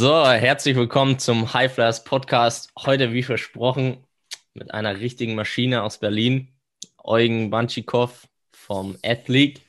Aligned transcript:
So, 0.00 0.24
herzlich 0.24 0.76
willkommen 0.76 1.18
zum 1.18 1.52
High 1.52 1.74
Flyers 1.74 2.04
Podcast. 2.04 2.70
Heute, 2.78 3.12
wie 3.12 3.24
versprochen, 3.24 4.06
mit 4.54 4.72
einer 4.72 5.00
richtigen 5.00 5.34
Maschine 5.34 5.82
aus 5.82 5.98
Berlin, 5.98 6.54
Eugen 7.02 7.50
Banschikow 7.50 8.28
vom 8.52 8.96
Athlete. 9.04 9.60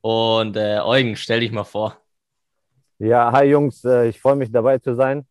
Und 0.00 0.56
äh, 0.56 0.80
Eugen, 0.82 1.16
stell 1.16 1.40
dich 1.40 1.52
mal 1.52 1.64
vor. 1.64 2.00
Ja, 2.98 3.30
hi 3.30 3.44
Jungs, 3.44 3.84
äh, 3.84 4.08
ich 4.08 4.18
freue 4.18 4.36
mich 4.36 4.50
dabei 4.50 4.78
zu 4.78 4.94
sein. 4.94 5.26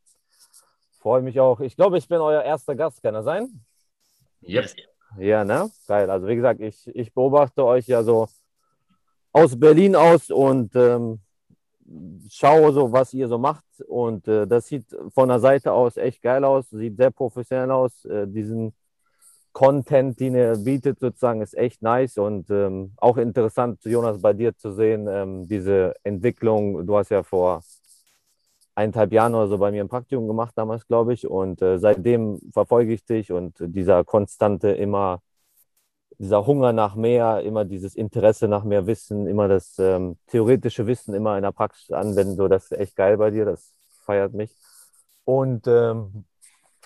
Freue 0.99 1.23
mich 1.23 1.39
auch. 1.39 1.59
Ich 1.61 1.75
glaube, 1.75 1.97
ich 1.97 2.07
bin 2.07 2.19
euer 2.19 2.43
erster 2.43 2.75
Gast, 2.75 3.01
kann 3.01 3.15
er 3.15 3.23
sein? 3.23 3.65
Yes. 4.39 4.75
Ja, 5.17 5.43
ne? 5.43 5.71
Geil. 5.87 6.11
Also 6.11 6.27
wie 6.27 6.35
gesagt, 6.35 6.61
ich, 6.61 6.95
ich 6.95 7.11
beobachte 7.11 7.65
euch 7.65 7.87
ja 7.87 8.03
so 8.03 8.27
aus 9.31 9.59
Berlin 9.59 9.95
aus 9.95 10.29
und 10.29 10.75
ähm, 10.75 11.21
schaue 12.29 12.73
so, 12.73 12.91
was 12.91 13.13
ihr 13.13 13.27
so 13.27 13.37
macht. 13.37 13.63
Und 13.87 14.27
äh, 14.27 14.47
das 14.47 14.67
sieht 14.67 14.85
von 15.13 15.29
der 15.29 15.39
Seite 15.39 15.71
aus 15.71 15.97
echt 15.97 16.21
geil 16.21 16.43
aus, 16.43 16.69
sieht 16.69 16.97
sehr 16.97 17.11
professionell 17.11 17.71
aus. 17.71 18.05
Äh, 18.05 18.27
diesen 18.27 18.73
Content, 19.53 20.19
den 20.19 20.35
ihr 20.35 20.57
bietet, 20.57 20.99
sozusagen, 20.99 21.41
ist 21.41 21.55
echt 21.55 21.81
nice 21.81 22.17
und 22.17 22.49
ähm, 22.49 22.91
auch 22.97 23.15
interessant, 23.17 23.79
Jonas, 23.85 24.19
bei 24.21 24.33
dir 24.33 24.55
zu 24.57 24.71
sehen, 24.73 25.07
ähm, 25.07 25.47
diese 25.47 25.93
Entwicklung. 26.03 26.85
Du 26.85 26.97
hast 26.97 27.09
ja 27.09 27.23
vor 27.23 27.63
eineinhalb 28.75 29.13
Jahren 29.13 29.33
oder 29.33 29.47
so 29.47 29.57
bei 29.57 29.71
mir 29.71 29.81
ein 29.83 29.87
Praktikum 29.87 30.27
gemacht, 30.27 30.53
damals, 30.55 30.85
glaube 30.87 31.13
ich. 31.13 31.25
Und 31.27 31.61
äh, 31.61 31.79
seitdem 31.79 32.41
verfolge 32.51 32.93
ich 32.93 33.05
dich 33.05 33.31
und 33.31 33.55
dieser 33.59 34.03
konstante 34.03 34.71
immer 34.71 35.21
dieser 36.19 36.45
Hunger 36.45 36.73
nach 36.73 36.95
mehr, 36.95 37.41
immer 37.41 37.65
dieses 37.65 37.95
Interesse 37.95 38.47
nach 38.47 38.63
mehr 38.63 38.87
Wissen, 38.87 39.27
immer 39.27 39.47
das 39.47 39.77
ähm, 39.79 40.17
theoretische 40.27 40.87
Wissen 40.87 41.13
immer 41.13 41.37
in 41.37 41.43
der 41.43 41.51
Praxis 41.51 41.91
anwenden, 41.91 42.35
so 42.35 42.47
das 42.47 42.65
ist 42.65 42.77
echt 42.77 42.95
geil 42.95 43.17
bei 43.17 43.31
dir, 43.31 43.45
das 43.45 43.73
feiert 44.05 44.33
mich. 44.33 44.51
Und 45.25 45.67
ähm, 45.67 46.25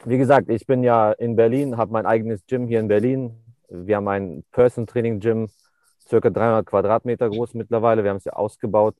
wie 0.05 0.17
gesagt, 0.17 0.49
ich 0.49 0.66
bin 0.66 0.83
ja 0.83 1.11
in 1.11 1.36
Berlin, 1.36 1.77
habe 1.77 1.91
mein 1.91 2.05
eigenes 2.05 2.45
Gym 2.47 2.67
hier 2.67 2.80
in 2.80 2.88
Berlin. 2.88 3.36
Wir 3.69 3.97
haben 3.97 4.08
ein 4.08 4.44
Person 4.52 4.88
Training 4.88 5.19
Gym, 5.19 5.49
circa 6.08 6.30
300 6.30 6.66
Quadratmeter 6.66 7.30
groß 7.30 7.53
mittlerweile. 7.53 8.03
Wir 8.03 8.11
haben 8.11 8.17
es 8.17 8.25
ja 8.25 8.33
ausgebaut. 8.33 8.95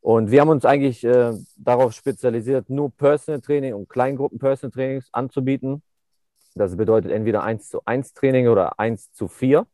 Und 0.00 0.30
wir 0.30 0.40
haben 0.40 0.48
uns 0.48 0.64
eigentlich 0.64 1.04
äh, 1.04 1.32
darauf 1.58 1.92
spezialisiert, 1.92 2.70
nur 2.70 2.90
Personal 2.90 3.40
Training 3.40 3.74
und 3.74 3.88
Kleingruppen 3.88 4.38
Personal 4.38 4.72
Trainings 4.72 5.08
anzubieten. 5.12 5.82
Das 6.60 6.76
bedeutet 6.76 7.10
entweder 7.10 7.42
1 7.42 7.70
zu 7.70 7.80
1 7.86 8.12
Training 8.12 8.48
oder 8.48 8.78
1 8.78 9.12
zu 9.12 9.28
4. 9.28 9.66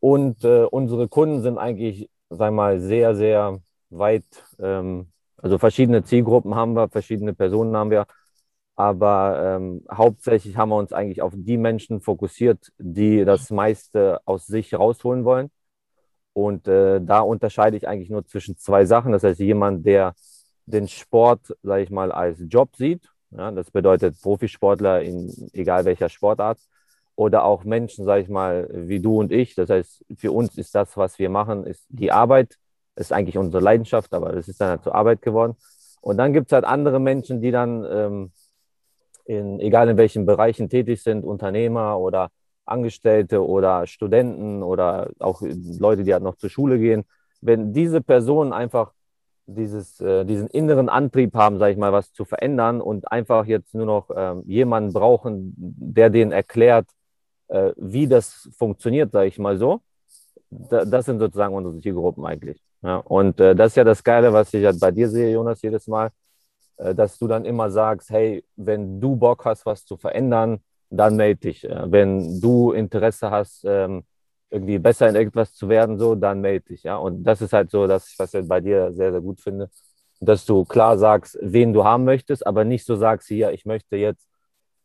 Und 0.00 0.44
äh, 0.44 0.64
unsere 0.64 1.08
Kunden 1.08 1.40
sind 1.40 1.56
eigentlich, 1.56 2.10
sagen 2.30 2.56
wir 2.56 2.62
mal, 2.62 2.80
sehr, 2.80 3.14
sehr 3.14 3.60
weit, 3.90 4.24
ähm, 4.58 5.12
also 5.36 5.56
verschiedene 5.56 6.02
Zielgruppen 6.02 6.56
haben 6.56 6.74
wir, 6.74 6.88
verschiedene 6.88 7.32
Personen 7.32 7.76
haben 7.76 7.92
wir. 7.92 8.06
Aber 8.74 9.56
ähm, 9.56 9.84
hauptsächlich 9.88 10.56
haben 10.56 10.70
wir 10.70 10.78
uns 10.78 10.92
eigentlich 10.92 11.22
auf 11.22 11.32
die 11.36 11.58
Menschen 11.58 12.00
fokussiert, 12.00 12.72
die 12.78 13.24
das 13.24 13.50
meiste 13.50 14.20
aus 14.24 14.46
sich 14.46 14.74
rausholen 14.74 15.24
wollen. 15.24 15.52
Und 16.32 16.66
äh, 16.66 17.00
da 17.00 17.20
unterscheide 17.20 17.76
ich 17.76 17.86
eigentlich 17.86 18.10
nur 18.10 18.26
zwischen 18.26 18.56
zwei 18.56 18.84
Sachen. 18.84 19.12
Das 19.12 19.22
heißt, 19.22 19.38
jemand, 19.38 19.86
der 19.86 20.14
den 20.66 20.88
Sport, 20.88 21.56
sage 21.62 21.84
ich 21.84 21.90
mal, 21.90 22.10
als 22.10 22.42
Job 22.48 22.74
sieht 22.74 23.13
ja, 23.36 23.50
das 23.50 23.70
bedeutet 23.70 24.20
Profisportler 24.20 25.02
in 25.02 25.50
egal 25.52 25.84
welcher 25.84 26.08
Sportart 26.08 26.58
oder 27.16 27.44
auch 27.44 27.64
Menschen, 27.64 28.04
sage 28.04 28.22
ich 28.22 28.28
mal, 28.28 28.68
wie 28.72 29.00
du 29.00 29.20
und 29.20 29.32
ich. 29.32 29.54
Das 29.54 29.70
heißt, 29.70 30.04
für 30.16 30.32
uns 30.32 30.56
ist 30.58 30.74
das, 30.74 30.96
was 30.96 31.18
wir 31.18 31.30
machen, 31.30 31.64
ist 31.64 31.86
die 31.88 32.12
Arbeit. 32.12 32.58
Ist 32.96 33.12
eigentlich 33.12 33.38
unsere 33.38 33.62
Leidenschaft, 33.62 34.14
aber 34.14 34.32
das 34.32 34.46
ist 34.46 34.60
dann 34.60 34.68
halt 34.68 34.84
zur 34.84 34.94
Arbeit 34.94 35.20
geworden. 35.20 35.56
Und 36.00 36.16
dann 36.18 36.32
gibt 36.32 36.46
es 36.48 36.52
halt 36.52 36.64
andere 36.64 37.00
Menschen, 37.00 37.40
die 37.40 37.50
dann, 37.50 37.84
ähm, 37.90 38.32
in, 39.24 39.58
egal 39.58 39.88
in 39.88 39.96
welchen 39.96 40.26
Bereichen 40.26 40.68
tätig 40.68 41.02
sind, 41.02 41.24
Unternehmer 41.24 41.98
oder 41.98 42.30
Angestellte 42.66 43.44
oder 43.44 43.86
Studenten 43.86 44.62
oder 44.62 45.10
auch 45.18 45.42
Leute, 45.42 46.04
die 46.04 46.12
halt 46.12 46.22
noch 46.22 46.36
zur 46.36 46.50
Schule 46.50 46.78
gehen. 46.78 47.04
Wenn 47.40 47.72
diese 47.72 48.00
Personen 48.00 48.52
einfach 48.52 48.92
dieses, 49.46 50.00
äh, 50.00 50.24
diesen 50.24 50.48
inneren 50.48 50.88
Antrieb 50.88 51.34
haben, 51.34 51.58
sage 51.58 51.72
ich 51.72 51.78
mal, 51.78 51.92
was 51.92 52.12
zu 52.12 52.24
verändern 52.24 52.80
und 52.80 53.10
einfach 53.10 53.46
jetzt 53.46 53.74
nur 53.74 53.86
noch 53.86 54.10
äh, 54.10 54.34
jemanden 54.46 54.92
brauchen, 54.92 55.54
der 55.56 56.10
denen 56.10 56.32
erklärt, 56.32 56.86
äh, 57.48 57.72
wie 57.76 58.06
das 58.06 58.48
funktioniert, 58.56 59.12
sage 59.12 59.28
ich 59.28 59.38
mal 59.38 59.58
so. 59.58 59.80
Da, 60.50 60.84
das 60.84 61.06
sind 61.06 61.18
sozusagen 61.18 61.54
unsere 61.54 61.78
Zielgruppen 61.80 62.24
eigentlich. 62.24 62.62
Ja, 62.82 62.96
und 62.98 63.40
äh, 63.40 63.54
das 63.54 63.68
ist 63.72 63.76
ja 63.76 63.84
das 63.84 64.04
Geile, 64.04 64.32
was 64.32 64.52
ich 64.54 64.64
halt 64.64 64.78
bei 64.80 64.90
dir 64.90 65.08
sehe, 65.08 65.32
Jonas, 65.32 65.62
jedes 65.62 65.86
Mal, 65.86 66.10
äh, 66.76 66.94
dass 66.94 67.18
du 67.18 67.26
dann 67.26 67.44
immer 67.44 67.70
sagst, 67.70 68.10
hey, 68.10 68.44
wenn 68.56 69.00
du 69.00 69.16
Bock 69.16 69.44
hast, 69.44 69.66
was 69.66 69.84
zu 69.84 69.96
verändern, 69.96 70.60
dann 70.90 71.16
melde 71.16 71.40
dich. 71.40 71.64
Äh, 71.64 71.90
wenn 71.90 72.40
du 72.40 72.72
Interesse 72.72 73.30
hast, 73.30 73.64
ähm, 73.66 74.04
irgendwie 74.54 74.78
besser 74.78 75.08
in 75.08 75.16
irgendwas 75.16 75.54
zu 75.54 75.68
werden, 75.68 75.98
so, 75.98 76.14
dann 76.14 76.40
melde 76.40 76.66
dich, 76.66 76.84
ja. 76.84 76.96
Und 76.96 77.24
das 77.24 77.42
ist 77.42 77.52
halt 77.52 77.70
so, 77.70 77.86
dass 77.86 78.14
was 78.18 78.32
ich 78.34 78.46
bei 78.46 78.60
dir 78.60 78.92
sehr, 78.92 79.10
sehr 79.10 79.20
gut 79.20 79.40
finde, 79.40 79.68
dass 80.20 80.46
du 80.46 80.64
klar 80.64 80.96
sagst, 80.96 81.36
wen 81.42 81.72
du 81.72 81.84
haben 81.84 82.04
möchtest, 82.04 82.46
aber 82.46 82.64
nicht 82.64 82.86
so 82.86 82.94
sagst, 82.94 83.28
hier, 83.28 83.52
ich 83.52 83.66
möchte 83.66 83.96
jetzt, 83.96 84.28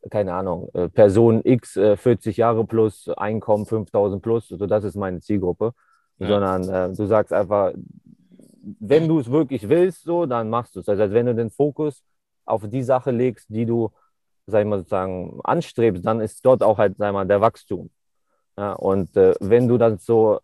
keine 0.09 0.33
Ahnung, 0.33 0.69
äh, 0.73 0.89
Person 0.89 1.41
X, 1.43 1.73
40 1.73 2.37
äh, 2.37 2.41
Jahre 2.41 2.65
plus, 2.65 3.09
Einkommen 3.09 3.65
5000 3.65 4.21
plus, 4.23 4.47
so, 4.47 4.65
das 4.65 4.83
ist 4.83 4.95
meine 4.95 5.19
Zielgruppe, 5.19 5.73
ja. 6.17 6.27
sondern 6.27 6.69
äh, 6.69 6.95
du 6.95 7.05
sagst 7.05 7.31
einfach, 7.31 7.73
wenn 8.79 9.07
du 9.07 9.19
es 9.19 9.29
wirklich 9.29 9.69
willst, 9.69 10.03
so, 10.03 10.25
dann 10.25 10.49
machst 10.49 10.75
du 10.75 10.79
es. 10.79 10.87
Heißt, 10.87 11.13
wenn 11.13 11.27
du 11.27 11.35
den 11.35 11.51
Fokus 11.51 12.03
auf 12.45 12.67
die 12.67 12.83
Sache 12.83 13.11
legst, 13.11 13.47
die 13.49 13.65
du, 13.65 13.91
sag 14.47 14.61
ich 14.61 14.67
mal, 14.67 14.79
sozusagen 14.79 15.39
anstrebst, 15.43 16.05
dann 16.05 16.21
ist 16.21 16.43
dort 16.45 16.63
auch 16.63 16.77
halt, 16.77 16.97
sag 16.97 17.09
ich 17.09 17.13
mal, 17.13 17.27
der 17.27 17.41
Wachstum. 17.41 17.89
Ja, 18.59 18.73
und 18.73 19.15
äh, 19.15 19.35
wenn 19.39 19.69
du 19.69 19.77
dann 19.77 19.99
so, 19.99 20.37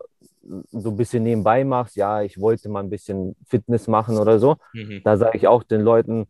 so 0.72 0.88
ein 0.88 0.96
bisschen 0.96 1.22
nebenbei 1.22 1.64
machst, 1.64 1.96
ja, 1.96 2.22
ich 2.22 2.40
wollte 2.40 2.70
mal 2.70 2.80
ein 2.80 2.88
bisschen 2.88 3.36
Fitness 3.46 3.88
machen 3.88 4.16
oder 4.16 4.38
so, 4.38 4.56
mhm. 4.72 5.02
da 5.04 5.18
sage 5.18 5.36
ich 5.36 5.46
auch 5.46 5.62
den 5.62 5.82
Leuten, 5.82 6.26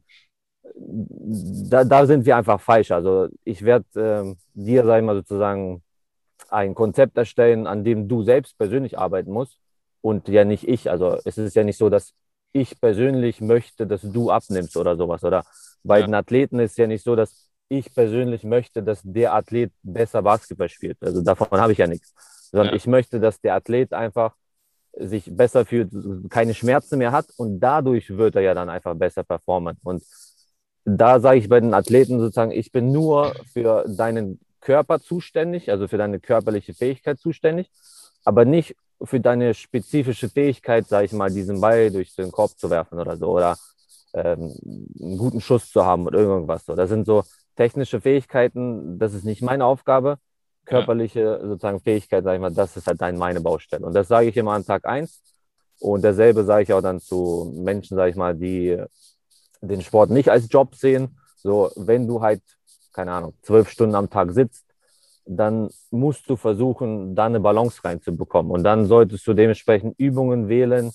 da, 0.75 1.85
da 1.85 2.05
sind 2.07 2.27
wir 2.27 2.37
einfach 2.37 2.61
falsch. 2.61 2.91
Also 2.91 3.29
ich 3.45 3.63
werde 3.63 3.87
äh, 3.95 4.35
dir, 4.55 4.85
sag 4.85 4.99
ich 4.99 5.05
mal, 5.05 5.15
sozusagen 5.15 5.85
ein 6.49 6.75
Konzept 6.75 7.17
erstellen, 7.17 7.69
an 7.69 7.85
dem 7.85 8.09
du 8.09 8.25
selbst 8.25 8.59
persönlich 8.59 8.99
arbeiten 8.99 9.31
musst 9.31 9.57
und 10.01 10.27
ja 10.27 10.45
nicht 10.45 10.67
ich. 10.67 10.91
Also 10.91 11.19
es 11.25 11.39
ist 11.39 11.55
ja 11.55 11.63
nicht 11.63 11.79
so, 11.79 11.89
dass 11.89 12.15
ich 12.53 12.81
persönlich 12.81 13.41
möchte, 13.41 13.87
dass 13.87 14.03
du 14.03 14.33
abnimmst 14.33 14.77
oder 14.77 14.97
sowas. 14.97 15.23
Oder 15.23 15.45
bei 15.85 16.01
ja. 16.01 16.07
den 16.07 16.15
Athleten 16.15 16.59
ist 16.59 16.73
es 16.73 16.77
ja 16.79 16.89
nicht 16.89 17.05
so, 17.05 17.15
dass 17.15 17.46
ich 17.69 17.93
persönlich 17.95 18.45
möchte, 18.45 18.83
dass 18.83 19.01
der 19.03 19.35
Athlet 19.35 19.73
besser 19.83 20.23
Basketball 20.23 20.69
spielt. 20.69 20.99
Also 21.01 21.23
davon 21.23 21.49
habe 21.61 21.73
ich 21.73 21.79
ja 21.79 21.87
nichts. 21.87 22.13
Sondern 22.51 22.69
ja. 22.69 22.75
ich 22.75 22.87
möchte, 22.87 23.21
dass 23.21 23.41
der 23.41 23.55
Athlet 23.55 23.93
einfach 23.93 24.35
sich 24.99 25.25
besser 25.35 25.67
fühlt, 25.67 25.91
keine 26.31 26.55
Schmerzen 26.55 26.99
mehr 26.99 27.13
hat 27.13 27.27
und 27.37 27.61
dadurch 27.61 28.17
wird 28.17 28.37
er 28.37 28.43
ja 28.43 28.55
dann 28.55 28.71
einfach 28.71 28.95
besser 28.95 29.25
performen. 29.25 29.77
Und 29.83 30.03
da 30.85 31.21
sage 31.21 31.39
ich 31.39 31.49
bei 31.49 31.61
den 31.61 31.75
Athleten 31.75 32.19
sozusagen, 32.19 32.53
ich 32.53 32.73
bin 32.73 32.93
nur 32.93 33.35
für 33.53 33.85
deinen 33.89 34.41
Körper 34.61 35.01
zuständig, 35.01 35.71
also 35.71 35.87
für 35.87 35.99
deine 35.99 36.19
körperliche 36.19 36.73
Fähigkeit 36.73 37.19
zuständig, 37.19 37.71
aber 38.25 38.45
nicht 38.45 38.77
für 39.03 39.21
deine 39.21 39.53
spezifische 39.53 40.29
Fähigkeit, 40.29 40.87
sage 40.87 41.07
ich 41.07 41.13
mal, 41.13 41.31
diesen 41.31 41.61
Ball 41.61 41.91
durch 41.91 42.15
den 42.15 42.33
Korb 42.33 42.59
zu 42.59 42.71
werfen 42.71 42.99
oder 42.99 43.17
so 43.17 43.31
oder 43.33 43.57
ähm, 44.15 44.55
einen 45.01 45.19
guten 45.19 45.41
Schuss 45.41 45.71
zu 45.71 45.85
haben 45.85 46.07
oder 46.07 46.21
irgendwas. 46.21 46.65
So. 46.65 46.75
Das 46.75 46.89
sind 46.89 47.05
so 47.05 47.23
technische 47.57 48.01
Fähigkeiten, 48.01 48.99
das 48.99 49.15
ist 49.15 49.25
nicht 49.25 49.43
meine 49.43 49.65
Aufgabe. 49.65 50.19
Körperliche 50.65 51.21
ja. 51.21 51.47
sozusagen 51.47 51.81
Fähigkeit, 51.81 52.25
sage 52.25 52.37
ich 52.37 52.41
mal, 52.41 52.53
das 52.53 52.77
ist 52.77 52.87
halt 52.87 53.01
dann 53.01 53.17
meine 53.17 53.41
Baustelle. 53.41 53.87
Und 53.87 53.95
das 53.95 54.09
sage 54.09 54.29
ich 54.29 54.37
immer 54.37 54.53
an 54.53 54.65
Tag 54.65 54.85
eins. 54.85 55.23
Und 55.79 56.03
dasselbe 56.03 56.45
sage 56.45 56.65
ich 56.65 56.73
auch 56.73 56.83
dann 56.83 57.01
zu 57.01 57.53
Menschen, 57.57 57.97
sage 57.97 58.11
ich 58.11 58.17
mal, 58.17 58.35
die 58.35 58.83
den 59.61 59.83
Sport 59.83 60.11
nicht 60.11 60.29
als 60.29 60.49
Job 60.51 60.75
sehen. 60.75 61.19
So, 61.37 61.71
wenn 61.77 62.07
du 62.07 62.21
halt, 62.21 62.43
keine 62.93 63.13
Ahnung, 63.13 63.35
zwölf 63.43 63.69
Stunden 63.69 63.95
am 63.95 64.11
Tag 64.11 64.33
sitzt, 64.33 64.65
dann 65.27 65.71
musst 65.91 66.29
du 66.31 66.37
versuchen, 66.37 67.15
da 67.15 67.27
eine 67.27 67.41
Balance 67.41 67.83
reinzubekommen. 67.85 68.53
Und 68.53 68.65
dann 68.65 68.87
solltest 68.87 69.27
du 69.27 69.35
dementsprechend 69.35 69.99
Übungen 69.99 70.49
wählen, 70.49 70.93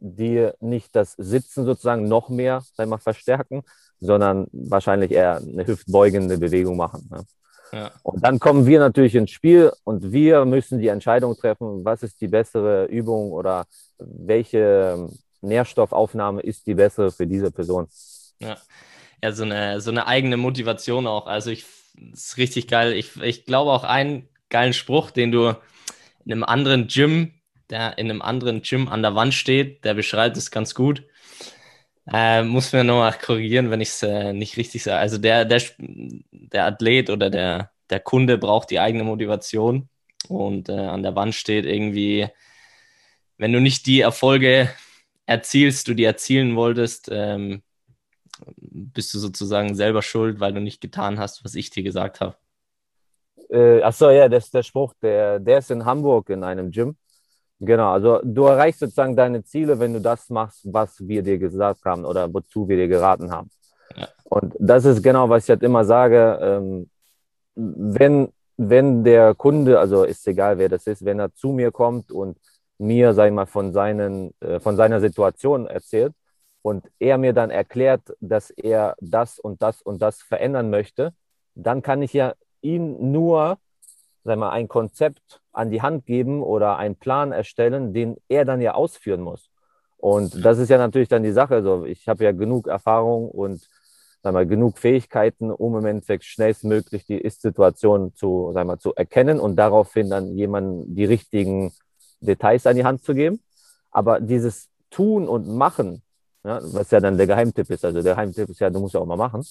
die 0.00 0.50
nicht 0.60 0.94
das 0.94 1.12
Sitzen 1.12 1.64
sozusagen 1.64 2.08
noch 2.08 2.28
mehr, 2.28 2.62
sag 2.74 2.84
ich 2.84 2.90
mal, 2.90 2.98
verstärken, 2.98 3.62
sondern 4.04 4.46
wahrscheinlich 4.52 5.10
eher 5.10 5.36
eine 5.36 5.66
hüftbeugende 5.66 6.38
Bewegung 6.38 6.76
machen. 6.76 7.08
Ne? 7.10 7.24
Ja. 7.72 7.90
Und 8.02 8.22
dann 8.24 8.38
kommen 8.38 8.66
wir 8.66 8.78
natürlich 8.78 9.14
ins 9.14 9.30
Spiel 9.30 9.72
und 9.84 10.12
wir 10.12 10.44
müssen 10.44 10.78
die 10.78 10.88
Entscheidung 10.88 11.36
treffen, 11.36 11.84
was 11.84 12.02
ist 12.02 12.20
die 12.20 12.28
bessere 12.28 12.84
Übung 12.84 13.32
oder 13.32 13.66
welche 13.98 15.08
Nährstoffaufnahme 15.40 16.40
ist 16.40 16.66
die 16.66 16.74
bessere 16.74 17.10
für 17.10 17.26
diese 17.26 17.50
Person. 17.50 17.88
Ja, 18.38 18.56
ja 19.22 19.32
so, 19.32 19.42
eine, 19.42 19.80
so 19.80 19.90
eine 19.90 20.06
eigene 20.06 20.36
Motivation 20.36 21.06
auch. 21.06 21.26
Also 21.26 21.50
ich 21.50 21.64
ist 22.12 22.36
richtig 22.36 22.68
geil. 22.68 22.92
Ich, 22.92 23.20
ich 23.20 23.44
glaube 23.44 23.72
auch 23.72 23.84
einen 23.84 24.28
geilen 24.50 24.72
Spruch, 24.72 25.10
den 25.10 25.32
du 25.32 25.56
in 26.24 26.32
einem 26.32 26.44
anderen 26.44 26.86
Gym, 26.86 27.32
der 27.70 27.98
in 27.98 28.10
einem 28.10 28.22
anderen 28.22 28.62
Gym 28.62 28.88
an 28.88 29.02
der 29.02 29.14
Wand 29.14 29.34
steht, 29.34 29.84
der 29.84 29.94
beschreibt 29.94 30.36
es 30.36 30.50
ganz 30.50 30.74
gut 30.74 31.02
Äh, 32.12 32.42
muss 32.42 32.72
mir 32.72 32.84
nochmal 32.84 33.14
korrigieren, 33.14 33.70
wenn 33.70 33.80
ich 33.80 33.88
es 33.88 34.02
äh, 34.02 34.32
nicht 34.32 34.56
richtig 34.56 34.82
sage. 34.82 34.98
Also 34.98 35.18
der, 35.18 35.44
der, 35.44 35.62
der 35.78 36.66
Athlet 36.66 37.08
oder 37.08 37.30
der, 37.30 37.70
der 37.88 38.00
Kunde 38.00 38.36
braucht 38.36 38.70
die 38.70 38.80
eigene 38.80 39.04
Motivation 39.04 39.88
und 40.28 40.68
äh, 40.68 40.72
an 40.72 41.02
der 41.02 41.16
Wand 41.16 41.34
steht 41.34 41.64
irgendwie, 41.64 42.28
wenn 43.38 43.52
du 43.52 43.60
nicht 43.60 43.86
die 43.86 44.00
Erfolge 44.00 44.70
erzielst, 45.26 45.88
du 45.88 45.94
die 45.94 46.04
erzielen 46.04 46.56
wolltest, 46.56 47.08
ähm, 47.10 47.62
bist 48.46 49.14
du 49.14 49.18
sozusagen 49.18 49.74
selber 49.74 50.02
schuld, 50.02 50.40
weil 50.40 50.52
du 50.52 50.60
nicht 50.60 50.80
getan 50.80 51.18
hast, 51.18 51.44
was 51.44 51.54
ich 51.54 51.70
dir 51.70 51.82
gesagt 51.82 52.20
habe. 52.20 52.36
Äh, 53.48 53.82
achso, 53.82 54.10
ja, 54.10 54.28
das 54.28 54.46
ist 54.46 54.54
der 54.54 54.62
Spruch, 54.62 54.92
der, 55.00 55.38
der 55.38 55.58
ist 55.58 55.70
in 55.70 55.84
Hamburg 55.84 56.28
in 56.30 56.44
einem 56.44 56.70
Gym. 56.70 56.96
Genau, 57.60 57.92
also 57.92 58.20
du 58.22 58.44
erreichst 58.44 58.80
sozusagen 58.80 59.16
deine 59.16 59.44
Ziele, 59.44 59.78
wenn 59.78 59.92
du 59.92 60.00
das 60.00 60.28
machst, 60.28 60.60
was 60.72 61.06
wir 61.06 61.22
dir 61.22 61.38
gesagt 61.38 61.84
haben 61.84 62.04
oder 62.04 62.32
wozu 62.32 62.68
wir 62.68 62.76
dir 62.76 62.88
geraten 62.88 63.30
haben. 63.30 63.50
Ja. 63.96 64.08
Und 64.24 64.54
das 64.58 64.84
ist 64.84 65.02
genau, 65.02 65.28
was 65.28 65.44
ich 65.44 65.50
halt 65.50 65.62
immer 65.62 65.84
sage. 65.84 66.38
Ähm, 66.42 66.90
wenn, 67.54 68.32
wenn 68.56 69.04
der 69.04 69.34
Kunde, 69.34 69.78
also 69.78 70.04
ist 70.04 70.26
egal, 70.26 70.58
wer 70.58 70.68
das 70.68 70.86
ist, 70.86 71.04
wenn 71.04 71.20
er 71.20 71.32
zu 71.32 71.48
mir 71.48 71.70
kommt 71.70 72.10
und 72.10 72.38
mir, 72.78 73.14
sag 73.14 73.28
ich 73.28 73.32
mal, 73.32 73.46
von, 73.46 73.72
seinen, 73.72 74.34
äh, 74.40 74.58
von 74.60 74.76
seiner 74.76 75.00
Situation 75.00 75.66
erzählt 75.66 76.12
und 76.62 76.90
er 76.98 77.18
mir 77.18 77.32
dann 77.32 77.50
erklärt, 77.50 78.02
dass 78.20 78.50
er 78.50 78.96
das 79.00 79.38
und 79.38 79.62
das 79.62 79.80
und 79.82 80.02
das 80.02 80.22
verändern 80.22 80.70
möchte, 80.70 81.12
dann 81.54 81.82
kann 81.82 82.02
ich 82.02 82.12
ja 82.12 82.34
ihn 82.62 83.12
nur 83.12 83.58
sag 84.24 84.38
mal, 84.38 84.50
ein 84.50 84.68
Konzept 84.68 85.40
an 85.52 85.70
die 85.70 85.82
Hand 85.82 86.06
geben 86.06 86.42
oder 86.42 86.76
einen 86.76 86.96
Plan 86.96 87.32
erstellen, 87.32 87.92
den 87.92 88.16
er 88.28 88.44
dann 88.44 88.60
ja 88.60 88.74
ausführen 88.74 89.20
muss. 89.20 89.50
Und 89.98 90.44
das 90.44 90.58
ist 90.58 90.68
ja 90.68 90.78
natürlich 90.78 91.08
dann 91.08 91.22
die 91.22 91.32
Sache. 91.32 91.54
Also 91.54 91.84
ich 91.84 92.08
habe 92.08 92.24
ja 92.24 92.32
genug 92.32 92.66
Erfahrung 92.66 93.30
und 93.30 93.68
sag 94.22 94.32
mal, 94.32 94.46
genug 94.46 94.78
Fähigkeiten, 94.78 95.50
um 95.50 95.76
im 95.76 95.84
Endeffekt 95.84 96.24
schnellstmöglich 96.24 97.06
die 97.06 97.18
Ist-Situation 97.18 98.14
zu, 98.14 98.50
sag 98.54 98.66
mal, 98.66 98.78
zu 98.78 98.94
erkennen 98.94 99.38
und 99.38 99.56
daraufhin 99.56 100.10
dann 100.10 100.36
jemandem 100.36 100.94
die 100.94 101.04
richtigen 101.04 101.72
Details 102.20 102.66
an 102.66 102.76
die 102.76 102.84
Hand 102.84 103.04
zu 103.04 103.14
geben. 103.14 103.40
Aber 103.90 104.20
dieses 104.20 104.68
Tun 104.90 105.28
und 105.28 105.46
Machen, 105.46 106.02
ja, 106.42 106.60
was 106.62 106.90
ja 106.90 107.00
dann 107.00 107.16
der 107.16 107.26
Geheimtipp 107.26 107.68
ist, 107.70 107.84
also 107.84 108.02
der 108.02 108.14
Geheimtipp 108.14 108.48
ist 108.48 108.60
ja, 108.60 108.70
du 108.70 108.80
musst 108.80 108.94
ja 108.94 109.00
auch 109.00 109.06
mal 109.06 109.16
machen. 109.16 109.42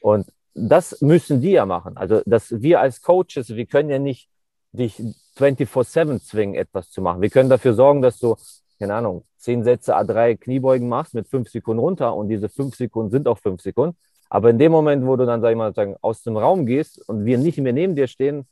Und 0.00 0.26
das 0.54 1.00
müssen 1.00 1.40
die 1.40 1.52
ja 1.52 1.66
machen. 1.66 1.96
Also, 1.96 2.22
dass 2.26 2.60
wir 2.60 2.80
als 2.80 3.02
Coaches, 3.02 3.50
wir 3.50 3.66
können 3.66 3.90
ja 3.90 3.98
nicht 3.98 4.28
dich 4.72 5.02
24-7 5.36 6.22
zwingen, 6.22 6.54
etwas 6.54 6.90
zu 6.90 7.00
machen. 7.00 7.22
Wir 7.22 7.30
können 7.30 7.48
dafür 7.48 7.74
sorgen, 7.74 8.02
dass 8.02 8.18
du, 8.18 8.36
keine 8.78 8.94
Ahnung, 8.94 9.24
zehn 9.36 9.62
Sätze 9.64 9.96
A3 9.96 10.36
Kniebeugen 10.36 10.88
machst 10.88 11.14
mit 11.14 11.28
fünf 11.28 11.48
Sekunden 11.48 11.80
runter 11.80 12.14
und 12.14 12.28
diese 12.28 12.48
fünf 12.48 12.76
Sekunden 12.76 13.10
sind 13.10 13.28
auch 13.28 13.38
fünf 13.38 13.62
Sekunden. 13.62 13.96
Aber 14.30 14.50
in 14.50 14.58
dem 14.58 14.72
Moment, 14.72 15.06
wo 15.06 15.16
du 15.16 15.24
dann, 15.24 15.40
sag 15.40 15.50
ich 15.50 15.56
mal, 15.56 15.72
sagen, 15.72 15.96
aus 16.02 16.22
dem 16.22 16.36
Raum 16.36 16.66
gehst 16.66 17.08
und 17.08 17.24
wir 17.24 17.38
nicht 17.38 17.58
mehr 17.58 17.72
neben 17.72 17.96
dir 17.96 18.08
stehen, 18.08 18.46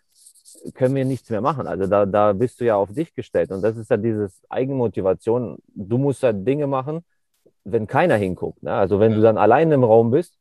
können 0.74 0.94
wir 0.94 1.04
nichts 1.04 1.28
mehr 1.28 1.40
machen. 1.40 1.66
Also 1.66 1.86
da, 1.86 2.06
da 2.06 2.32
bist 2.32 2.60
du 2.60 2.64
ja 2.64 2.76
auf 2.76 2.92
dich 2.92 3.14
gestellt. 3.14 3.50
Und 3.50 3.62
das 3.62 3.76
ist 3.76 3.90
ja 3.90 3.96
dieses 3.96 4.40
Eigenmotivation. 4.48 5.58
Du 5.74 5.98
musst 5.98 6.22
ja 6.22 6.32
Dinge 6.32 6.66
machen, 6.66 7.04
wenn 7.64 7.86
keiner 7.86 8.16
hinguckt. 8.16 8.62
Ne? 8.62 8.72
Also 8.72 9.00
wenn 9.00 9.12
du 9.12 9.20
dann 9.20 9.36
allein 9.36 9.70
im 9.70 9.84
Raum 9.84 10.10
bist, 10.10 10.38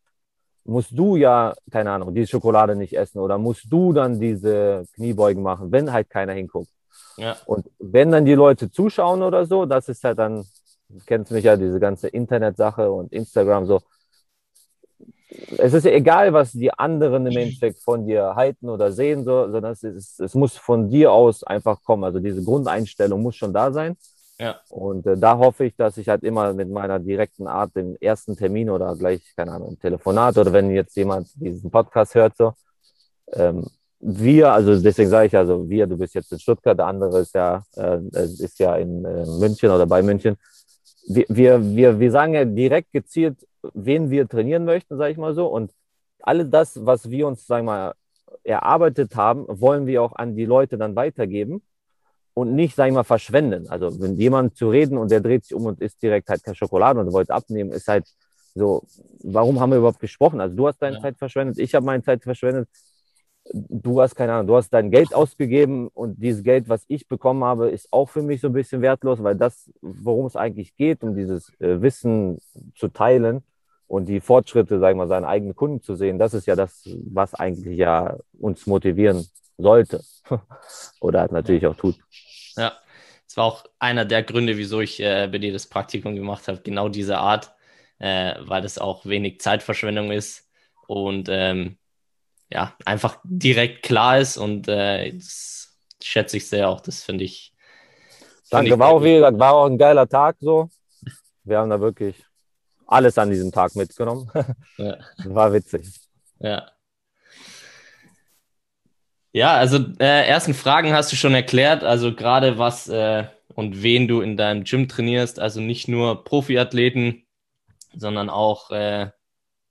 musst 0.65 0.97
du 0.97 1.15
ja, 1.15 1.53
keine 1.71 1.91
Ahnung, 1.91 2.13
diese 2.13 2.27
Schokolade 2.27 2.75
nicht 2.75 2.97
essen 2.97 3.19
oder 3.19 3.38
musst 3.38 3.71
du 3.71 3.94
dann 3.94 4.19
diese 4.19 4.85
Kniebeugen 4.95 5.44
machen, 5.44 5.71
wenn 5.71 5.91
halt 5.91 6.09
keiner 6.09 6.33
hinguckt. 6.33 6.69
Ja. 7.17 7.38
Und 7.45 7.69
wenn 7.79 8.12
dann 8.12 8.25
die 8.25 8.33
Leute 8.33 8.69
zuschauen 8.71 9.21
oder 9.21 9.45
so, 9.45 9.65
das 9.65 9.88
ist 9.89 10.03
halt 10.03 10.19
dann, 10.19 10.44
du 10.89 11.00
kennst 11.06 11.31
mich 11.31 11.45
ja, 11.45 11.56
diese 11.56 11.79
ganze 11.79 12.07
Internetsache 12.07 12.91
und 12.91 13.13
Instagram 13.13 13.67
so. 13.67 13.81
Es 15.57 15.73
ist 15.73 15.85
ja 15.85 15.91
egal, 15.91 16.33
was 16.33 16.53
die 16.53 16.71
anderen 16.71 17.25
im 17.27 17.38
Endeffekt 17.38 17.83
von 17.83 18.06
dir 18.06 18.35
halten 18.35 18.69
oder 18.69 18.91
sehen, 18.91 19.23
so, 19.23 19.50
sondern 19.51 19.73
es, 19.73 19.83
ist, 19.83 20.19
es 20.19 20.33
muss 20.33 20.56
von 20.56 20.89
dir 20.89 21.12
aus 21.12 21.44
einfach 21.44 21.83
kommen. 21.83 22.06
Also 22.06 22.19
diese 22.19 22.44
Grundeinstellung 22.44 23.21
muss 23.21 23.35
schon 23.35 23.53
da 23.53 23.71
sein. 23.71 23.97
Ja. 24.38 24.60
Und 24.70 25.06
äh, 25.08 25.18
da 25.18 25.38
hoffe 25.38 25.66
ich, 25.66 25.76
dass 25.76 25.98
ich 25.98 26.10
halt 26.10 26.24
immer 26.24 26.54
mit 26.54 26.70
meiner 26.70 27.00
direkten 27.00 27.48
Art 27.48 27.72
im 27.76 27.96
ersten 28.02 28.36
Termin 28.36 28.70
oder 28.70 28.96
gleich, 28.96 29.22
keine 29.36 29.52
Ahnung, 29.52 29.80
Telefonat 29.80 30.38
oder 30.38 30.52
wenn 30.52 30.72
jetzt 30.72 30.96
jemand 30.98 31.30
diesen 31.36 31.72
Podcast 31.72 32.16
hört, 32.16 32.36
so, 32.36 32.54
ähm, 33.34 33.66
wir, 34.00 34.52
also 34.52 34.80
deswegen 34.80 35.10
sage 35.10 35.28
ich 35.28 35.38
also 35.38 35.68
wir, 35.70 35.88
du 35.88 35.98
bist 35.98 36.14
jetzt 36.14 36.32
in 36.32 36.40
Stuttgart, 36.40 36.78
der 36.78 36.88
andere 36.88 37.20
ist 37.20 37.34
ja, 37.34 37.64
äh, 37.76 38.00
ist 38.14 38.60
ja 38.60 38.76
in 38.76 39.06
äh, 39.06 39.26
München 39.26 39.72
oder 39.72 39.86
bei 39.86 40.02
München. 40.02 40.36
Wir, 41.08 41.26
wir, 41.30 41.76
wir, 41.76 42.00
wir 42.00 42.12
sagen 42.12 42.34
ja 42.34 42.46
direkt 42.46 42.92
gezielt, 42.92 43.38
wen 43.74 44.10
wir 44.10 44.28
trainieren 44.28 44.66
möchten, 44.66 44.98
sage 44.98 45.12
ich 45.12 45.18
mal 45.18 45.34
so. 45.34 45.48
Und 45.48 45.72
alles 46.20 46.50
das, 46.50 46.86
was 46.86 47.10
wir 47.10 47.26
uns, 47.26 47.48
sagen 47.48 47.66
wir 47.66 47.72
mal, 47.72 47.94
erarbeitet 48.44 49.16
haben, 49.16 49.46
wollen 49.48 49.88
wir 49.88 50.04
auch 50.04 50.14
an 50.14 50.36
die 50.36 50.46
Leute 50.46 50.78
dann 50.78 50.96
weitergeben 50.96 51.64
und 52.36 52.54
nicht, 52.54 52.76
sag 52.76 52.88
ich 52.88 52.94
mal, 52.94 53.04
verschwenden. 53.04 53.68
Also 53.70 54.00
wenn 54.00 54.18
jemand 54.18 54.58
zu 54.58 54.70
reden 54.70 54.98
und 54.98 55.10
der 55.10 55.22
dreht 55.22 55.46
sich 55.46 55.56
um 55.56 55.66
und 55.66 55.82
isst 55.82 56.04
direkt 56.04 56.30
halt 56.30 56.44
keine 56.44 56.56
Schokolade 56.56 57.00
und 57.00 57.12
wollte 57.14 57.34
abnehmen, 57.34 57.72
ist 57.72 57.88
halt 57.88 58.06
so, 58.54 58.84
warum 59.24 59.60
haben 59.60 59.72
wir 59.72 59.78
überhaupt 59.78 60.02
gesprochen? 60.02 60.42
Also 60.42 60.56
du 60.56 60.68
hast 60.68 60.80
deine 60.80 60.98
ja. 60.98 61.02
Zeit 61.02 61.18
verschwendet, 61.18 61.58
ich 61.58 61.74
habe 61.74 61.86
meine 61.86 62.04
Zeit 62.04 62.24
verschwendet. 62.24 62.70
Du 63.52 64.02
hast 64.02 64.16
keine 64.16 64.34
Ahnung, 64.34 64.48
du 64.48 64.56
hast 64.56 64.72
dein 64.72 64.92
Geld 64.92 65.14
ausgegeben 65.14 65.88
und 65.90 66.22
dieses 66.22 66.44
Geld, 66.44 66.68
was 66.68 66.84
ich 66.88 67.08
bekommen 67.08 67.44
habe, 67.44 67.70
ist 67.70 67.88
auch 67.94 68.10
für 68.10 68.24
mich 68.24 68.42
so 68.42 68.48
ein 68.48 68.54
bisschen 68.54 68.82
wertlos, 68.82 69.24
weil 69.24 69.36
das, 69.36 69.72
worum 69.82 70.26
es 70.26 70.36
eigentlich 70.36 70.76
geht, 70.76 71.04
um 71.04 71.16
dieses 71.16 71.50
äh, 71.60 71.80
Wissen 71.82 72.40
zu 72.76 72.88
teilen 72.88 73.44
und 73.88 74.10
die 74.10 74.20
Fortschritte, 74.20 74.80
sagen 74.80 74.98
wir 74.98 75.06
mal, 75.06 75.08
seine 75.08 75.28
eigenen 75.28 75.56
Kunden 75.56 75.82
zu 75.82 75.96
sehen, 75.96 76.18
das 76.18 76.34
ist 76.34 76.48
ja 76.48 76.56
das, 76.56 76.90
was 77.06 77.36
eigentlich 77.36 77.78
ja 77.78 78.18
uns 78.40 78.66
motivieren 78.66 79.26
sollte 79.58 80.02
oder 81.00 81.22
halt 81.22 81.32
natürlich 81.32 81.68
auch 81.68 81.76
tut. 81.76 81.96
Ja, 82.57 82.74
es 83.28 83.38
war 83.38 83.46
auch 83.46 83.66
einer 83.80 84.06
der 84.06 84.24
Gründe, 84.24 84.57
wieso 84.57 84.81
ich 84.81 85.00
äh, 85.00 85.28
bei 85.31 85.38
dir 85.38 85.54
das 85.54 85.68
Praktikum 85.68 86.16
gemacht 86.16 86.48
habe, 86.48 86.62
genau 86.62 86.90
diese 86.90 87.18
Art, 87.18 87.54
äh, 88.00 88.36
weil 88.40 88.62
das 88.62 88.78
auch 88.78 89.06
wenig 89.06 89.42
Zeitverschwendung 89.42 90.12
ist 90.12 90.50
und 90.88 91.28
ähm, 91.30 91.78
ja, 92.50 92.75
einfach 92.86 93.19
direkt 93.24 93.84
klar 93.84 94.19
ist 94.19 94.38
und 94.38 94.68
äh, 94.68 95.12
das 95.13 95.77
schätze 96.01 96.38
ich 96.38 96.48
sehr 96.48 96.70
auch, 96.70 96.82
das 96.82 97.03
finde 97.03 97.24
ich. 97.24 97.53
Danke, 98.50 98.74
ich 98.74 98.79
war 98.79 98.89
auch, 98.89 99.03
wie 99.03 99.15
gesagt, 99.15 99.39
war 99.39 99.53
auch 99.53 99.65
ein 99.65 99.77
geiler 99.77 100.08
Tag 100.08 100.38
so. 100.39 100.70
Wir 101.44 101.60
haben 101.60 101.70
da 101.70 101.79
wirklich 101.79 102.15
alles 102.88 103.18
an 103.18 103.29
diesem 103.29 103.51
Tag 103.51 103.75
mitgenommen. 103.75 104.29
Ja. 104.77 104.98
War 105.25 105.53
witzig. 105.53 105.88
Ja. 106.39 106.72
Ja, 109.36 109.58
also 109.58 109.80
äh, 110.00 110.25
ersten 110.25 110.54
Fragen 110.54 110.94
hast 110.94 111.12
du 111.12 111.18
schon 111.18 111.34
erklärt, 111.34 111.84
also 111.84 112.15
gerade 112.15 112.58
was 112.58 112.88
äh, 112.88 113.25
und 113.54 113.84
wen 113.84 114.08
du 114.08 114.22
in 114.22 114.38
deinem 114.38 114.63
Gym 114.63 114.88
trainierst, 114.88 115.42
also 115.42 115.60
nicht 115.60 115.89
nur 115.89 116.24
Profiathleten, 116.24 117.27
sondern 117.94 118.30
auch, 118.30 118.72
äh, 118.72 119.10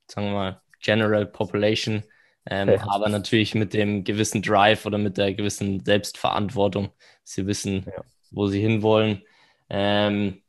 sagen 0.07 0.27
wir 0.27 0.33
mal, 0.33 0.61
General 0.81 1.25
Population, 1.25 2.03
ähm, 2.45 2.69
ja. 2.69 2.87
aber 2.87 3.09
natürlich 3.09 3.55
mit 3.55 3.73
dem 3.73 4.03
gewissen 4.03 4.43
Drive 4.43 4.85
oder 4.85 4.99
mit 4.99 5.17
der 5.17 5.33
gewissen 5.33 5.83
Selbstverantwortung, 5.83 6.91
dass 7.23 7.33
sie 7.33 7.47
wissen, 7.47 7.85
ja. 7.87 8.03
wo 8.29 8.45
sie 8.45 8.61
hinwollen. 8.61 9.23
Ähm, 9.71 10.43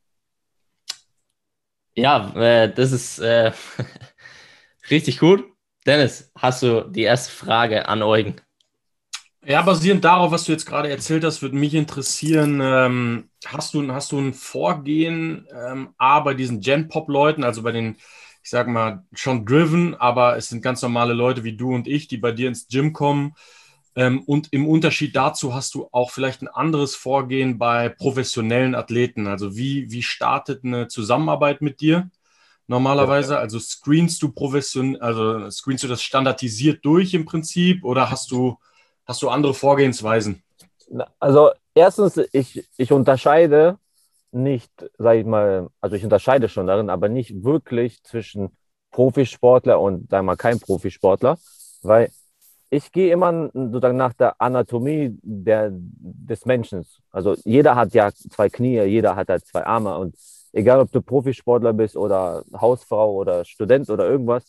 ja, 1.95 2.35
äh, 2.35 2.71
das 2.71 2.91
ist 2.91 3.17
äh, 3.17 3.51
richtig 4.91 5.17
gut. 5.17 5.43
Dennis, 5.87 6.31
hast 6.37 6.61
du 6.61 6.81
die 6.81 7.01
erste 7.01 7.31
Frage 7.31 7.87
an 7.87 8.03
Eugen? 8.03 8.39
Ja, 9.45 9.61
basierend 9.61 10.03
darauf, 10.03 10.31
was 10.31 10.43
du 10.43 10.51
jetzt 10.51 10.65
gerade 10.65 10.89
erzählt 10.89 11.23
hast, 11.23 11.41
würde 11.41 11.55
mich 11.55 11.73
interessieren, 11.73 12.59
ähm, 12.61 13.29
hast, 13.45 13.73
du, 13.73 13.91
hast 13.93 14.11
du 14.11 14.19
ein 14.19 14.33
Vorgehen, 14.33 15.47
ähm, 15.53 15.89
A, 15.97 16.19
bei 16.19 16.33
diesen 16.33 16.59
Gen-Pop-Leuten, 16.59 17.43
also 17.43 17.63
bei 17.63 17.71
den, 17.71 17.95
ich 18.43 18.49
sag 18.49 18.67
mal, 18.67 19.05
schon 19.13 19.45
driven, 19.45 19.95
aber 19.95 20.35
es 20.37 20.49
sind 20.49 20.61
ganz 20.61 20.81
normale 20.81 21.13
Leute 21.13 21.43
wie 21.43 21.55
du 21.55 21.73
und 21.73 21.87
ich, 21.87 22.07
die 22.07 22.17
bei 22.17 22.31
dir 22.33 22.49
ins 22.49 22.67
Gym 22.67 22.91
kommen. 22.93 23.35
Ähm, 23.95 24.21
und 24.23 24.49
im 24.51 24.67
Unterschied 24.67 25.15
dazu 25.15 25.53
hast 25.53 25.75
du 25.75 25.87
auch 25.91 26.11
vielleicht 26.11 26.41
ein 26.41 26.49
anderes 26.49 26.95
Vorgehen 26.95 27.57
bei 27.57 27.89
professionellen 27.89 28.75
Athleten. 28.75 29.27
Also 29.27 29.55
wie, 29.55 29.91
wie 29.91 30.03
startet 30.03 30.63
eine 30.65 30.87
Zusammenarbeit 30.87 31.61
mit 31.61 31.79
dir? 31.79 32.09
normalerweise? 32.67 33.37
Also 33.39 33.59
screenst 33.59 34.21
du 34.21 34.31
professionell, 34.31 35.01
also 35.01 35.49
screenst 35.51 35.83
du 35.83 35.87
das 35.87 36.03
standardisiert 36.03 36.83
durch 36.85 37.13
im 37.13 37.25
Prinzip 37.25 37.83
oder 37.83 38.11
hast 38.11 38.31
du 38.31 38.57
Hast 39.07 39.21
du 39.21 39.29
andere 39.29 39.53
Vorgehensweisen? 39.53 40.43
Also 41.19 41.51
erstens, 41.73 42.17
ich, 42.33 42.67
ich 42.77 42.91
unterscheide 42.91 43.77
nicht, 44.31 44.71
sage 44.97 45.19
ich 45.19 45.25
mal, 45.25 45.69
also 45.79 45.95
ich 45.95 46.03
unterscheide 46.03 46.49
schon 46.49 46.67
darin, 46.67 46.89
aber 46.89 47.07
nicht 47.07 47.43
wirklich 47.43 48.03
zwischen 48.03 48.55
Profisportler 48.91 49.79
und, 49.79 50.11
wir 50.11 50.21
mal, 50.21 50.35
kein 50.35 50.59
Profisportler, 50.59 51.37
weil 51.83 52.09
ich 52.69 52.91
gehe 52.91 53.13
immer 53.13 53.49
sozusagen 53.53 53.97
nach 53.97 54.13
der 54.13 54.41
Anatomie 54.41 55.17
der, 55.21 55.69
des 55.71 56.45
Menschen. 56.45 56.85
Also 57.11 57.35
jeder 57.45 57.75
hat 57.75 57.93
ja 57.93 58.11
zwei 58.11 58.49
Knie, 58.49 58.81
jeder 58.81 59.15
hat 59.15 59.29
halt 59.29 59.45
zwei 59.45 59.65
Arme 59.65 59.97
und 59.97 60.15
egal 60.51 60.81
ob 60.81 60.91
du 60.91 61.01
Profisportler 61.01 61.71
bist 61.73 61.95
oder 61.95 62.43
Hausfrau 62.53 63.13
oder 63.13 63.45
Student 63.45 63.89
oder 63.89 64.09
irgendwas, 64.09 64.43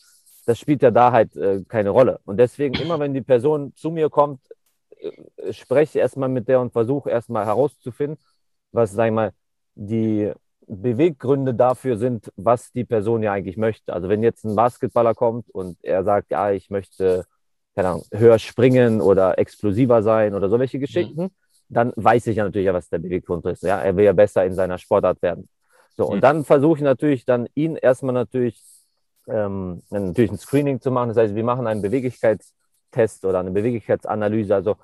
das 0.49 0.59
spielt 0.59 0.83
ja 0.83 0.91
da 0.91 1.13
halt 1.13 1.37
äh, 1.37 1.63
keine 1.69 1.91
Rolle. 1.91 2.21
Und 2.25 2.39
deswegen 2.39 2.75
immer, 2.77 2.99
wenn 2.99 3.13
die 3.13 3.21
Person 3.21 3.75
zu 3.75 3.91
mir 3.91 4.09
kommt, 4.09 4.41
äh, 4.99 5.53
spreche 5.53 5.99
erstmal 5.99 6.31
mit 6.31 6.49
der 6.49 6.61
und 6.61 6.73
versuche 6.73 7.11
erstmal 7.11 7.45
herauszufinden, 7.45 8.19
was, 8.73 8.93
sag 8.93 9.09
ich 9.09 9.13
mal, 9.13 9.33
die 9.75 10.33
Beweggründe 10.67 11.53
dafür 11.53 11.99
sind, 11.99 12.33
was 12.37 12.73
die 12.73 12.87
Person 12.87 13.23
ja 13.23 13.33
eigentlich 13.35 13.59
möchte. 13.59 13.93
Also 13.93 14.09
wenn 14.09 14.23
jetzt 14.23 14.45
ein 14.47 14.57
Basketballer 14.57 15.13
kommt 15.13 15.51
und 15.51 15.77
er 15.83 16.03
sagt, 16.03 16.31
ja, 16.31 16.51
ich 16.51 16.71
möchte, 16.71 17.27
keine 17.75 17.89
Ahnung, 17.89 18.05
höher 18.11 18.39
springen 18.39 19.03
oder 19.03 19.39
explosiver 19.39 20.03
sein 20.03 20.35
oder 20.35 20.49
so 20.49 20.59
welche 20.59 20.79
Geschichten, 20.79 21.25
mhm. 21.25 21.31
dann 21.69 21.93
weiß 21.95 22.27
ich 22.27 22.37
ja 22.37 22.45
natürlich, 22.45 22.73
was 22.73 22.89
der 22.89 23.01
Beweggrund 23.01 23.45
ist. 23.45 23.65
Ja, 23.65 23.83
er 23.83 23.95
will 23.95 24.07
ja 24.07 24.15
besser 24.15 24.47
in 24.47 24.55
seiner 24.55 24.79
Sportart 24.79 25.21
werden. 25.21 25.47
So, 25.95 26.07
und 26.07 26.17
mhm. 26.17 26.23
dann 26.23 26.45
versuche 26.45 26.79
ich 26.79 26.85
natürlich 26.85 27.27
dann 27.27 27.49
ihn 27.55 27.77
erstmal 27.77 28.15
natürlich, 28.15 28.63
ähm, 29.31 29.83
natürlich 29.91 30.31
ein 30.31 30.39
Screening 30.39 30.81
zu 30.81 30.91
machen. 30.91 31.09
Das 31.09 31.19
heißt, 31.19 31.35
wir 31.35 31.45
machen 31.45 31.67
einen 31.67 31.83
Beweglichkeitstest 31.83 33.25
oder 33.25 33.41
eine 33.41 33.51
Beweglichkeitsanalyse. 33.51 34.55
Also 34.55 34.77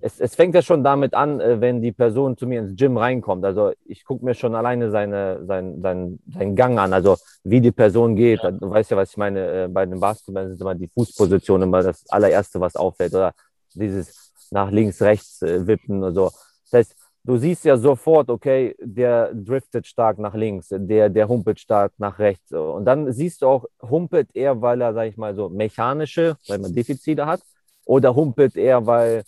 es, 0.00 0.20
es 0.20 0.34
fängt 0.34 0.54
ja 0.54 0.62
schon 0.62 0.84
damit 0.84 1.14
an, 1.14 1.40
äh, 1.40 1.60
wenn 1.60 1.82
die 1.82 1.92
Person 1.92 2.36
zu 2.36 2.46
mir 2.46 2.60
ins 2.60 2.76
Gym 2.76 2.96
reinkommt. 2.96 3.44
Also 3.44 3.72
ich 3.84 4.04
gucke 4.04 4.24
mir 4.24 4.34
schon 4.34 4.54
alleine 4.54 4.90
seine, 4.90 5.44
sein, 5.44 5.80
sein, 5.82 6.18
seinen 6.32 6.56
Gang 6.56 6.78
an, 6.78 6.92
also 6.92 7.16
wie 7.44 7.60
die 7.60 7.72
Person 7.72 8.14
geht. 8.14 8.42
Ja. 8.42 8.50
Du 8.50 8.70
weißt 8.70 8.90
ja, 8.90 8.96
was 8.96 9.10
ich 9.10 9.16
meine, 9.16 9.64
äh, 9.64 9.68
bei 9.68 9.86
den 9.86 10.00
Basketball 10.00 10.48
sind 10.48 10.60
immer 10.60 10.74
die 10.74 10.88
Fußposition 10.88 11.62
immer 11.62 11.82
das 11.82 12.08
allererste, 12.08 12.60
was 12.60 12.76
auffällt. 12.76 13.14
Oder 13.14 13.32
dieses 13.74 14.32
nach 14.50 14.70
links, 14.70 15.02
rechts 15.02 15.42
äh, 15.42 15.66
wippen 15.66 16.02
und 16.02 16.14
so. 16.14 16.30
Das 16.70 16.80
heißt, 16.80 16.96
du 17.28 17.36
siehst 17.36 17.66
ja 17.66 17.76
sofort, 17.76 18.30
okay, 18.30 18.74
der 18.80 19.34
driftet 19.34 19.86
stark 19.86 20.18
nach 20.18 20.34
links, 20.34 20.68
der, 20.70 21.10
der 21.10 21.28
humpelt 21.28 21.60
stark 21.60 21.92
nach 21.98 22.18
rechts. 22.18 22.50
Und 22.52 22.86
dann 22.86 23.12
siehst 23.12 23.42
du 23.42 23.46
auch, 23.46 23.66
humpelt 23.82 24.30
er, 24.34 24.62
weil 24.62 24.80
er, 24.80 24.94
sag 24.94 25.08
ich 25.08 25.18
mal, 25.18 25.34
so 25.34 25.50
mechanische, 25.50 26.38
weil 26.48 26.58
man 26.58 26.72
Defizite 26.72 27.26
hat, 27.26 27.42
oder 27.84 28.14
humpelt 28.14 28.56
er, 28.56 28.86
weil 28.86 29.24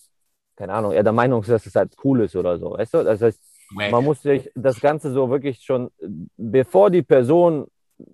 keine 0.57 0.73
Ahnung, 0.75 0.93
er 0.93 1.03
der 1.03 1.13
Meinung 1.13 1.43
ist, 1.43 1.51
dass 1.51 1.65
es 1.65 1.75
halt 1.75 1.95
cool 2.05 2.21
ist 2.23 2.37
oder 2.37 2.59
so. 2.59 2.73
Weißt 2.73 2.93
du? 2.93 3.03
Das 3.03 3.21
heißt, 3.21 3.41
man 3.91 4.05
muss 4.05 4.23
sich 4.23 4.51
das 4.55 4.81
Ganze 4.81 5.13
so 5.13 5.31
wirklich 5.31 5.61
schon, 5.63 5.91
bevor 6.37 6.91
die 6.91 7.03
Person, 7.03 7.67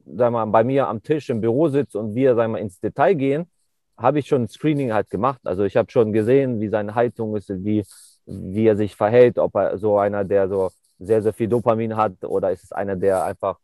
sag 0.05 0.33
mal, 0.33 0.45
bei 0.47 0.63
mir 0.63 0.87
am 0.87 1.03
Tisch 1.03 1.31
im 1.31 1.41
Büro 1.41 1.69
sitzt 1.69 1.97
und 1.97 2.15
wir, 2.15 2.35
sag 2.35 2.49
mal, 2.49 2.59
ins 2.59 2.79
Detail 2.79 3.15
gehen, 3.15 3.47
habe 3.97 4.19
ich 4.19 4.27
schon 4.27 4.43
ein 4.43 4.49
Screening 4.49 4.93
halt 4.93 5.11
gemacht. 5.11 5.41
Also 5.45 5.65
ich 5.65 5.77
habe 5.77 5.91
schon 5.91 6.13
gesehen, 6.13 6.61
wie 6.61 6.69
seine 6.69 6.95
Haltung 6.95 7.35
ist, 7.37 7.49
wie, 7.49 7.85
wie 8.27 8.67
er 8.67 8.77
sich 8.77 8.97
verhält, 8.97 9.39
ob 9.39 9.55
er 9.55 9.79
so 9.79 9.99
einer, 9.99 10.25
der 10.25 10.49
so 10.49 10.71
sehr, 10.99 11.23
sehr 11.23 11.33
viel 11.33 11.49
Dopamin 11.49 11.97
hat 11.97 12.25
oder 12.25 12.51
ist 12.51 12.65
es 12.65 12.73
einer, 12.73 12.97
der 12.97 13.25
einfach 13.25 13.59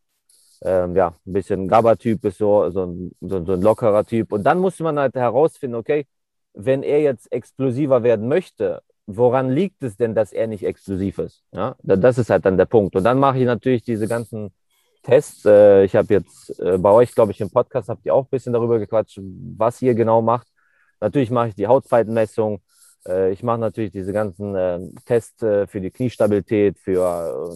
ähm, 0.64 0.94
ja, 0.94 1.08
ein 1.26 1.32
bisschen 1.32 1.68
GABA-Typ 1.68 2.24
ist, 2.24 2.38
so, 2.38 2.70
so, 2.70 2.86
ein, 2.86 3.12
so, 3.20 3.44
so 3.44 3.52
ein 3.54 3.62
lockerer 3.62 4.04
Typ. 4.04 4.32
Und 4.32 4.44
dann 4.44 4.58
muss 4.58 4.78
man 4.78 4.98
halt 4.98 5.14
herausfinden, 5.14 5.76
okay, 5.76 6.06
wenn 6.54 6.82
er 6.82 7.00
jetzt 7.00 7.32
explosiver 7.32 8.02
werden 8.02 8.28
möchte, 8.28 8.82
woran 9.06 9.50
liegt 9.50 9.82
es 9.82 9.96
denn, 9.96 10.14
dass 10.14 10.32
er 10.32 10.46
nicht 10.46 10.64
explosiv 10.64 11.18
ist? 11.18 11.42
Ja, 11.52 11.76
das 11.82 12.18
ist 12.18 12.30
halt 12.30 12.46
dann 12.46 12.56
der 12.56 12.66
Punkt. 12.66 12.94
Und 12.94 13.04
dann 13.04 13.18
mache 13.18 13.38
ich 13.38 13.44
natürlich 13.44 13.82
diese 13.82 14.06
ganzen 14.06 14.52
Tests. 15.02 15.44
Äh, 15.44 15.84
ich 15.84 15.96
habe 15.96 16.14
jetzt 16.14 16.58
äh, 16.60 16.78
bei 16.78 16.90
euch, 16.90 17.14
glaube 17.14 17.32
ich, 17.32 17.40
im 17.40 17.50
Podcast 17.50 17.88
habt 17.88 18.06
ihr 18.06 18.14
auch 18.14 18.26
ein 18.26 18.30
bisschen 18.30 18.52
darüber 18.52 18.78
gequatscht, 18.78 19.18
was 19.56 19.82
ihr 19.82 19.94
genau 19.94 20.22
macht. 20.22 20.46
Natürlich 21.00 21.30
mache 21.30 21.48
ich 21.48 21.54
die 21.54 21.66
Hautfaltenmessung. 21.66 22.60
Äh, 23.06 23.32
ich 23.32 23.42
mache 23.42 23.58
natürlich 23.58 23.92
diese 23.92 24.12
ganzen 24.12 24.94
Tests 25.06 25.38
für 25.40 25.80
die 25.80 25.90
Kniestabilität, 25.90 26.78
für 26.78 27.50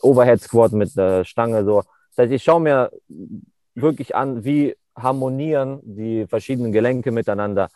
Overhead 0.00 0.40
Squat 0.40 0.72
mit 0.72 0.96
der 0.96 1.24
Stange. 1.24 1.64
So. 1.64 1.82
Das 2.14 2.24
heißt, 2.24 2.32
ich 2.32 2.42
schaue 2.42 2.60
mir 2.60 2.90
wirklich 3.74 4.14
an, 4.14 4.44
wie 4.44 4.76
harmonieren 4.94 5.80
die 5.82 6.26
verschiedenen 6.26 6.72
Gelenke 6.72 7.10
miteinander 7.10 7.68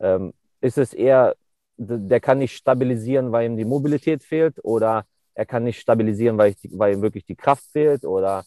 ähm, 0.00 0.32
ist 0.60 0.78
es 0.78 0.92
eher, 0.94 1.36
der 1.76 2.20
kann 2.20 2.38
nicht 2.38 2.56
stabilisieren, 2.56 3.32
weil 3.32 3.46
ihm 3.46 3.56
die 3.56 3.64
Mobilität 3.64 4.22
fehlt 4.22 4.62
oder 4.64 5.04
er 5.34 5.46
kann 5.46 5.64
nicht 5.64 5.80
stabilisieren, 5.80 6.38
weil, 6.38 6.52
ich, 6.52 6.70
weil 6.72 6.94
ihm 6.94 7.02
wirklich 7.02 7.24
die 7.24 7.34
Kraft 7.36 7.64
fehlt 7.72 8.04
oder 8.04 8.44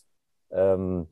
ähm, 0.51 1.07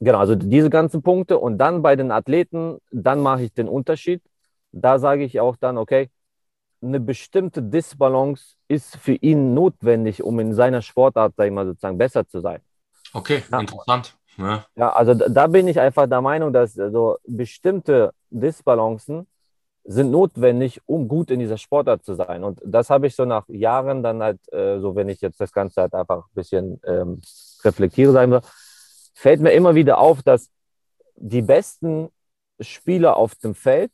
genau, 0.00 0.18
also 0.18 0.34
diese 0.34 0.70
ganzen 0.70 1.02
Punkte 1.02 1.38
und 1.38 1.58
dann 1.58 1.82
bei 1.82 1.96
den 1.96 2.10
Athleten, 2.10 2.78
dann 2.90 3.20
mache 3.20 3.44
ich 3.44 3.52
den 3.52 3.68
Unterschied. 3.68 4.22
Da 4.72 4.98
sage 4.98 5.24
ich 5.24 5.40
auch 5.40 5.56
dann, 5.56 5.78
okay, 5.78 6.10
eine 6.82 7.00
bestimmte 7.00 7.62
Disbalance 7.62 8.54
ist 8.68 8.96
für 8.96 9.14
ihn 9.14 9.54
notwendig, 9.54 10.22
um 10.22 10.38
in 10.40 10.54
seiner 10.54 10.82
Sportart, 10.82 11.34
sag 11.36 11.46
ich 11.46 11.52
mal, 11.52 11.66
sozusagen 11.66 11.98
besser 11.98 12.26
zu 12.26 12.40
sein. 12.40 12.60
Okay, 13.12 13.42
ja. 13.50 13.60
interessant. 13.60 14.14
Ja. 14.36 14.64
ja, 14.76 14.90
also 14.90 15.14
da 15.14 15.48
bin 15.48 15.66
ich 15.66 15.80
einfach 15.80 16.08
der 16.08 16.20
Meinung, 16.20 16.52
dass 16.52 16.78
also 16.78 17.18
bestimmte 17.26 18.12
Disbalancen 18.30 19.26
sind 19.84 20.10
notwendig, 20.10 20.80
um 20.86 21.08
gut 21.08 21.30
in 21.30 21.40
dieser 21.40 21.56
Sportart 21.56 22.04
zu 22.04 22.14
sein. 22.14 22.44
Und 22.44 22.60
das 22.64 22.90
habe 22.90 23.06
ich 23.06 23.16
so 23.16 23.24
nach 23.24 23.48
Jahren 23.48 24.02
dann 24.02 24.22
halt, 24.22 24.40
äh, 24.52 24.78
so 24.80 24.94
wenn 24.94 25.08
ich 25.08 25.20
jetzt 25.22 25.40
das 25.40 25.50
Ganze 25.50 25.80
halt 25.80 25.94
einfach 25.94 26.26
ein 26.26 26.34
bisschen 26.34 26.80
ähm, 26.84 27.20
reflektiere, 27.64 28.12
sagen 28.12 28.30
wir, 28.30 28.42
fällt 29.14 29.40
mir 29.40 29.52
immer 29.52 29.74
wieder 29.74 29.98
auf, 29.98 30.22
dass 30.22 30.50
die 31.16 31.42
besten 31.42 32.10
Spieler 32.60 33.16
auf 33.16 33.34
dem 33.36 33.54
Feld 33.54 33.90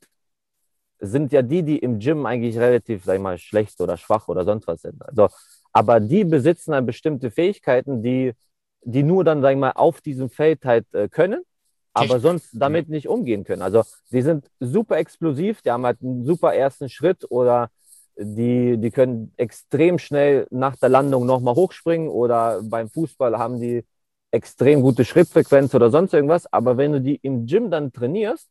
sind 1.07 1.33
ja 1.33 1.43
die, 1.43 1.63
die 1.63 1.79
im 1.79 1.99
Gym 1.99 2.27
eigentlich 2.27 2.59
relativ, 2.59 3.05
sag 3.05 3.17
ich 3.17 3.23
mal, 3.23 3.39
schlecht 3.39 3.81
oder 3.81 3.97
schwach 3.97 4.29
oder 4.29 4.45
sonst 4.45 4.67
was 4.67 4.83
sind. 4.83 5.03
Also, 5.07 5.29
aber 5.73 6.01
die 6.01 6.25
besitzen 6.25 6.73
dann 6.73 6.87
bestimmte 6.87 7.31
Fähigkeiten, 7.31 8.03
die, 8.03 8.33
die 8.83 9.03
nur 9.03 9.25
dann, 9.25 9.43
sag 9.43 9.53
ich 9.53 9.59
mal, 9.59 9.73
auf 9.73 10.01
diesem 10.01 10.31
Feld 10.31 10.65
halt 10.65 10.93
äh, 10.95 11.09
können 11.09 11.43
aber 11.95 12.19
sonst 12.21 12.51
damit 12.53 12.89
nicht 12.89 13.09
umgehen 13.09 13.45
können. 13.45 13.63
Also 13.63 13.85
die 14.11 14.21
sind 14.21 14.51
super 14.61 14.99
explosiv, 14.99 15.63
die 15.63 15.71
haben 15.71 15.87
halt 15.87 16.03
einen 16.03 16.25
super 16.25 16.53
ersten 16.53 16.89
Schritt 16.89 17.31
oder 17.31 17.71
die, 18.17 18.77
die 18.79 18.91
können 18.91 19.33
extrem 19.37 19.99
schnell 19.99 20.47
nach 20.51 20.77
der 20.77 20.89
Landung 20.89 21.25
nochmal 21.25 21.55
hochspringen 21.55 22.09
oder 22.09 22.61
beim 22.63 22.89
Fußball 22.89 23.39
haben 23.39 23.61
die 23.61 23.85
extrem 24.33 24.83
gute 24.83 25.05
Schrittfrequenz 25.05 25.75
oder 25.75 25.91
sonst 25.91 26.13
irgendwas. 26.13 26.53
Aber 26.53 26.77
wenn 26.77 26.93
du 26.93 27.01
die 27.01 27.17
im 27.23 27.47
Gym 27.47 27.71
dann 27.71 27.93
trainierst 27.93 28.51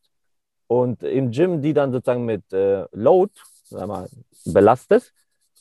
und 0.68 1.04
im 1.04 1.32
Gym 1.32 1.62
die 1.62 1.74
dann 1.74 1.92
sozusagen 1.92 2.26
mit 2.26 2.52
äh, 2.54 2.86
Load 2.92 3.34
mal, 3.72 4.10
belastest, 4.46 5.14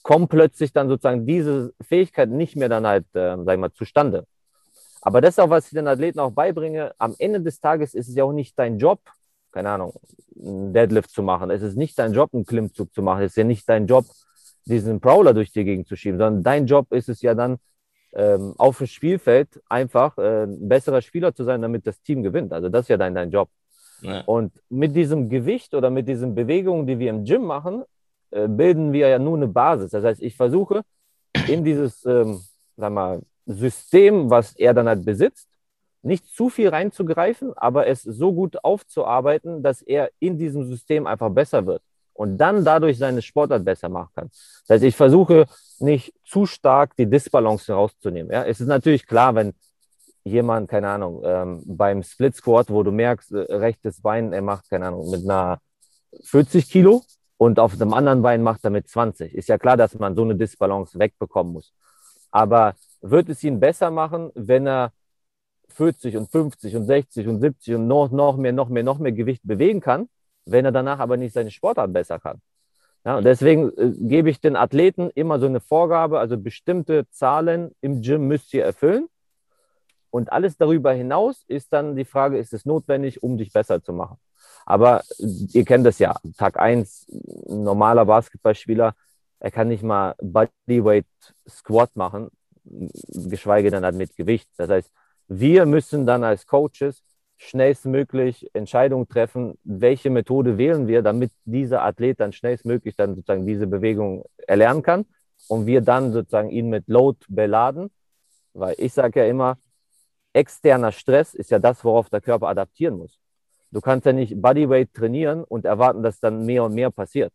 kommt 0.03 0.31
plötzlich 0.31 0.73
dann 0.73 0.89
sozusagen 0.89 1.27
diese 1.27 1.73
Fähigkeit 1.81 2.29
nicht 2.29 2.57
mehr 2.57 2.69
dann 2.69 2.87
halt, 2.87 3.07
äh, 3.15 3.37
sag 3.45 3.55
ich 3.55 3.61
mal, 3.61 3.73
zustande. 3.73 4.27
Aber 5.01 5.21
das 5.21 5.35
ist 5.35 5.39
auch, 5.41 5.51
was 5.51 5.67
ich 5.67 5.73
den 5.73 5.89
Athleten 5.89 6.21
auch 6.21 6.31
beibringe. 6.31 6.93
Am 6.99 7.15
Ende 7.19 7.41
des 7.41 7.61
Tages 7.61 7.95
ist 7.95 8.09
es 8.09 8.15
ja 8.15 8.25
auch 8.25 8.33
nicht 8.33 8.59
dein 8.59 8.79
Job, 8.79 9.01
keine 9.51 9.71
Ahnung, 9.71 9.95
einen 10.41 10.73
Deadlift 10.73 11.11
zu 11.11 11.23
machen. 11.23 11.51
Es 11.51 11.63
ist 11.63 11.77
nicht 11.77 11.99
dein 11.99 12.13
Job, 12.13 12.31
einen 12.33 12.47
Klimmzug 12.47 12.93
zu 12.95 13.03
machen. 13.03 13.23
Es 13.23 13.33
ist 13.33 13.37
ja 13.37 13.45
nicht 13.45 13.69
dein 13.69 13.87
Job, 13.87 14.07
diesen 14.65 15.01
Prowler 15.01 15.35
durch 15.35 15.51
die 15.53 15.65
Gegend 15.65 15.89
zu 15.89 15.97
schieben, 15.97 16.19
sondern 16.19 16.43
dein 16.43 16.67
Job 16.67 16.93
ist 16.93 17.09
es 17.09 17.21
ja 17.21 17.35
dann, 17.35 17.59
ähm, 18.15 18.55
auf 18.59 18.79
dem 18.79 18.87
Spielfeld 18.87 19.61
einfach 19.69 20.19
äh, 20.19 20.45
ein 20.45 20.69
besserer 20.69 21.01
Spieler 21.01 21.35
zu 21.35 21.45
sein, 21.45 21.63
damit 21.63 21.87
das 21.87 22.01
Team 22.03 22.23
gewinnt. 22.23 22.53
Also 22.53 22.69
das 22.69 22.83
ist 22.83 22.89
ja 22.89 22.97
dein, 22.97 23.15
dein 23.15 23.31
Job. 23.31 23.49
Und 24.27 24.53
mit 24.69 24.95
diesem 24.95 25.29
Gewicht 25.29 25.75
oder 25.75 25.91
mit 25.91 26.09
diesen 26.09 26.35
Bewegungen, 26.35 26.87
die 26.87 26.99
wir 26.99 27.11
im 27.11 27.25
Gym 27.25 27.45
machen, 27.45 27.85
äh, 28.31 28.49
bilden 28.49 28.93
wir 28.93 29.09
ja 29.09 29.19
nur 29.19 29.37
eine 29.37 29.49
Basis. 29.49 29.91
Das 29.91 30.05
heißt, 30.05 30.23
ich 30.23 30.37
versuche 30.37 30.83
in 31.49 31.65
dieses, 31.65 32.05
ähm, 32.05 32.41
mal, 32.77 33.21
System, 33.47 34.31
was 34.31 34.55
er 34.57 34.75
dann 34.75 34.89
halt 34.89 35.05
besitzt, 35.05 35.49
nicht 36.03 36.27
zu 36.27 36.49
viel 36.49 36.69
reinzugreifen, 36.69 37.53
aber 37.57 37.87
es 37.87 38.03
so 38.03 38.33
gut 38.33 38.65
aufzuarbeiten, 38.65 39.63
dass 39.63 39.83
er 39.83 40.11
in 40.19 40.39
diesem 40.39 40.65
System 40.65 41.07
einfach 41.07 41.31
besser 41.31 41.65
wird 41.67 41.83
und 42.15 42.39
dann 42.39 42.65
dadurch 42.65 42.99
seine 42.99 43.23
Sportart 43.23 43.65
besser 43.65 43.89
machen 43.89 44.11
kann. 44.15 44.29
Das 44.67 44.77
heißt, 44.77 44.85
ich 44.85 44.97
versuche 44.97 45.47
nicht 45.79 46.13
zu 46.25 46.47
stark 46.47 46.97
die 46.97 47.07
Disbalance 47.07 47.73
rauszunehmen. 47.73 48.33
Ja, 48.33 48.45
es 48.45 48.61
ist 48.61 48.67
natürlich 48.67 49.07
klar, 49.07 49.35
wenn 49.35 49.55
jemand, 50.25 50.69
keine 50.69 50.89
Ahnung, 50.89 51.23
ähm, 51.25 51.63
beim 51.67 52.03
Split 52.03 52.37
Squat, 52.37 52.71
wo 52.71 52.83
du 52.83 52.93
merkst, 52.93 53.33
äh, 53.33 53.55
rechtes 53.55 54.01
Bein, 54.01 54.33
er 54.33 54.43
macht, 54.43 54.69
keine 54.71 54.87
Ahnung, 54.87 55.11
mit 55.11 55.25
einer 55.25 55.59
40 56.25 56.69
Kilo 56.71 57.03
und 57.37 57.59
auf 57.59 57.77
dem 57.77 57.93
anderen 57.93 58.23
Bein 58.23 58.43
macht 58.43 58.65
er 58.65 58.71
mit 58.71 58.89
20. 58.89 59.35
Ist 59.35 59.49
ja 59.49 59.59
klar, 59.59 59.77
dass 59.77 59.99
man 59.99 60.15
so 60.15 60.23
eine 60.23 60.37
Disbalance 60.37 60.99
wegbekommen 60.99 61.53
muss. 61.53 61.75
Aber 62.31 62.75
wird 63.01 63.29
es 63.29 63.43
ihn 63.45 63.61
besser 63.61 63.91
machen, 63.91 64.31
wenn 64.35 64.67
er 64.67 64.93
40 65.71 66.17
und 66.17 66.31
50 66.31 66.77
und 66.77 66.85
60 66.85 67.29
und 67.29 67.41
70 67.41 67.75
und 67.75 67.89
noch, 67.89 68.11
noch 68.11 68.37
mehr, 68.37 68.53
noch 68.53 68.69
mehr, 68.69 68.83
noch 68.83 68.99
mehr 68.99 69.13
Gewicht 69.13 69.43
bewegen 69.45 69.81
kann, 69.81 70.09
wenn 70.45 70.65
er 70.65 70.73
danach 70.73 70.99
aber 70.99 71.17
nicht 71.17 71.33
seine 71.33 71.51
Sportart 71.51 71.93
besser 71.93 72.19
kann. 72.19 72.41
Ja, 73.05 73.19
und 73.19 73.25
deswegen 73.25 73.71
äh, 73.77 73.93
gebe 73.99 74.31
ich 74.31 74.41
den 74.41 74.55
Athleten 74.55 75.11
immer 75.15 75.41
so 75.41 75.47
eine 75.47 75.61
Vorgabe, 75.61 76.21
also 76.21 76.39
bestimmte 76.39 77.09
Zahlen 77.11 77.73
im 77.81 78.01
Gym 78.01 78.29
müsst 78.29 78.55
ihr 78.55 78.65
erfüllen. 78.65 79.09
Und 80.13 80.31
alles 80.31 80.57
darüber 80.57 80.93
hinaus 80.93 81.45
ist 81.49 81.73
dann 81.73 81.97
die 81.97 82.05
Frage, 82.05 82.39
ist 82.39 82.53
es 82.53 82.65
notwendig, 82.65 83.23
um 83.23 83.37
dich 83.39 83.53
besser 83.53 83.83
zu 83.83 83.93
machen? 83.93 84.19
Aber 84.67 85.03
ihr 85.19 85.65
kennt 85.65 85.87
das 85.87 85.99
ja. 85.99 86.15
Tag 86.37 86.59
1, 86.59 87.07
normaler 87.49 88.05
Basketballspieler, 88.05 88.95
er 89.41 89.51
kann 89.51 89.69
nicht 89.69 89.83
mal 89.83 90.15
Bodyweight 90.21 91.07
Squat 91.49 91.97
machen 91.97 92.31
geschweige 92.65 93.71
denn 93.71 93.85
halt 93.85 93.97
mit 93.97 94.17
Gewicht. 94.17 94.49
Das 94.57 94.71
heißt, 94.71 94.91
wir 95.29 95.67
müssen 95.67 96.07
dann 96.07 96.25
als 96.25 96.47
Coaches 96.47 97.03
schnellstmöglich 97.37 98.49
Entscheidungen 98.55 99.09
treffen, 99.09 99.59
welche 99.65 100.11
Methode 100.11 100.59
wählen 100.59 100.87
wir, 100.87 101.03
damit 101.03 101.33
dieser 101.45 101.83
Athlet 101.83 102.21
dann 102.21 102.33
schnellstmöglich 102.33 102.95
dann 102.95 103.17
sozusagen 103.17 103.47
diese 103.47 103.67
Bewegung 103.67 104.25
erlernen 104.47 104.83
kann 104.83 105.07
und 105.49 105.67
wir 105.67 105.81
dann 105.81 106.13
sozusagen 106.13 106.51
ihn 106.51 106.69
mit 106.69 106.87
Load 106.87 107.19
beladen, 107.29 107.91
weil 108.53 108.77
ich 108.79 108.93
sage 108.93 109.21
ja 109.21 109.27
immer, 109.27 109.59
externer 110.33 110.93
Stress 110.93 111.35
ist 111.35 111.51
ja 111.51 111.59
das, 111.59 111.85
worauf 111.85 112.11
der 112.11 112.21
Körper 112.21 112.49
adaptieren 112.49 112.97
muss. 112.99 113.19
Du 113.71 113.81
kannst 113.81 114.07
ja 114.07 114.13
nicht 114.13 114.41
Bodyweight 114.41 114.93
trainieren 114.93 115.45
und 115.45 115.65
erwarten, 115.65 116.03
dass 116.03 116.21
dann 116.21 116.45
mehr 116.45 116.65
und 116.65 116.75
mehr 116.75 116.91
passiert. 116.91 117.33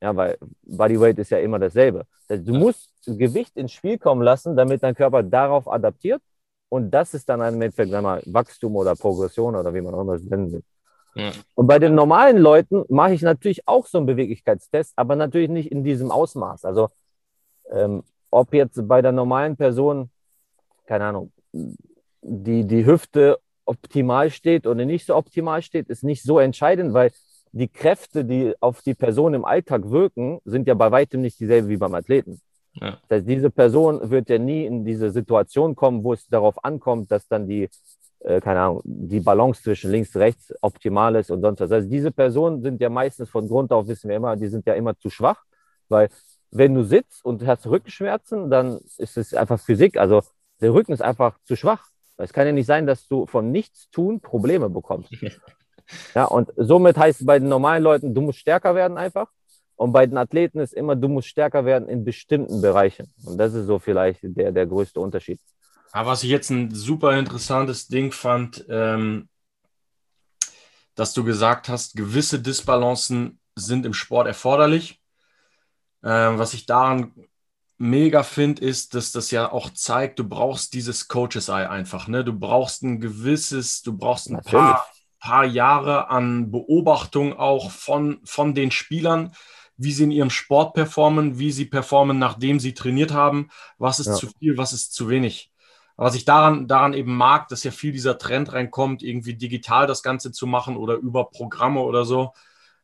Ja, 0.00 0.14
weil 0.16 0.38
Bodyweight 0.62 1.18
ist 1.18 1.30
ja 1.30 1.38
immer 1.38 1.58
dasselbe. 1.58 2.06
du 2.28 2.54
musst 2.54 2.90
Gewicht 3.06 3.56
ins 3.56 3.72
Spiel 3.72 3.98
kommen 3.98 4.22
lassen, 4.22 4.56
damit 4.56 4.82
dein 4.82 4.94
Körper 4.94 5.22
darauf 5.22 5.70
adaptiert. 5.70 6.22
Und 6.68 6.92
das 6.92 7.14
ist 7.14 7.28
dann 7.28 7.42
ein 7.42 7.54
Endeffekt, 7.54 7.90
mal, 7.90 8.22
Wachstum 8.26 8.76
oder 8.76 8.94
Progression 8.94 9.56
oder 9.56 9.74
wie 9.74 9.80
man 9.80 9.92
auch 9.92 10.02
immer 10.02 10.14
es 10.14 10.22
nennen 10.22 10.52
will. 10.52 10.62
Ja. 11.16 11.32
Und 11.56 11.66
bei 11.66 11.80
den 11.80 11.96
normalen 11.96 12.38
Leuten 12.38 12.84
mache 12.88 13.14
ich 13.14 13.22
natürlich 13.22 13.66
auch 13.66 13.86
so 13.86 13.98
einen 13.98 14.06
Beweglichkeitstest, 14.06 14.92
aber 14.96 15.16
natürlich 15.16 15.50
nicht 15.50 15.72
in 15.72 15.82
diesem 15.82 16.12
Ausmaß. 16.12 16.64
Also 16.64 16.90
ähm, 17.70 18.04
ob 18.30 18.54
jetzt 18.54 18.86
bei 18.86 19.02
der 19.02 19.10
normalen 19.10 19.56
Person, 19.56 20.10
keine 20.86 21.06
Ahnung, 21.06 21.32
die, 22.22 22.64
die 22.66 22.86
Hüfte 22.86 23.38
optimal 23.64 24.30
steht 24.30 24.66
oder 24.66 24.84
nicht 24.84 25.06
so 25.06 25.14
optimal 25.14 25.62
steht, 25.62 25.88
ist 25.88 26.04
nicht 26.04 26.22
so 26.22 26.38
entscheidend, 26.38 26.92
weil 26.92 27.12
die 27.52 27.68
Kräfte, 27.68 28.24
die 28.24 28.54
auf 28.60 28.82
die 28.82 28.94
Person 28.94 29.34
im 29.34 29.44
Alltag 29.44 29.90
wirken, 29.90 30.40
sind 30.44 30.68
ja 30.68 30.74
bei 30.74 30.90
weitem 30.90 31.20
nicht 31.20 31.38
dieselben 31.40 31.68
wie 31.68 31.76
beim 31.76 31.94
Athleten. 31.94 32.40
Ja. 32.74 32.98
Das 33.08 33.18
heißt, 33.18 33.28
diese 33.28 33.50
Person 33.50 34.10
wird 34.10 34.28
ja 34.28 34.38
nie 34.38 34.64
in 34.66 34.84
diese 34.84 35.10
Situation 35.10 35.74
kommen, 35.74 36.04
wo 36.04 36.12
es 36.12 36.26
darauf 36.28 36.64
ankommt, 36.64 37.10
dass 37.10 37.26
dann 37.26 37.48
die, 37.48 37.68
äh, 38.20 38.40
keine 38.40 38.60
Ahnung, 38.60 38.82
die 38.84 39.20
Balance 39.20 39.62
zwischen 39.62 39.90
links, 39.90 40.14
rechts 40.16 40.54
optimal 40.60 41.16
ist 41.16 41.30
und 41.30 41.40
sonst 41.40 41.60
was. 41.60 41.72
Also 41.72 41.88
diese 41.88 42.12
Personen 42.12 42.62
sind 42.62 42.80
ja 42.80 42.88
meistens 42.88 43.28
von 43.28 43.48
Grund 43.48 43.72
auf, 43.72 43.88
wissen 43.88 44.08
wir 44.08 44.16
immer, 44.16 44.36
die 44.36 44.48
sind 44.48 44.66
ja 44.66 44.74
immer 44.74 44.96
zu 44.96 45.10
schwach, 45.10 45.42
weil 45.88 46.08
wenn 46.52 46.74
du 46.74 46.84
sitzt 46.84 47.24
und 47.24 47.46
hast 47.46 47.66
Rückenschmerzen, 47.66 48.50
dann 48.50 48.80
ist 48.98 49.16
es 49.16 49.34
einfach 49.34 49.60
Physik. 49.60 49.96
Also 49.96 50.22
der 50.60 50.72
Rücken 50.72 50.92
ist 50.92 51.02
einfach 51.02 51.38
zu 51.44 51.56
schwach. 51.56 51.88
Es 52.20 52.32
kann 52.32 52.46
ja 52.46 52.52
nicht 52.52 52.66
sein, 52.66 52.86
dass 52.86 53.06
du 53.06 53.26
von 53.26 53.50
nichts 53.50 53.90
tun 53.90 54.20
Probleme 54.20 54.68
bekommst. 54.68 55.10
Ja, 56.14 56.26
und 56.26 56.50
somit 56.56 56.96
heißt 56.96 57.22
es 57.22 57.26
bei 57.26 57.40
den 57.40 57.48
normalen 57.48 57.82
Leuten, 57.82 58.14
du 58.14 58.20
musst 58.20 58.38
stärker 58.38 58.76
werden 58.76 58.96
einfach. 58.96 59.28
Und 59.74 59.92
bei 59.92 60.06
den 60.06 60.18
Athleten 60.18 60.60
ist 60.60 60.74
immer, 60.74 60.94
du 60.94 61.08
musst 61.08 61.28
stärker 61.28 61.64
werden 61.64 61.88
in 61.88 62.04
bestimmten 62.04 62.60
Bereichen. 62.60 63.12
Und 63.24 63.38
das 63.38 63.54
ist 63.54 63.66
so 63.66 63.78
vielleicht 63.78 64.20
der, 64.22 64.52
der 64.52 64.66
größte 64.66 65.00
Unterschied. 65.00 65.40
Aber 65.92 66.10
was 66.10 66.22
ich 66.22 66.30
jetzt 66.30 66.50
ein 66.50 66.72
super 66.72 67.18
interessantes 67.18 67.88
Ding 67.88 68.12
fand, 68.12 68.64
ähm, 68.68 69.28
dass 70.94 71.14
du 71.14 71.24
gesagt 71.24 71.68
hast, 71.68 71.96
gewisse 71.96 72.40
Disbalancen 72.40 73.40
sind 73.56 73.86
im 73.86 73.94
Sport 73.94 74.26
erforderlich. 74.26 75.00
Ähm, 76.04 76.38
was 76.38 76.54
ich 76.54 76.66
daran 76.66 77.12
mega 77.80 78.22
finde, 78.22 78.62
ist, 78.62 78.94
dass 78.94 79.10
das 79.10 79.30
ja 79.30 79.50
auch 79.50 79.70
zeigt, 79.70 80.18
du 80.18 80.28
brauchst 80.28 80.74
dieses 80.74 81.08
Coaches 81.08 81.48
Eye 81.48 81.68
einfach. 81.68 82.08
Ne? 82.08 82.24
Du 82.24 82.38
brauchst 82.38 82.82
ein 82.82 83.00
gewisses, 83.00 83.80
du 83.82 83.96
brauchst 83.96 84.30
ein 84.30 84.42
paar, 84.42 84.86
paar 85.18 85.46
Jahre 85.46 86.10
an 86.10 86.50
Beobachtung 86.50 87.32
auch 87.32 87.70
von, 87.70 88.20
von 88.24 88.54
den 88.54 88.70
Spielern, 88.70 89.32
wie 89.78 89.92
sie 89.92 90.04
in 90.04 90.10
ihrem 90.10 90.28
Sport 90.28 90.74
performen, 90.74 91.38
wie 91.38 91.52
sie 91.52 91.64
performen, 91.64 92.18
nachdem 92.18 92.60
sie 92.60 92.74
trainiert 92.74 93.12
haben, 93.12 93.48
was 93.78 93.98
ist 93.98 94.08
ja. 94.08 94.14
zu 94.14 94.28
viel, 94.38 94.58
was 94.58 94.74
ist 94.74 94.92
zu 94.92 95.08
wenig. 95.08 95.50
Was 95.96 96.14
ich 96.14 96.26
daran, 96.26 96.68
daran 96.68 96.92
eben 96.92 97.16
mag, 97.16 97.48
dass 97.48 97.64
ja 97.64 97.70
viel 97.70 97.92
dieser 97.92 98.18
Trend 98.18 98.52
reinkommt, 98.52 99.02
irgendwie 99.02 99.34
digital 99.34 99.86
das 99.86 100.02
Ganze 100.02 100.32
zu 100.32 100.46
machen 100.46 100.76
oder 100.76 100.96
über 100.96 101.30
Programme 101.30 101.80
oder 101.80 102.04
so, 102.04 102.34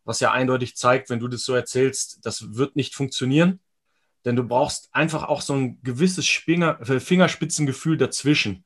was 0.05 0.21
ja 0.21 0.33
eindeutig 0.33 0.75
zeigt, 0.75 1.11
wenn 1.11 1.21
du 1.21 1.29
das 1.29 1.45
so 1.45 1.55
erzählst, 1.55 2.25
das 2.25 2.55
wird 2.55 2.77
nicht 2.77 2.95
funktionieren 2.95 3.61
denn 4.27 4.37
du 4.37 4.43
brauchst 4.43 4.89
einfach 4.93 5.29
auch 5.29 5.41
so 5.41 5.55
ein 5.55 5.81
gewisses 5.83 6.27
Finger, 6.27 6.81
äh, 6.81 6.99
Fingerspitzengefühl 6.99 7.97
dazwischen, 7.97 8.65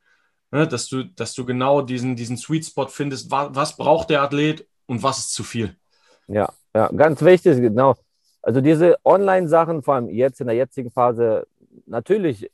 ne? 0.51 0.67
dass, 0.67 0.89
du, 0.89 1.05
dass 1.05 1.35
du 1.35 1.45
genau 1.45 1.83
diesen, 1.83 2.17
diesen 2.17 2.39
Sweet 2.39 2.65
Spot 2.65 2.89
findest, 2.89 3.31
was, 3.31 3.55
was 3.55 3.77
braucht 3.77 4.09
der 4.09 4.23
Athlet 4.23 4.67
und 4.87 5.03
was 5.03 5.19
ist 5.19 5.35
zu 5.35 5.45
viel. 5.45 5.77
Ja, 6.27 6.49
ja, 6.75 6.89
ganz 6.89 7.21
wichtig, 7.23 7.61
genau. 7.61 7.95
Also 8.43 8.63
diese 8.63 8.97
Online-Sachen, 9.05 9.83
vor 9.83 9.95
allem 9.95 10.09
jetzt 10.09 10.41
in 10.41 10.47
der 10.47 10.57
jetzigen 10.57 10.91
Phase, 10.91 11.47
natürlich 11.87 12.51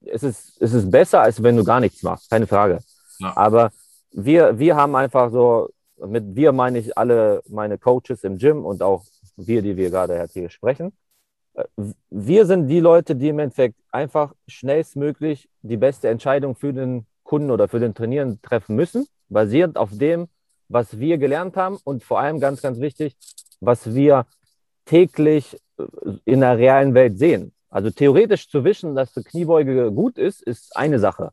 ist 0.00 0.24
es, 0.24 0.56
ist 0.56 0.72
es 0.72 0.90
besser, 0.90 1.20
als 1.20 1.40
wenn 1.40 1.56
du 1.56 1.62
gar 1.62 1.78
nichts 1.78 2.02
machst, 2.02 2.28
keine 2.28 2.48
Frage. 2.48 2.80
Ja. 3.20 3.36
Aber 3.36 3.70
wir, 4.10 4.58
wir 4.58 4.74
haben 4.74 4.96
einfach 4.96 5.30
so, 5.30 5.70
mit 6.04 6.34
wir 6.34 6.50
meine 6.50 6.78
ich 6.78 6.98
alle 6.98 7.42
meine 7.48 7.78
Coaches 7.78 8.24
im 8.24 8.36
Gym 8.38 8.64
und 8.64 8.82
auch 8.82 9.04
wir, 9.36 9.62
die 9.62 9.76
wir 9.76 9.90
gerade 9.90 10.26
hier 10.32 10.50
sprechen 10.50 10.92
wir 12.10 12.46
sind 12.46 12.68
die 12.68 12.80
Leute, 12.80 13.16
die 13.16 13.28
im 13.28 13.38
Endeffekt 13.38 13.76
einfach 13.90 14.34
schnellstmöglich 14.46 15.48
die 15.62 15.76
beste 15.76 16.08
Entscheidung 16.08 16.54
für 16.54 16.72
den 16.72 17.06
Kunden 17.22 17.50
oder 17.50 17.68
für 17.68 17.80
den 17.80 17.94
Trainieren 17.94 18.40
treffen 18.42 18.76
müssen, 18.76 19.06
basierend 19.28 19.76
auf 19.76 19.90
dem, 19.92 20.28
was 20.68 20.98
wir 20.98 21.18
gelernt 21.18 21.56
haben 21.56 21.78
und 21.84 22.02
vor 22.02 22.20
allem 22.20 22.40
ganz, 22.40 22.62
ganz 22.62 22.80
wichtig, 22.80 23.16
was 23.60 23.94
wir 23.94 24.26
täglich 24.84 25.56
äh, 25.78 25.84
in 26.24 26.40
der 26.40 26.58
realen 26.58 26.94
Welt 26.94 27.18
sehen. 27.18 27.52
Also 27.70 27.90
theoretisch 27.90 28.48
zu 28.48 28.64
wissen, 28.64 28.94
dass 28.94 29.12
die 29.12 29.22
Kniebeuge 29.22 29.92
gut 29.92 30.16
ist, 30.16 30.42
ist 30.42 30.74
eine 30.76 30.98
Sache. 30.98 31.32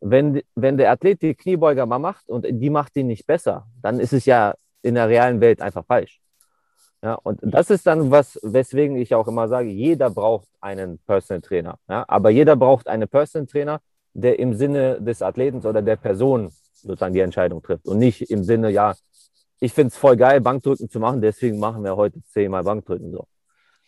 Wenn, 0.00 0.42
wenn 0.54 0.76
der 0.76 0.90
Athlet 0.90 1.20
die 1.22 1.34
Kniebeuger 1.34 1.86
mal 1.86 1.98
macht 1.98 2.28
und 2.28 2.46
die 2.48 2.70
macht 2.70 2.96
ihn 2.96 3.06
nicht 3.06 3.26
besser, 3.26 3.66
dann 3.82 4.00
ist 4.00 4.12
es 4.12 4.24
ja 4.24 4.54
in 4.82 4.94
der 4.94 5.08
realen 5.08 5.40
Welt 5.40 5.60
einfach 5.60 5.84
falsch. 5.84 6.20
Ja, 7.04 7.16
und 7.22 7.38
das 7.42 7.68
ist 7.68 7.86
dann 7.86 8.10
was, 8.10 8.40
weswegen 8.42 8.96
ich 8.96 9.14
auch 9.14 9.28
immer 9.28 9.46
sage, 9.46 9.68
jeder 9.68 10.08
braucht 10.08 10.48
einen 10.62 10.98
Personal 11.00 11.42
Trainer. 11.42 11.78
Ja, 11.86 12.06
aber 12.08 12.30
jeder 12.30 12.56
braucht 12.56 12.88
einen 12.88 13.06
Personal 13.06 13.46
Trainer, 13.46 13.80
der 14.14 14.38
im 14.38 14.54
Sinne 14.54 15.02
des 15.02 15.20
Athleten 15.20 15.58
oder 15.66 15.82
der 15.82 15.96
Person 15.96 16.50
sozusagen 16.72 17.12
die 17.12 17.20
Entscheidung 17.20 17.62
trifft 17.62 17.86
und 17.86 17.98
nicht 17.98 18.30
im 18.30 18.42
Sinne, 18.42 18.70
ja, 18.70 18.94
ich 19.60 19.74
finde 19.74 19.88
es 19.88 19.98
voll 19.98 20.16
geil, 20.16 20.40
Bankdrücken 20.40 20.88
zu 20.88 20.98
machen, 20.98 21.20
deswegen 21.20 21.58
machen 21.58 21.84
wir 21.84 21.94
heute 21.94 22.22
zehnmal 22.24 22.64
Bankdrücken 22.64 23.12
so. 23.12 23.26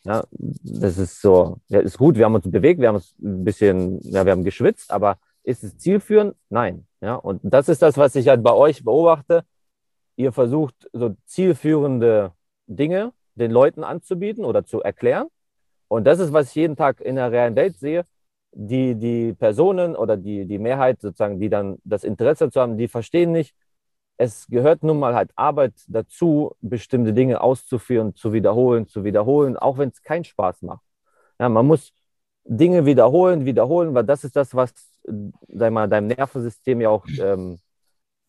Ja, 0.05 0.23
das 0.31 0.99
ist 0.99 1.23
so, 1.23 1.57
ja, 1.69 1.81
ist 1.81 1.97
gut, 1.97 2.17
wir 2.17 2.27
haben 2.27 2.35
uns 2.35 2.51
bewegt, 2.51 2.83
wir 2.83 2.89
haben 2.89 2.97
uns 2.97 3.15
ein 3.19 3.45
bisschen, 3.45 3.99
ja, 4.03 4.27
wir 4.27 4.33
haben 4.33 4.45
geschwitzt, 4.45 4.91
aber 4.93 5.17
ist 5.43 5.65
es 5.65 5.79
zielführend? 5.79 6.37
Nein. 6.51 6.87
Ja, 7.01 7.15
und 7.15 7.41
das 7.43 7.71
ist 7.71 7.81
das, 7.81 7.97
was 7.97 8.15
ich 8.15 8.29
halt 8.29 8.43
bei 8.43 8.53
euch 8.53 8.85
beobachte. 8.85 9.45
Ihr 10.17 10.33
versucht 10.33 10.75
so 10.93 11.15
zielführende 11.25 12.33
Dinge 12.67 13.13
den 13.35 13.51
Leuten 13.51 13.85
anzubieten 13.85 14.45
oder 14.45 14.65
zu 14.65 14.83
erklären. 14.83 15.29
Und 15.89 16.05
das 16.05 16.19
ist, 16.19 16.33
was 16.33 16.49
ich 16.49 16.55
jeden 16.57 16.77
Tag 16.77 17.01
in 17.01 17.17
der 17.17 17.31
realen 17.31 17.57
Welt 17.57 17.79
sehe. 17.79 18.05
Die, 18.53 18.95
die 18.95 19.35
Personen 19.35 19.95
oder 19.95 20.17
die, 20.17 20.47
die 20.47 20.59
Mehrheit 20.59 21.01
sozusagen, 21.01 21.39
die 21.39 21.51
dann 21.51 21.77
das 21.85 22.05
Interesse 22.05 22.47
dazu 22.47 22.61
haben, 22.61 22.79
die 22.79 22.89
verstehen 22.89 23.33
nicht, 23.33 23.55
es 24.17 24.47
gehört 24.49 24.83
nun 24.83 24.99
mal 24.99 25.15
halt 25.15 25.31
Arbeit 25.37 25.75
dazu, 25.89 26.55
bestimmte 26.61 27.13
Dinge 27.13 27.41
auszuführen, 27.43 28.15
zu 28.15 28.33
wiederholen, 28.33 28.89
zu 28.89 29.05
wiederholen, 29.05 29.59
auch 29.59 29.77
wenn 29.77 29.91
es 29.91 30.03
keinen 30.03 30.25
Spaß 30.25 30.63
macht. 30.63 30.83
Ja, 31.39 31.51
man 31.51 31.67
muss 31.67 31.93
Dinge 32.45 32.87
wiederholen, 32.87 33.45
wiederholen, 33.45 33.95
weil 33.95 34.05
das 34.05 34.25
ist 34.25 34.37
das, 34.37 34.55
was 34.55 34.73
sag 35.49 35.73
mal, 35.73 35.89
deinem 35.89 36.09
Nervensystem 36.09 36.81
ja 36.81 36.89
auch 36.89 37.05
ähm, 37.21 37.59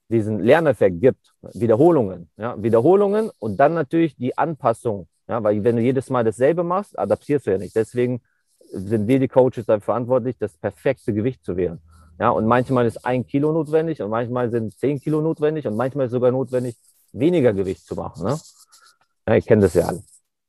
diesen 0.09 0.39
Lerneffekt 0.39 1.01
gibt, 1.01 1.33
Wiederholungen, 1.53 2.29
ja, 2.37 2.61
Wiederholungen 2.61 3.29
und 3.39 3.57
dann 3.57 3.73
natürlich 3.73 4.15
die 4.15 4.37
Anpassung, 4.37 5.07
ja, 5.27 5.43
weil 5.43 5.63
wenn 5.63 5.75
du 5.75 5.81
jedes 5.81 6.09
Mal 6.09 6.23
dasselbe 6.23 6.63
machst, 6.63 6.97
adaptierst 6.97 7.47
du 7.47 7.51
ja 7.51 7.57
nicht. 7.57 7.75
Deswegen 7.75 8.21
sind 8.71 9.07
wir 9.07 9.19
die 9.19 9.27
Coaches 9.27 9.65
dafür 9.65 9.81
verantwortlich, 9.81 10.37
das 10.37 10.57
perfekte 10.57 11.13
Gewicht 11.13 11.43
zu 11.43 11.57
wählen. 11.57 11.79
Ja, 12.19 12.29
und 12.29 12.47
manchmal 12.47 12.85
ist 12.85 13.05
ein 13.05 13.27
Kilo 13.27 13.51
notwendig 13.51 14.01
und 14.01 14.09
manchmal 14.09 14.49
sind 14.49 14.77
zehn 14.77 14.99
Kilo 14.99 15.21
notwendig 15.21 15.67
und 15.67 15.75
manchmal 15.75 16.07
ist 16.07 16.13
sogar 16.13 16.31
notwendig, 16.31 16.75
weniger 17.11 17.53
Gewicht 17.53 17.85
zu 17.85 17.95
machen. 17.95 18.25
Ne? 18.25 18.39
Ja, 19.27 19.35
ich 19.35 19.45
kenne 19.45 19.63
das 19.63 19.73
ja 19.75 19.85
alle. 19.85 20.03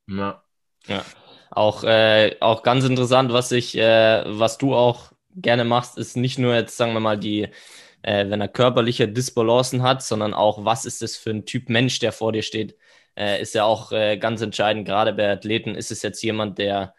Ja, 0.09 0.43
ja. 0.87 1.03
Auch, 1.51 1.83
äh, 1.85 2.37
auch 2.41 2.63
ganz 2.63 2.85
interessant, 2.85 3.33
was 3.33 3.53
ich, 3.53 3.77
äh, 3.77 4.25
was 4.27 4.59
du 4.59 4.75
auch 4.75 5.13
gerne 5.35 5.65
machst, 5.65 5.99
ist 5.99 6.17
nicht 6.17 6.39
nur 6.39 6.55
jetzt, 6.55 6.77
sagen 6.77 6.93
wir 6.93 7.01
mal, 7.01 7.19
die 7.19 7.49
äh, 8.03 8.29
wenn 8.29 8.41
er 8.41 8.49
körperliche 8.49 9.09
Disbalancen 9.09 9.83
hat, 9.83 10.03
sondern 10.03 10.35
auch, 10.35 10.65
was 10.65 10.85
ist 10.85 11.03
das 11.03 11.17
für 11.17 11.31
ein 11.31 11.45
Typ 11.45 11.69
Mensch, 11.69 11.99
der 11.99 12.13
vor 12.13 12.33
dir 12.33 12.43
steht, 12.43 12.77
äh, 13.17 13.41
ist 13.41 13.55
ja 13.55 13.65
auch 13.65 13.93
äh, 13.93 14.17
ganz 14.17 14.41
entscheidend. 14.41 14.87
Gerade 14.87 15.13
bei 15.13 15.31
Athleten 15.31 15.75
ist 15.75 15.91
es 15.91 16.03
jetzt 16.03 16.23
jemand, 16.23 16.59
der, 16.59 16.95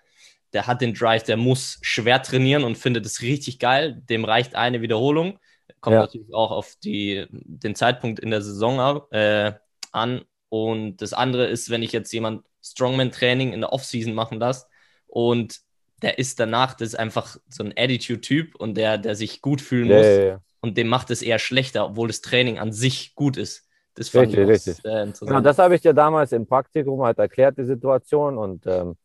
der 0.54 0.68
hat 0.68 0.82
den 0.82 0.94
Drive, 0.94 1.24
der 1.24 1.38
muss 1.38 1.80
schwer 1.82 2.22
trainieren 2.22 2.64
und 2.64 2.78
findet 2.78 3.06
es 3.06 3.22
richtig 3.22 3.60
geil. 3.60 4.02
Dem 4.10 4.26
reicht 4.26 4.56
eine 4.56 4.82
Wiederholung. 4.82 5.40
Kommt 5.80 5.94
ja. 5.94 6.02
natürlich 6.02 6.34
auch 6.34 6.52
auf 6.52 6.76
die, 6.84 7.26
den 7.30 7.76
Zeitpunkt 7.76 8.20
in 8.20 8.32
der 8.32 8.42
Saison 8.42 9.02
äh, 9.12 9.54
an. 9.92 10.26
Und 10.50 10.98
das 10.98 11.14
andere 11.14 11.46
ist, 11.46 11.70
wenn 11.70 11.84
ich 11.84 11.92
jetzt 11.92 12.12
jemand 12.12 12.44
Strongman-Training 12.62 13.54
in 13.54 13.62
der 13.62 13.72
Offseason 13.72 14.14
machen 14.14 14.40
lasse 14.40 14.66
und 15.08 15.62
der 16.02 16.18
ist 16.18 16.40
danach, 16.40 16.74
das 16.74 16.90
ist 16.90 16.96
einfach 16.96 17.38
so 17.50 17.64
ein 17.64 17.74
Attitude-Typ 17.76 18.56
und 18.56 18.76
der, 18.76 18.98
der 18.98 19.16
sich 19.16 19.42
gut 19.42 19.62
fühlen 19.62 19.90
Ja, 19.90 19.98
muss 19.98 20.06
ja, 20.06 20.24
ja. 20.24 20.42
Und 20.62 20.78
dem 20.78 20.88
macht 20.88 21.10
es 21.12 21.22
eher 21.22 21.40
schlechter, 21.40 21.86
obwohl 21.86 22.08
das 22.08 22.22
Training 22.22 22.60
an 22.60 22.72
sich 22.74 23.16
gut 23.16 23.38
ist. 23.38 23.68
Das 23.96 24.10
fand 24.10 24.34
Richtig, 24.34 24.40
ich 24.40 24.48
richtig. 24.48 24.78
sehr 24.84 25.04
Genau, 25.26 25.40
interessant. 25.40 25.46
das 25.46 25.58
habe 25.60 25.76
ich 25.76 25.82
dir 25.82 25.94
damals 25.94 26.32
im 26.32 26.48
Praktikum 26.48 27.04
halt 27.04 27.20
erklärt, 27.20 27.58
die 27.58 27.66
Situation. 27.66 28.38
Und, 28.38 28.66
ähm, 28.68 28.96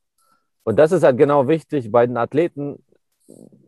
und 0.64 0.76
das 0.78 0.92
ist 0.92 1.02
halt 1.02 1.18
genau 1.18 1.48
wichtig 1.48 1.90
bei 1.92 2.06
den 2.06 2.16
Athleten. 2.16 2.84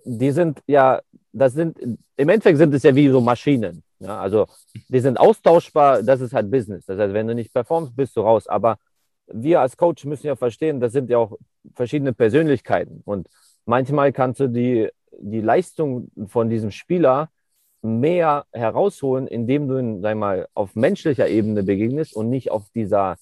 Die 0.05 0.31
sind 0.31 0.61
ja, 0.67 1.01
das 1.33 1.55
sind, 1.55 1.79
im 1.81 2.29
Endeffekt 2.29 2.59
sind 2.59 2.75
es 2.75 2.83
ja 2.83 2.95
wie 2.95 3.09
so 3.09 3.21
Maschinen. 3.21 3.83
Ja, 3.99 4.21
also 4.21 4.47
die 4.89 5.01
sind 5.01 5.19
austauschbar, 5.19 6.03
das 6.03 6.21
ist 6.21 6.33
halt 6.35 6.51
Business. 6.51 6.85
Das 6.87 6.99
heißt, 6.99 7.15
wenn 7.15 7.27
du 7.27 7.35
nicht 7.35 7.53
performst, 7.53 7.97
bist 7.97 8.17
du 8.17 8.21
raus. 8.21 8.47
Aber 8.47 8.79
wir 9.29 9.61
als 9.61 9.77
Coach 9.77 10.05
müssen 10.05 10.27
ja 10.27 10.37
verstehen, 10.37 10.81
das 10.81 10.93
sind 10.93 11.11
ja 11.11 11.19
auch 11.19 11.39
verschiedene 11.75 12.13
Persönlichkeiten. 12.13 13.03
Und 13.05 13.29
manchmal 13.65 14.13
kannst 14.13 14.41
du 14.41 14.49
die, 14.49 14.89
die 15.19 15.41
Leistung 15.41 16.11
von 16.29 16.51
diesem 16.51 16.71
Spieler 16.71 17.31
mehr 17.87 18.45
herausholen, 18.53 19.27
indem 19.27 19.69
du 19.69 19.79
ihn, 19.79 20.03
sag 20.03 20.17
mal, 20.17 20.49
auf 20.55 20.75
menschlicher 20.75 21.29
Ebene 21.29 21.63
begegnest 21.63 22.15
und 22.15 22.29
nicht 22.29 22.51
auf 22.51 22.69
dieser 22.75 23.17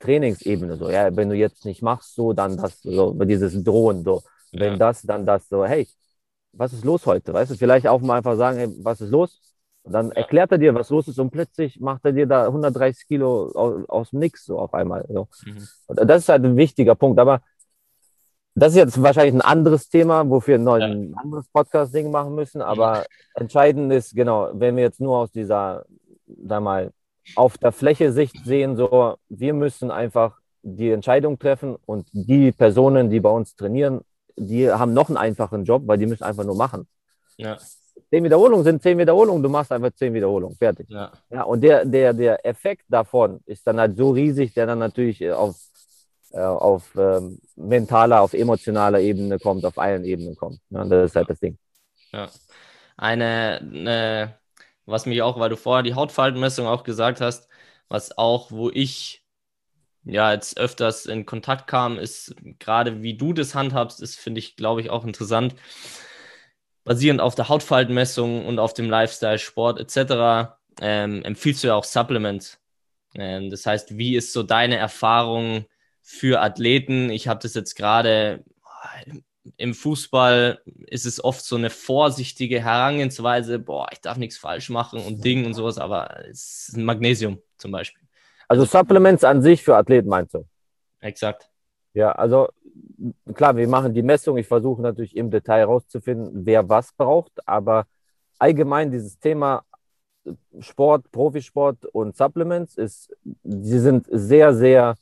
Trainingsebene. 0.00 0.76
So, 0.76 0.90
ja, 0.90 1.14
wenn 1.16 1.28
du 1.28 1.34
jetzt 1.34 1.64
nicht 1.64 1.82
machst, 1.82 2.14
so, 2.14 2.32
dann 2.32 2.56
das, 2.56 2.82
so, 2.82 3.12
dieses 3.24 3.62
Drohen, 3.64 4.04
so, 4.04 4.22
wenn 4.52 4.72
Ja. 4.72 4.78
das, 4.78 5.02
dann 5.02 5.26
das, 5.26 5.48
so, 5.48 5.64
hey, 5.64 5.88
was 6.52 6.72
ist 6.72 6.84
los 6.84 7.06
heute? 7.06 7.32
Weißt 7.32 7.50
du, 7.50 7.56
vielleicht 7.56 7.86
auch 7.86 8.00
mal 8.00 8.18
einfach 8.18 8.36
sagen, 8.36 8.58
hey, 8.58 8.68
was 8.80 9.00
ist 9.00 9.10
los? 9.10 9.40
Und 9.82 9.92
dann 9.92 10.12
erklärt 10.12 10.52
er 10.52 10.58
dir, 10.58 10.74
was 10.74 10.90
los 10.90 11.08
ist 11.08 11.18
und 11.18 11.30
plötzlich 11.30 11.80
macht 11.80 12.04
er 12.04 12.12
dir 12.12 12.26
da 12.26 12.46
130 12.46 13.06
Kilo 13.06 13.50
aus, 13.54 13.88
aus 13.88 14.10
dem 14.10 14.18
Nix 14.18 14.44
so 14.44 14.58
auf 14.58 14.74
einmal. 14.74 15.06
So. 15.08 15.28
Mhm. 15.46 15.66
Das 15.88 16.22
ist 16.22 16.28
halt 16.28 16.44
ein 16.44 16.56
wichtiger 16.56 16.94
Punkt. 16.94 17.18
Aber 17.18 17.40
das 18.58 18.72
ist 18.72 18.78
jetzt 18.78 19.02
wahrscheinlich 19.02 19.34
ein 19.34 19.40
anderes 19.40 19.88
Thema, 19.88 20.28
wofür 20.28 20.58
wir 20.58 20.64
noch 20.64 20.74
ein 20.74 21.14
anderes 21.16 21.46
Podcast-Ding 21.48 22.10
machen 22.10 22.34
müssen. 22.34 22.62
Aber 22.62 23.04
entscheidend 23.34 23.92
ist, 23.92 24.14
genau, 24.14 24.50
wenn 24.52 24.76
wir 24.76 24.84
jetzt 24.84 25.00
nur 25.00 25.18
aus 25.18 25.32
dieser, 25.32 25.84
sag 26.26 26.62
mal, 26.62 26.90
auf 27.34 27.58
der 27.58 27.72
Fläche 27.72 28.12
Sicht 28.12 28.36
sehen, 28.44 28.76
so, 28.76 29.16
wir 29.28 29.54
müssen 29.54 29.90
einfach 29.90 30.38
die 30.62 30.90
Entscheidung 30.90 31.38
treffen 31.38 31.76
und 31.86 32.08
die 32.12 32.52
Personen, 32.52 33.10
die 33.10 33.20
bei 33.20 33.30
uns 33.30 33.54
trainieren, 33.54 34.00
die 34.36 34.70
haben 34.70 34.94
noch 34.94 35.08
einen 35.08 35.16
einfachen 35.16 35.64
Job, 35.64 35.82
weil 35.86 35.98
die 35.98 36.06
müssen 36.06 36.24
einfach 36.24 36.44
nur 36.44 36.56
machen. 36.56 36.86
Ja, 37.36 37.58
Zehn 38.10 38.24
Wiederholungen 38.24 38.64
sind 38.64 38.82
zehn 38.82 38.96
Wiederholungen, 38.96 39.42
du 39.42 39.48
machst 39.48 39.70
einfach 39.70 39.90
zehn 39.92 40.14
Wiederholungen, 40.14 40.56
fertig. 40.56 40.88
ja, 40.88 41.12
Ja, 41.30 41.42
und 41.42 41.60
der, 41.62 41.84
der, 41.84 42.14
der 42.14 42.46
Effekt 42.46 42.84
davon 42.88 43.40
ist 43.44 43.66
dann 43.66 43.78
halt 43.78 43.96
so 43.96 44.10
riesig, 44.10 44.54
der 44.54 44.66
dann 44.66 44.78
natürlich 44.78 45.20
äh, 45.20 45.32
auf, 45.32 45.56
auf 46.32 46.94
ähm, 46.96 47.40
mentaler, 47.56 48.20
auf 48.20 48.34
emotionaler 48.34 49.00
Ebene 49.00 49.38
kommt, 49.38 49.64
auf 49.64 49.78
allen 49.78 50.04
Ebenen 50.04 50.36
kommt. 50.36 50.60
Ja, 50.70 50.84
das 50.84 51.10
ist 51.10 51.16
halt 51.16 51.30
das 51.30 51.40
Ding. 51.40 51.58
ja. 52.12 52.30
Eine, 52.96 53.60
eine, 53.62 54.40
was 54.86 55.06
mich 55.06 55.22
auch, 55.22 55.38
weil 55.38 55.50
du 55.50 55.56
vorher 55.56 55.84
die 55.84 55.94
Hautfaltenmessung 55.94 56.66
auch 56.66 56.84
gesagt 56.84 57.20
hast, 57.20 57.48
was 57.88 58.18
auch, 58.18 58.50
wo 58.50 58.70
ich 58.70 59.24
ja 60.04 60.32
jetzt 60.32 60.58
öfters 60.58 61.06
in 61.06 61.26
Kontakt 61.26 61.66
kam, 61.68 61.98
ist 61.98 62.34
gerade 62.58 63.02
wie 63.02 63.16
du 63.16 63.32
das 63.32 63.54
handhabst, 63.54 64.02
ist, 64.02 64.16
finde 64.18 64.40
ich, 64.40 64.56
glaube 64.56 64.80
ich, 64.80 64.90
auch 64.90 65.04
interessant. 65.04 65.54
Basierend 66.84 67.20
auf 67.20 67.34
der 67.34 67.48
Hautfaltenmessung 67.48 68.46
und 68.46 68.58
auf 68.58 68.74
dem 68.74 68.90
Lifestyle, 68.90 69.38
Sport 69.38 69.78
etc. 69.78 70.56
Ähm, 70.80 71.22
empfiehlst 71.24 71.62
du 71.62 71.68
ja 71.68 71.74
auch 71.74 71.84
Supplements. 71.84 72.58
Ähm, 73.14 73.50
das 73.50 73.66
heißt, 73.66 73.98
wie 73.98 74.16
ist 74.16 74.32
so 74.32 74.42
deine 74.42 74.76
Erfahrung 74.76 75.66
für 76.08 76.40
Athleten? 76.40 77.10
Ich 77.10 77.28
habe 77.28 77.40
das 77.42 77.52
jetzt 77.52 77.74
gerade 77.74 78.42
im 79.58 79.74
Fußball 79.74 80.60
ist 80.86 81.04
es 81.04 81.22
oft 81.22 81.44
so 81.44 81.56
eine 81.56 81.68
vorsichtige 81.68 82.62
Herangehensweise, 82.62 83.58
boah, 83.58 83.88
ich 83.92 84.00
darf 84.00 84.16
nichts 84.16 84.38
falsch 84.38 84.70
machen 84.70 85.00
und 85.00 85.22
Ding 85.22 85.44
und 85.44 85.52
sowas, 85.52 85.76
aber 85.76 86.26
es 86.30 86.68
ist 86.68 86.76
ein 86.76 86.84
Magnesium 86.84 87.42
zum 87.58 87.72
Beispiel. 87.72 88.02
Also 88.46 88.64
Supplements 88.64 89.22
an 89.22 89.42
sich 89.42 89.62
für 89.62 89.76
Athleten 89.76 90.08
meinst 90.08 90.32
du? 90.32 90.46
Exakt. 91.00 91.50
Ja, 91.92 92.12
also 92.12 92.48
klar, 93.34 93.56
wir 93.56 93.68
machen 93.68 93.92
die 93.92 94.02
Messung. 94.02 94.38
Ich 94.38 94.46
versuche 94.46 94.80
natürlich 94.80 95.14
im 95.14 95.30
Detail 95.30 95.60
herauszufinden, 95.60 96.46
wer 96.46 96.68
was 96.68 96.92
braucht, 96.94 97.46
aber 97.46 97.86
allgemein 98.38 98.90
dieses 98.90 99.18
Thema 99.18 99.64
Sport, 100.60 101.10
Profisport 101.12 101.84
und 101.86 102.16
Supplements 102.16 102.76
ist, 102.76 103.14
sie 103.44 103.78
sind 103.78 104.06
sehr, 104.10 104.54
sehr, 104.54 104.96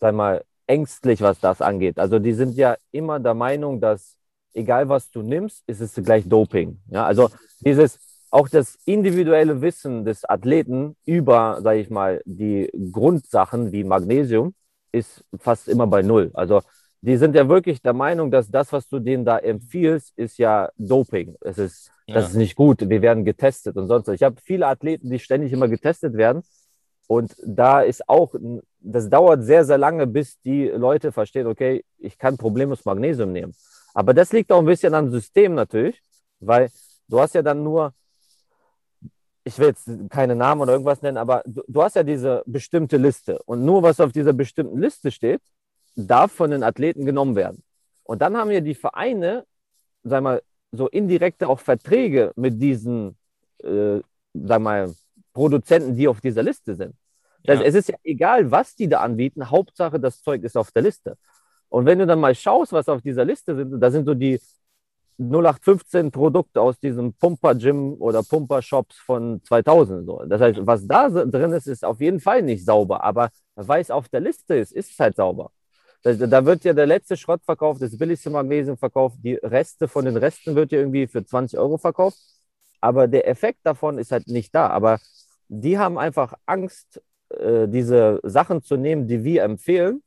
sag 0.00 0.14
mal, 0.14 0.44
ängstlich, 0.66 1.20
was 1.20 1.40
das 1.40 1.60
angeht. 1.62 1.98
Also 1.98 2.18
die 2.18 2.32
sind 2.32 2.56
ja 2.56 2.76
immer 2.90 3.20
der 3.20 3.34
Meinung, 3.34 3.80
dass 3.80 4.16
egal 4.52 4.88
was 4.88 5.10
du 5.10 5.22
nimmst, 5.22 5.62
ist 5.66 5.80
es 5.80 5.94
gleich 5.94 6.28
Doping. 6.28 6.80
Ja, 6.88 7.06
also 7.06 7.30
dieses 7.60 7.98
auch 8.30 8.48
das 8.48 8.76
individuelle 8.84 9.60
Wissen 9.62 10.04
des 10.04 10.24
Athleten 10.28 10.96
über, 11.06 11.60
sage 11.62 11.78
ich 11.80 11.90
mal, 11.90 12.20
die 12.24 12.70
Grundsachen 12.92 13.70
wie 13.72 13.84
Magnesium 13.84 14.54
ist 14.92 15.24
fast 15.38 15.68
immer 15.68 15.86
bei 15.86 16.02
Null. 16.02 16.30
Also 16.34 16.62
die 17.00 17.16
sind 17.16 17.34
ja 17.36 17.48
wirklich 17.48 17.80
der 17.82 17.92
Meinung, 17.92 18.30
dass 18.30 18.50
das, 18.50 18.72
was 18.72 18.88
du 18.88 18.98
denen 18.98 19.24
da 19.24 19.38
empfiehlst, 19.38 20.12
ist 20.18 20.38
ja 20.38 20.68
Doping. 20.76 21.36
Es 21.40 21.58
ist, 21.58 21.92
das 22.08 22.24
Ja. 22.24 22.28
ist 22.30 22.34
nicht 22.34 22.56
gut. 22.56 22.88
Wir 22.88 23.00
werden 23.00 23.24
getestet 23.24 23.76
und 23.76 23.86
sonst 23.86 24.08
was. 24.08 24.14
Ich 24.16 24.22
habe 24.24 24.36
viele 24.42 24.66
Athleten, 24.66 25.08
die 25.10 25.18
ständig 25.20 25.52
immer 25.52 25.68
getestet 25.68 26.14
werden. 26.14 26.42
Und 27.06 27.36
da 27.46 27.82
ist 27.82 28.08
auch, 28.08 28.34
das 28.86 29.10
dauert 29.10 29.42
sehr, 29.42 29.64
sehr 29.64 29.78
lange, 29.78 30.06
bis 30.06 30.40
die 30.42 30.68
Leute 30.68 31.10
verstehen, 31.10 31.48
okay, 31.48 31.84
ich 31.98 32.16
kann 32.18 32.36
problemlos 32.36 32.84
Magnesium 32.84 33.32
nehmen. 33.32 33.52
Aber 33.94 34.14
das 34.14 34.32
liegt 34.32 34.52
auch 34.52 34.60
ein 34.60 34.66
bisschen 34.66 34.94
am 34.94 35.10
System 35.10 35.54
natürlich, 35.54 36.00
weil 36.38 36.70
du 37.08 37.18
hast 37.18 37.34
ja 37.34 37.42
dann 37.42 37.64
nur, 37.64 37.92
ich 39.42 39.58
will 39.58 39.68
jetzt 39.68 39.90
keine 40.08 40.36
Namen 40.36 40.60
oder 40.60 40.72
irgendwas 40.72 41.02
nennen, 41.02 41.16
aber 41.16 41.42
du, 41.46 41.62
du 41.66 41.82
hast 41.82 41.96
ja 41.96 42.04
diese 42.04 42.44
bestimmte 42.46 42.96
Liste. 42.96 43.40
Und 43.46 43.64
nur 43.64 43.82
was 43.82 44.00
auf 44.00 44.12
dieser 44.12 44.32
bestimmten 44.32 44.78
Liste 44.78 45.10
steht, 45.10 45.40
darf 45.96 46.30
von 46.30 46.50
den 46.52 46.62
Athleten 46.62 47.04
genommen 47.04 47.34
werden. 47.34 47.62
Und 48.04 48.22
dann 48.22 48.36
haben 48.36 48.52
ja 48.52 48.60
die 48.60 48.74
Vereine, 48.74 49.46
sag 50.04 50.22
mal, 50.22 50.42
so 50.70 50.86
indirekte 50.88 51.48
auch 51.48 51.58
Verträge 51.58 52.32
mit 52.36 52.62
diesen, 52.62 53.16
äh, 53.64 54.00
sag 54.32 54.60
mal, 54.60 54.94
Produzenten, 55.32 55.96
die 55.96 56.06
auf 56.06 56.20
dieser 56.20 56.42
Liste 56.44 56.76
sind. 56.76 56.94
Das, 57.46 57.60
Ja. 57.60 57.66
Es 57.66 57.74
ist 57.74 57.88
ja 57.88 57.96
egal, 58.04 58.50
was 58.50 58.74
die 58.74 58.88
da 58.88 59.00
anbieten, 59.00 59.50
Hauptsache 59.50 60.00
das 60.00 60.22
Zeug 60.22 60.42
ist 60.42 60.56
auf 60.56 60.70
der 60.72 60.82
Liste. 60.82 61.16
Und 61.68 61.86
wenn 61.86 61.98
du 61.98 62.06
dann 62.06 62.20
mal 62.20 62.34
schaust, 62.34 62.72
was 62.72 62.88
auf 62.88 63.02
dieser 63.02 63.24
Liste 63.24 63.54
sind, 63.56 63.80
da 63.80 63.90
sind 63.90 64.06
so 64.06 64.14
die 64.14 64.40
0815 65.18 66.10
Produkte 66.10 66.60
aus 66.60 66.78
diesem 66.78 67.14
Pumper-Gym 67.14 67.94
oder 68.00 68.22
Pumper-Shops 68.22 68.98
von 68.98 69.42
2000. 69.42 70.06
So. 70.06 70.22
Das 70.26 70.40
heißt, 70.40 70.58
was 70.62 70.86
da 70.86 71.08
drin 71.08 71.52
ist, 71.52 71.66
ist 71.66 71.84
auf 71.84 72.00
jeden 72.00 72.20
Fall 72.20 72.42
nicht 72.42 72.64
sauber. 72.64 73.02
Aber 73.02 73.30
weil 73.54 73.80
es 73.80 73.90
auf 73.90 74.08
der 74.08 74.20
Liste 74.20 74.56
ist, 74.56 74.72
ist 74.72 74.92
es 74.92 74.98
halt 74.98 75.16
sauber. 75.16 75.50
Da, 76.02 76.12
da 76.14 76.44
wird 76.44 76.64
ja 76.64 76.72
der 76.72 76.86
letzte 76.86 77.16
Schrott 77.16 77.42
verkauft, 77.44 77.82
das 77.82 77.96
billigste 77.96 78.30
Magnesium 78.30 78.76
verkauft, 78.76 79.16
die 79.22 79.34
Reste 79.36 79.88
von 79.88 80.04
den 80.04 80.16
Resten 80.16 80.54
wird 80.54 80.70
ja 80.72 80.78
irgendwie 80.78 81.06
für 81.06 81.24
20 81.24 81.58
Euro 81.58 81.78
verkauft. 81.78 82.18
Aber 82.80 83.08
der 83.08 83.26
Effekt 83.26 83.60
davon 83.64 83.98
ist 83.98 84.12
halt 84.12 84.28
nicht 84.28 84.54
da. 84.54 84.68
Aber 84.68 84.98
die 85.48 85.78
haben 85.78 85.98
einfach 85.98 86.34
Angst, 86.44 87.00
äh, 87.30 87.66
diese 87.68 88.20
Sachen 88.22 88.62
zu 88.62 88.76
nehmen, 88.76 89.06
die 89.06 89.22
wir 89.24 89.42
empfehlen, 89.44 90.02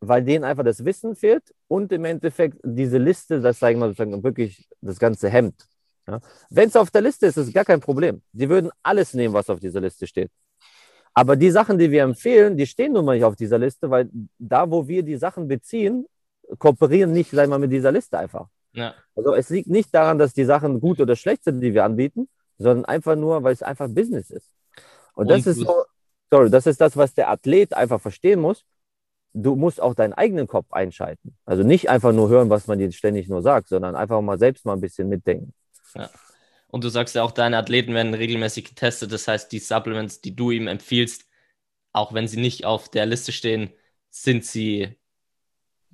weil 0.00 0.24
denen 0.24 0.44
einfach 0.44 0.64
das 0.64 0.84
Wissen 0.84 1.14
fehlt 1.14 1.42
und 1.68 1.92
im 1.92 2.04
Endeffekt 2.06 2.58
diese 2.62 2.98
Liste, 2.98 3.40
das 3.40 3.58
sagen 3.58 3.78
wir 3.80 3.88
sozusagen 3.88 4.22
wirklich 4.22 4.68
das 4.80 4.98
ganze 4.98 5.28
Hemd. 5.28 5.54
Ja? 6.08 6.20
Wenn 6.48 6.68
es 6.68 6.76
auf 6.76 6.90
der 6.90 7.02
Liste 7.02 7.26
ist, 7.26 7.36
ist 7.36 7.48
es 7.48 7.52
gar 7.52 7.64
kein 7.64 7.80
Problem. 7.80 8.22
Die 8.32 8.48
würden 8.48 8.70
alles 8.82 9.12
nehmen, 9.14 9.34
was 9.34 9.50
auf 9.50 9.60
dieser 9.60 9.80
Liste 9.80 10.06
steht. 10.06 10.30
Aber 11.12 11.36
die 11.36 11.50
Sachen, 11.50 11.76
die 11.76 11.90
wir 11.90 12.02
empfehlen, 12.04 12.56
die 12.56 12.66
stehen 12.66 12.92
nun 12.92 13.04
mal 13.04 13.14
nicht 13.16 13.24
auf 13.24 13.36
dieser 13.36 13.58
Liste, 13.58 13.90
weil 13.90 14.08
da, 14.38 14.70
wo 14.70 14.86
wir 14.86 15.02
die 15.02 15.16
Sachen 15.16 15.48
beziehen, 15.48 16.06
kooperieren 16.58 17.12
nicht, 17.12 17.30
sagen 17.30 17.50
wir 17.50 17.58
mal, 17.58 17.66
mit 17.66 17.72
dieser 17.72 17.92
Liste 17.92 18.18
einfach. 18.18 18.48
Ja, 18.72 18.94
Also 19.16 19.34
es 19.34 19.50
liegt 19.50 19.68
nicht 19.68 19.92
daran, 19.92 20.18
dass 20.18 20.32
die 20.32 20.44
Sachen 20.44 20.80
gut 20.80 21.00
oder 21.00 21.16
schlecht 21.16 21.44
sind, 21.44 21.60
die 21.60 21.74
wir 21.74 21.84
anbieten, 21.84 22.28
sondern 22.56 22.84
einfach 22.84 23.16
nur, 23.16 23.42
weil 23.42 23.52
es 23.52 23.62
einfach 23.62 23.88
Business 23.88 24.30
ist. 24.30 24.54
Und, 25.14 25.28
das 25.28 25.44
Und 25.44 25.46
ist 25.50 25.60
du- 25.60 25.64
so, 25.64 25.84
sorry, 26.30 26.50
das 26.50 26.66
ist 26.66 26.80
das, 26.80 26.96
was 26.96 27.14
der 27.14 27.30
Athlet 27.30 27.74
einfach 27.74 28.00
verstehen 28.00 28.40
muss. 28.40 28.64
Du 29.32 29.54
musst 29.54 29.80
auch 29.80 29.94
deinen 29.94 30.12
eigenen 30.12 30.46
Kopf 30.46 30.72
einschalten. 30.72 31.36
Also 31.44 31.62
nicht 31.62 31.88
einfach 31.88 32.12
nur 32.12 32.28
hören, 32.28 32.50
was 32.50 32.66
man 32.66 32.78
dir 32.78 32.90
ständig 32.90 33.28
nur 33.28 33.42
sagt, 33.42 33.68
sondern 33.68 33.94
einfach 33.94 34.20
mal 34.20 34.38
selbst 34.38 34.64
mal 34.64 34.72
ein 34.72 34.80
bisschen 34.80 35.08
mitdenken. 35.08 35.52
Und 36.68 36.84
du 36.84 36.88
sagst 36.88 37.14
ja 37.14 37.22
auch, 37.22 37.32
deine 37.32 37.58
Athleten 37.58 37.94
werden 37.94 38.14
regelmäßig 38.14 38.64
getestet. 38.64 39.12
Das 39.12 39.28
heißt, 39.28 39.50
die 39.52 39.58
Supplements, 39.58 40.20
die 40.20 40.34
du 40.34 40.50
ihm 40.50 40.66
empfiehlst, 40.66 41.24
auch 41.92 42.12
wenn 42.12 42.28
sie 42.28 42.40
nicht 42.40 42.64
auf 42.64 42.88
der 42.88 43.06
Liste 43.06 43.32
stehen, 43.32 43.70
sind 44.10 44.44
sie 44.44 44.96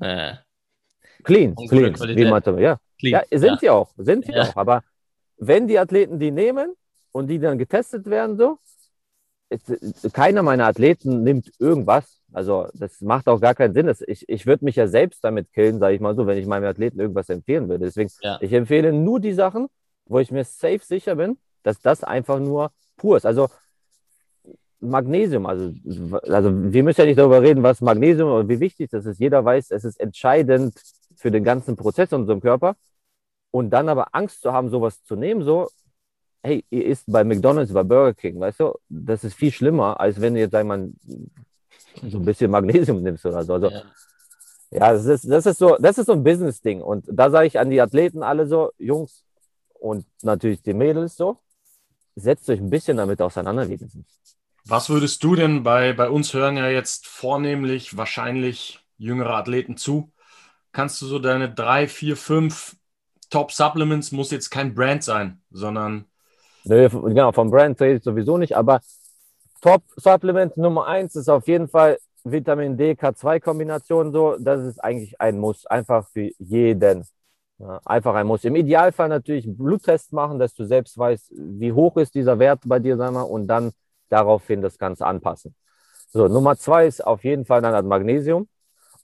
äh, 0.01 0.35
Clean, 1.25 1.55
clean, 1.57 1.93
Qualität. 1.95 2.17
wie 2.27 2.31
man 2.31 2.43
ja. 2.59 2.79
clean. 2.99 3.23
Ja, 3.31 3.39
sind 3.39 3.61
sie 3.61 3.71
auch, 3.71 3.93
sind 3.97 4.27
sie 4.27 4.33
Ja. 4.33 4.43
auch. 4.43 4.57
Aber 4.57 4.83
wenn 5.39 5.67
die 5.67 5.79
Athleten 5.79 6.19
die 6.19 6.31
nehmen 6.31 6.75
und 7.13 7.29
die 7.29 7.39
dann 7.39 7.59
getestet 7.59 8.07
werden, 8.07 8.37
so, 8.37 8.59
keiner 10.13 10.43
meiner 10.43 10.67
Athleten 10.67 11.23
nimmt 11.23 11.51
irgendwas. 11.59 12.21
Also 12.33 12.67
das 12.75 13.01
macht 13.01 13.29
auch 13.29 13.41
gar 13.41 13.55
keinen 13.55 13.75
Sinn. 13.75 13.93
Ich 14.07 14.29
ich 14.29 14.47
würde 14.47 14.65
mich 14.65 14.77
ja 14.77 14.89
selbst 14.89 15.23
damit 15.25 15.53
killen, 15.53 15.79
sage 15.79 15.95
ich 15.95 16.01
mal 16.01 16.15
so, 16.15 16.27
wenn 16.27 16.39
ich 16.39 16.47
meinem 16.47 16.65
Athleten 16.65 16.99
irgendwas 16.99 17.29
empfehlen 17.29 17.69
würde. 17.69 17.85
Deswegen, 17.85 18.11
ja. 18.21 18.39
ich 18.41 18.53
empfehle 18.53 18.93
nur 18.93 19.21
die 19.21 19.33
Sachen, 19.33 19.69
wo 20.07 20.19
ich 20.19 20.31
mir 20.31 20.45
safe 20.45 20.81
sicher 20.83 21.17
bin, 21.17 21.39
dass 21.63 21.81
das 21.81 22.05
einfach 22.05 22.39
nur 22.39 22.73
pur 22.97 23.17
ist. 23.17 23.27
Also 23.27 23.49
Magnesium, 24.81 25.47
also, 25.47 25.73
also 26.25 26.51
wir 26.53 26.83
müssen 26.83 27.01
ja 27.01 27.07
nicht 27.07 27.19
darüber 27.19 27.41
reden, 27.41 27.63
was 27.63 27.81
Magnesium 27.81 28.31
und 28.31 28.49
wie 28.49 28.61
wichtig 28.61 28.91
das 28.91 29.07
ist. 29.07 29.19
Jeder 29.19 29.45
weiß, 29.45 29.71
es 29.71 29.85
ist 29.85 30.01
entscheidend 30.01 30.75
für 31.15 31.31
den 31.31 31.45
ganzen 31.45 31.77
Prozess 31.77 32.13
in 32.13 32.21
unserem 32.21 32.41
Körper. 32.41 32.77
Und 33.51 33.71
dann 33.71 33.89
aber 33.89 34.09
Angst 34.15 34.43
zu 34.43 34.53
haben, 34.53 34.69
sowas 34.69 35.03
zu 35.03 35.17
nehmen, 35.17 35.43
so, 35.43 35.69
hey, 36.43 36.65
ihr 36.71 36.87
isst 36.87 37.05
bei 37.07 37.25
McDonalds, 37.25 37.73
bei 37.73 37.83
Burger 37.83 38.15
King, 38.15 38.39
weißt 38.39 38.61
du, 38.61 38.75
das 38.89 39.25
ist 39.25 39.35
viel 39.35 39.53
schlimmer, 39.53 39.99
als 40.01 40.21
wenn 40.21 40.35
du 40.35 40.41
jetzt 40.41 40.55
einmal 40.55 40.91
so 42.09 42.19
ein 42.19 42.25
bisschen 42.25 42.51
Magnesium 42.51 43.03
nimmst 43.03 43.27
oder 43.27 43.43
so. 43.45 43.55
Also, 43.55 43.71
ja. 43.71 43.83
ja, 44.71 44.93
das 44.93 45.07
ist, 45.07 45.31
das 45.31 45.47
ist 45.47 45.59
so, 45.59 45.77
das 45.81 45.99
ist 45.99 46.07
so 46.07 46.13
ein 46.13 46.23
Business-Ding. 46.23 46.83
Und 46.83 47.07
da 47.09 47.31
sage 47.31 47.47
ich 47.47 47.59
an 47.59 47.71
die 47.71 47.81
Athleten 47.81 48.23
alle 48.23 48.47
so, 48.47 48.71
Jungs 48.79 49.25
und 49.75 50.07
natürlich 50.23 50.63
die 50.63 50.75
Mädels 50.75 51.17
so, 51.17 51.39
setzt 52.15 52.49
euch 52.49 52.61
ein 52.61 52.71
bisschen 52.71 52.97
damit 52.97 53.21
auseinander 53.21 53.69
wenigstens. 53.69 54.07
Was 54.65 54.89
würdest 54.89 55.23
du 55.23 55.37
denn 55.37 55.63
bei, 55.63 55.93
bei 55.93 56.09
uns 56.11 56.35
hören 56.35 56.57
ja 56.57 56.69
jetzt 56.69 57.07
vornehmlich 57.07 57.97
wahrscheinlich 57.97 58.81
jüngere 58.99 59.37
Athleten 59.37 59.77
zu? 59.77 60.13
Kannst 60.73 61.01
du 61.01 61.07
so 61.07 61.19
deine 61.19 61.53
drei, 61.53 61.89
vier, 61.89 62.17
fünf 62.17 62.77
Top 63.31 63.51
Supplements, 63.51 64.13
muss 64.13 64.31
jetzt 64.31 64.51
kein 64.51 64.75
Brand 64.75 65.03
sein, 65.03 65.43
sondern. 65.51 66.07
Nö, 66.69 66.89
genau, 66.89 67.33
vom 67.33 67.51
Brand 67.51 67.81
ich 67.81 68.03
sowieso 68.03 68.39
nicht, 68.39 68.57
aber 68.57 68.81
Top 69.61 69.83
Supplement 69.97 70.57
Nummer 70.57 70.87
eins 70.87 71.15
ist 71.17 71.29
auf 71.29 71.47
jeden 71.49 71.69
Fall 71.69 71.99
Vitamin 72.25 72.77
D, 72.77 72.95
K2-Kombination 72.95 74.13
so. 74.13 74.37
Das 74.39 74.65
ist 74.65 74.83
eigentlich 74.83 75.21
ein 75.21 75.39
Muss, 75.39 75.67
einfach 75.67 76.09
für 76.09 76.31
jeden. 76.39 77.05
Ja, 77.59 77.81
einfach 77.85 78.15
ein 78.15 78.27
Muss. 78.27 78.45
Im 78.45 78.57
Idealfall 78.57 79.09
natürlich 79.09 79.47
Bluttest 79.49 80.13
machen, 80.13 80.39
dass 80.39 80.55
du 80.55 80.65
selbst 80.65 80.99
weißt, 80.99 81.33
wie 81.37 81.73
hoch 81.73 81.97
ist 81.97 82.15
dieser 82.15 82.39
Wert 82.39 82.61
bei 82.67 82.79
dir, 82.81 82.97
sag 82.97 83.13
mal, 83.13 83.23
und 83.23 83.47
dann 83.47 83.73
daraufhin 84.09 84.61
das 84.61 84.77
Ganze 84.79 85.07
anpassen. 85.07 85.55
So, 86.09 86.29
Nummer 86.29 86.57
zwei 86.57 86.87
ist 86.87 87.05
auf 87.05 87.25
jeden 87.25 87.45
Fall 87.47 87.63
dann 87.63 87.73
das 87.73 87.85
Magnesium. 87.85 88.49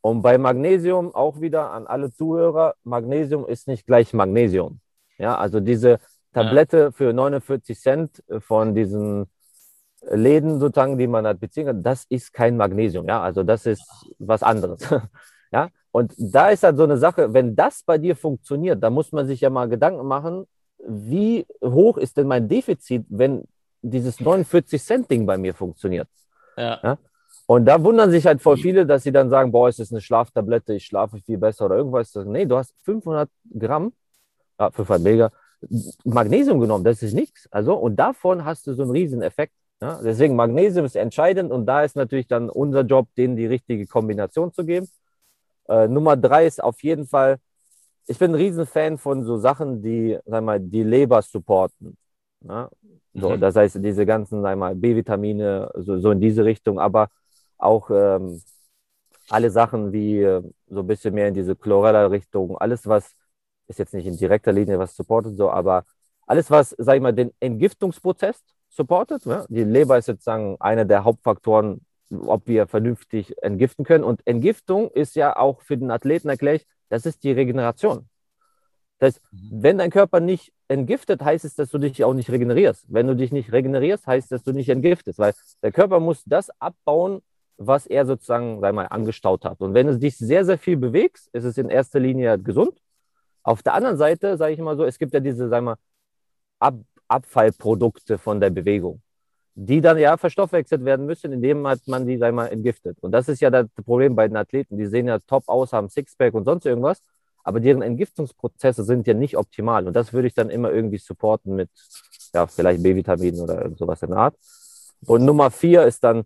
Und 0.01 0.23
bei 0.23 0.37
Magnesium 0.37 1.15
auch 1.15 1.41
wieder 1.41 1.71
an 1.71 1.87
alle 1.87 2.13
Zuhörer, 2.13 2.75
Magnesium 2.85 3.47
ist 3.47 3.69
nicht 3.69 3.87
gleich 3.87 4.13
Magnesium. 4.13 4.81
Ja, 5.19 5.37
also 5.39 5.61
diese 5.61 6.01
Tablette 6.33 6.79
ja. 6.79 6.91
für 6.91 7.13
49 7.13 7.79
Cent 7.79 8.23
von 8.41 8.75
diesen 8.75 9.27
Läden 10.11 10.59
sozusagen, 10.59 10.99
die 10.99 11.07
man 11.07 11.27
hat 11.27 11.41
beziehen 11.41 11.67
kann, 11.67 11.83
das 11.83 12.05
ist 12.09 12.33
kein 12.33 12.57
Magnesium. 12.57 13.07
Ja, 13.07 13.23
also 13.23 13.43
das 13.43 13.67
ist 13.67 13.85
was 14.19 14.43
anderes. 14.43 14.81
ja, 15.53 15.69
und 15.93 16.15
da 16.19 16.51
ist 16.51 16.65
halt 16.65 16.77
so 16.77 16.85
eine 16.85 16.97
Sache, 16.97 17.33
wenn 17.33 17.55
das 17.55 17.83
bei 17.85 17.99
dir 17.99 18.17
funktioniert, 18.17 18.83
da 18.83 18.91
muss 18.91 19.13
man 19.13 19.27
sich 19.27 19.41
ja 19.41 19.51
mal 19.51 19.69
Gedanken 19.69 20.07
machen, 20.07 20.47
wie 20.87 21.47
hoch 21.63 21.97
ist 21.99 22.17
denn 22.17 22.27
mein 22.27 22.49
Defizit, 22.49 23.05
wenn 23.09 23.45
dieses 23.83 24.19
49 24.21 24.83
Cent 24.83 25.11
Ding 25.11 25.27
bei 25.27 25.39
mir 25.39 25.55
funktioniert? 25.55 26.09
Ja. 26.57 26.81
ja? 26.83 26.99
Und 27.47 27.67
da 27.67 27.83
wundern 27.83 28.11
sich 28.11 28.27
halt 28.27 28.41
voll 28.41 28.57
viele, 28.57 28.87
dass 28.87 29.03
sie 29.03 29.13
dann 29.13 29.29
sagen, 29.29 29.53
boah, 29.53 29.69
ist 29.69 29.79
das 29.79 29.93
eine 29.93 30.01
Schlaftablette, 30.01 30.75
ich 30.75 30.87
schlafe 30.87 31.19
viel 31.19 31.39
besser 31.39 31.67
oder 31.67 31.77
irgendwas. 31.77 32.15
Nee, 32.15 32.47
du 32.47 32.57
hast 32.57 32.75
500 32.85 33.29
Gramm, 33.59 33.93
ja, 34.59 34.71
500 34.71 35.03
Mega 35.03 35.31
Magnesium 36.05 36.61
genommen, 36.61 36.85
das 36.85 37.03
ist 37.03 37.15
nichts. 37.15 37.49
Also, 37.51 37.75
und 37.75 37.97
davon 37.97 38.45
hast 38.45 38.67
du 38.67 38.75
so 38.75 38.83
einen 38.83 38.91
riesen 38.91 39.23
Effekt. 39.23 39.55
Ja? 39.81 40.01
Deswegen 40.03 40.37
Magnesium 40.37 40.85
ist 40.85 40.97
entscheidend 40.97 41.51
und 41.53 41.67
da 41.67 41.83
ist 41.83 41.97
natürlich 41.97 42.27
dann 42.29 42.49
unser 42.49 42.83
Job, 42.83 43.09
denen 43.17 43.37
die 43.37 43.47
richtige 43.47 43.87
Kombination 43.87 44.53
zu 44.53 44.65
geben. 44.65 44.89
Äh, 45.69 45.89
Nummer 45.89 46.17
drei 46.17 46.47
ist 46.47 46.63
auf 46.63 46.83
jeden 46.83 47.07
Fall, 47.07 47.39
ich 48.07 48.19
bin 48.19 48.33
ein 48.33 48.37
Riesenfan 48.37 48.99
von 48.99 49.25
so 49.25 49.37
Sachen, 49.37 49.83
die, 49.83 50.19
sag 50.25 50.43
mal, 50.43 50.61
die 50.61 50.83
Leber 50.83 51.23
supporten. 51.23 51.97
Ja? 52.41 52.69
So, 53.15 53.31
mhm. 53.31 53.41
Das 53.41 53.57
heißt, 53.57 53.79
diese 53.83 54.07
ganzen, 54.07 54.43
sag 54.43 54.57
mal, 54.57 54.75
B-Vitamine, 54.75 55.71
so, 55.77 55.99
so 55.99 56.11
in 56.11 56.21
diese 56.21 56.45
Richtung, 56.45 56.79
aber 56.79 57.09
auch 57.59 57.91
ähm, 57.91 58.41
alle 59.29 59.51
Sachen 59.51 59.93
wie 59.93 60.21
äh, 60.21 60.43
so 60.69 60.81
ein 60.81 60.87
bisschen 60.87 61.15
mehr 61.15 61.29
in 61.29 61.35
diese 61.35 61.55
Chlorella-Richtung, 61.55 62.57
alles, 62.59 62.87
was 62.87 63.15
ist 63.69 63.79
jetzt 63.79 63.95
nicht 63.95 64.07
in 64.07 64.17
direkter 64.17 64.53
Linie 64.53 64.79
was 64.79 64.97
supportet, 64.97 65.37
so, 65.37 65.51
aber 65.51 65.85
alles, 66.27 66.51
was, 66.51 66.75
sag 66.79 66.97
ich 66.97 67.03
mal, 67.03 67.13
den 67.13 67.33
Entgiftungsprozess 67.41 68.43
supportet. 68.69 69.25
Ja? 69.27 69.45
Die 69.49 69.65
Leber 69.65 69.99
ist 69.99 70.07
sozusagen 70.07 70.57
einer 70.61 70.85
der 70.85 71.05
Hauptfaktoren, 71.05 71.85
ob 72.11 72.47
wir 72.47 72.67
vernünftig 72.67 73.35
entgiften 73.43 73.85
können. 73.85 74.05
Und 74.05 74.23
Entgiftung 74.27 74.91
ist 74.91 75.17
ja 75.17 75.37
auch 75.37 75.61
für 75.63 75.77
den 75.77 75.91
Athleten 75.91 76.29
erklärt, 76.29 76.65
das 76.89 77.07
ist 77.07 77.25
die 77.25 77.33
Regeneration. 77.33 78.09
Das 78.99 79.15
heißt, 79.15 79.23
mhm. 79.33 79.63
wenn 79.63 79.79
dein 79.79 79.91
Körper 79.91 80.21
nicht 80.21 80.53
entgiftet, 80.69 81.23
heißt 81.23 81.45
es, 81.45 81.55
dass 81.55 81.71
du 81.71 81.79
dich 81.79 82.05
auch 82.05 82.15
nicht 82.15 82.31
regenerierst. 82.31 82.87
Wenn 82.89 83.07
du 83.07 83.17
dich 83.17 83.33
nicht 83.33 83.53
regenerierst, 83.53 84.07
heißt 84.07 84.27
es, 84.27 84.29
dass 84.29 84.45
du 84.45 84.53
nicht 84.53 84.69
entgiftest, 84.69 85.19
weil 85.19 85.35
der 85.63 85.73
Körper 85.73 86.01
muss 86.01 86.23
das 86.25 86.51
abbauen, 86.61 87.21
was 87.57 87.87
er 87.87 88.07
sozusagen, 88.07 88.61
sag 88.61 88.75
mal, 88.75 88.87
angestaut 88.87 89.45
hat. 89.45 89.61
Und 89.61 89.75
wenn 89.75 89.87
du 89.87 89.99
dich 89.99 90.17
sehr, 90.17 90.45
sehr 90.45 90.59
viel 90.59 90.77
bewegst, 90.77 91.29
ist 91.33 91.45
es 91.45 91.59
in 91.59 91.69
erster 91.69 92.01
Linie 92.01 92.39
gesund. 92.39 92.79
Auf 93.43 93.63
der 93.63 93.75
anderen 93.75 93.97
Seite, 93.97 94.37
sage 94.37 94.53
ich 94.53 94.59
immer 94.59 94.77
so, 94.77 94.85
es 94.85 94.99
gibt 94.99 95.15
ja 95.15 95.21
diese, 95.21 95.49
sag 95.49 95.63
mal, 95.63 95.77
Ab 96.61 96.77
Abfallprodukte 97.09 98.17
von 98.19 98.41
der 98.41 98.51
Bewegung, 98.51 99.03
die 99.55 99.81
dann 99.83 99.99
ja 99.99 100.17
verstoffwechselt 100.17 100.85
werden 100.85 101.05
müssen, 101.07 101.33
indem 101.33 101.61
man 101.61 102.07
die, 102.07 102.17
sag 102.17 102.35
mal, 102.35 102.47
entgiftet. 102.47 102.99
Und 103.03 103.13
das 103.13 103.29
ist 103.29 103.41
ja 103.41 103.51
das 103.51 103.67
Problem 103.85 104.15
bei 104.17 104.29
den 104.29 104.37
Athleten. 104.37 104.79
Die 104.79 104.87
sehen 104.87 105.09
ja 105.09 105.19
top 105.19 105.45
aus, 105.49 105.73
haben 105.75 105.91
Sixpack 105.91 106.33
und 106.35 106.45
sonst 106.45 106.65
irgendwas, 106.65 107.03
aber 107.45 107.61
deren 107.61 107.83
Entgiftungsprozesse 107.83 108.85
sind 108.85 109.07
ja 109.07 109.15
nicht 109.15 109.37
optimal. 109.37 109.87
Und 109.87 109.95
das 109.95 110.13
würde 110.13 110.29
ich 110.29 110.35
dann 110.35 110.49
immer 110.49 110.71
irgendwie 110.73 110.99
supporten 110.99 111.55
mit, 111.57 111.71
ja, 112.33 112.47
vielleicht 112.47 112.83
B-Vitaminen 112.83 113.41
oder 113.41 113.71
sowas 113.77 114.03
in 114.03 114.11
der 114.11 114.19
Art. 114.19 114.37
Und 115.07 115.25
Nummer 115.25 115.51
vier 115.51 115.85
ist 115.85 116.03
dann 116.05 116.25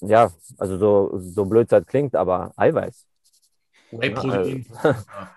ja, 0.00 0.30
also 0.58 0.78
so, 0.78 1.18
so 1.18 1.44
blöd 1.44 1.70
halt 1.72 1.86
klingt, 1.86 2.14
aber 2.14 2.52
Eiweiß. 2.56 3.06
Whey-Protein. 3.90 4.66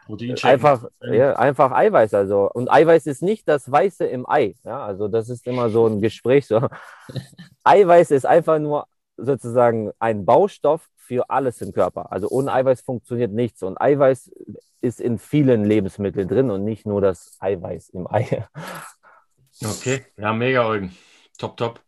Protein 0.05 0.35
einfach, 0.43 0.85
ja, 1.01 1.33
einfach 1.33 1.71
Eiweiß. 1.71 2.13
Also. 2.13 2.49
Und 2.51 2.71
Eiweiß 2.71 3.07
ist 3.07 3.21
nicht 3.21 3.47
das 3.47 3.71
Weiße 3.71 4.05
im 4.05 4.27
Ei. 4.29 4.55
Ja, 4.63 4.85
also 4.85 5.07
das 5.07 5.29
ist 5.29 5.47
immer 5.47 5.69
so 5.69 5.87
ein 5.87 6.01
Gespräch. 6.01 6.47
So. 6.47 6.67
Eiweiß 7.63 8.11
ist 8.11 8.25
einfach 8.25 8.59
nur 8.59 8.87
sozusagen 9.17 9.91
ein 9.99 10.25
Baustoff 10.25 10.89
für 10.95 11.29
alles 11.29 11.61
im 11.61 11.73
Körper. 11.73 12.11
Also 12.11 12.29
ohne 12.29 12.51
Eiweiß 12.53 12.81
funktioniert 12.81 13.31
nichts. 13.31 13.63
Und 13.63 13.79
Eiweiß 13.79 14.31
ist 14.81 14.99
in 14.99 15.17
vielen 15.17 15.65
Lebensmitteln 15.65 16.27
drin 16.27 16.51
und 16.51 16.63
nicht 16.63 16.85
nur 16.85 17.01
das 17.01 17.37
Eiweiß 17.39 17.89
im 17.89 18.07
Ei. 18.11 18.45
Okay, 19.63 20.05
ja, 20.17 20.33
mega, 20.33 20.67
Eugen. 20.67 20.95
Top, 21.37 21.57
top. 21.57 21.81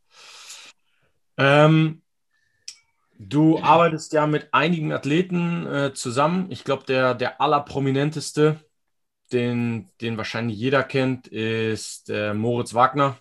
Ähm, 1.37 2.01
Du 3.17 3.59
arbeitest 3.59 4.13
ja 4.13 4.27
mit 4.27 4.53
einigen 4.53 4.91
Athleten 4.91 5.65
äh, 5.65 5.93
zusammen. 5.93 6.47
Ich 6.49 6.63
glaube, 6.63 6.83
der, 6.85 7.13
der 7.13 7.39
allerprominenteste, 7.39 8.59
den, 9.31 9.89
den 10.01 10.17
wahrscheinlich 10.17 10.57
jeder 10.57 10.83
kennt, 10.83 11.27
ist 11.27 12.09
äh, 12.09 12.33
Moritz 12.33 12.73
Wagner. 12.73 13.17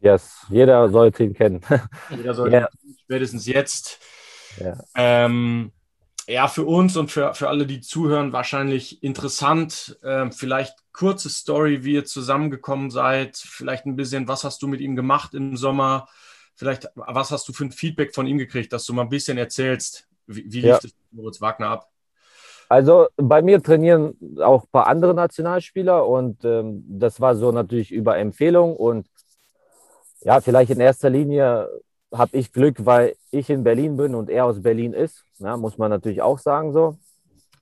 Yes, 0.00 0.46
jeder 0.48 0.88
sollte 0.88 1.24
ihn 1.24 1.34
kennen. 1.34 1.60
Jeder 2.16 2.32
sollte 2.32 2.56
yeah. 2.56 2.68
ihn 2.82 2.96
spätestens 3.02 3.46
jetzt. 3.46 4.00
Yeah. 4.58 4.82
Ähm, 4.94 5.72
ja, 6.26 6.48
für 6.48 6.64
uns 6.64 6.96
und 6.96 7.10
für, 7.10 7.34
für 7.34 7.48
alle, 7.48 7.66
die 7.66 7.80
zuhören, 7.80 8.32
wahrscheinlich 8.32 9.02
interessant. 9.02 9.98
Ähm, 10.02 10.32
vielleicht 10.32 10.74
kurze 10.92 11.28
Story, 11.28 11.84
wie 11.84 11.94
ihr 11.94 12.04
zusammengekommen 12.06 12.90
seid. 12.90 13.36
Vielleicht 13.36 13.84
ein 13.84 13.96
bisschen, 13.96 14.26
was 14.26 14.44
hast 14.44 14.62
du 14.62 14.68
mit 14.68 14.80
ihm 14.80 14.96
gemacht 14.96 15.34
im 15.34 15.56
Sommer? 15.58 16.08
Vielleicht, 16.60 16.90
was 16.94 17.30
hast 17.30 17.48
du 17.48 17.54
für 17.54 17.64
ein 17.64 17.72
Feedback 17.72 18.14
von 18.14 18.26
ihm 18.26 18.36
gekriegt, 18.36 18.70
dass 18.74 18.84
du 18.84 18.92
mal 18.92 19.00
ein 19.00 19.08
bisschen 19.08 19.38
erzählst, 19.38 20.06
wie, 20.26 20.44
wie 20.52 20.60
lief 20.60 20.84
es 20.84 20.94
Moritz 21.10 21.40
Wagner 21.40 21.68
ab? 21.68 21.88
Also 22.68 23.06
bei 23.16 23.40
mir 23.40 23.62
trainieren 23.62 24.14
auch 24.42 24.64
ein 24.64 24.70
paar 24.70 24.86
andere 24.86 25.14
Nationalspieler 25.14 26.06
und 26.06 26.44
ähm, 26.44 26.84
das 26.86 27.18
war 27.18 27.34
so 27.34 27.50
natürlich 27.50 27.90
über 27.90 28.18
Empfehlung 28.18 28.76
und 28.76 29.06
ja, 30.20 30.42
vielleicht 30.42 30.70
in 30.70 30.80
erster 30.80 31.08
Linie 31.08 31.66
habe 32.12 32.36
ich 32.36 32.52
Glück, 32.52 32.84
weil 32.84 33.16
ich 33.30 33.48
in 33.48 33.64
Berlin 33.64 33.96
bin 33.96 34.14
und 34.14 34.28
er 34.28 34.44
aus 34.44 34.60
Berlin 34.60 34.92
ist, 34.92 35.24
ja, 35.38 35.56
muss 35.56 35.78
man 35.78 35.88
natürlich 35.88 36.20
auch 36.20 36.38
sagen 36.38 36.74
so. 36.74 36.98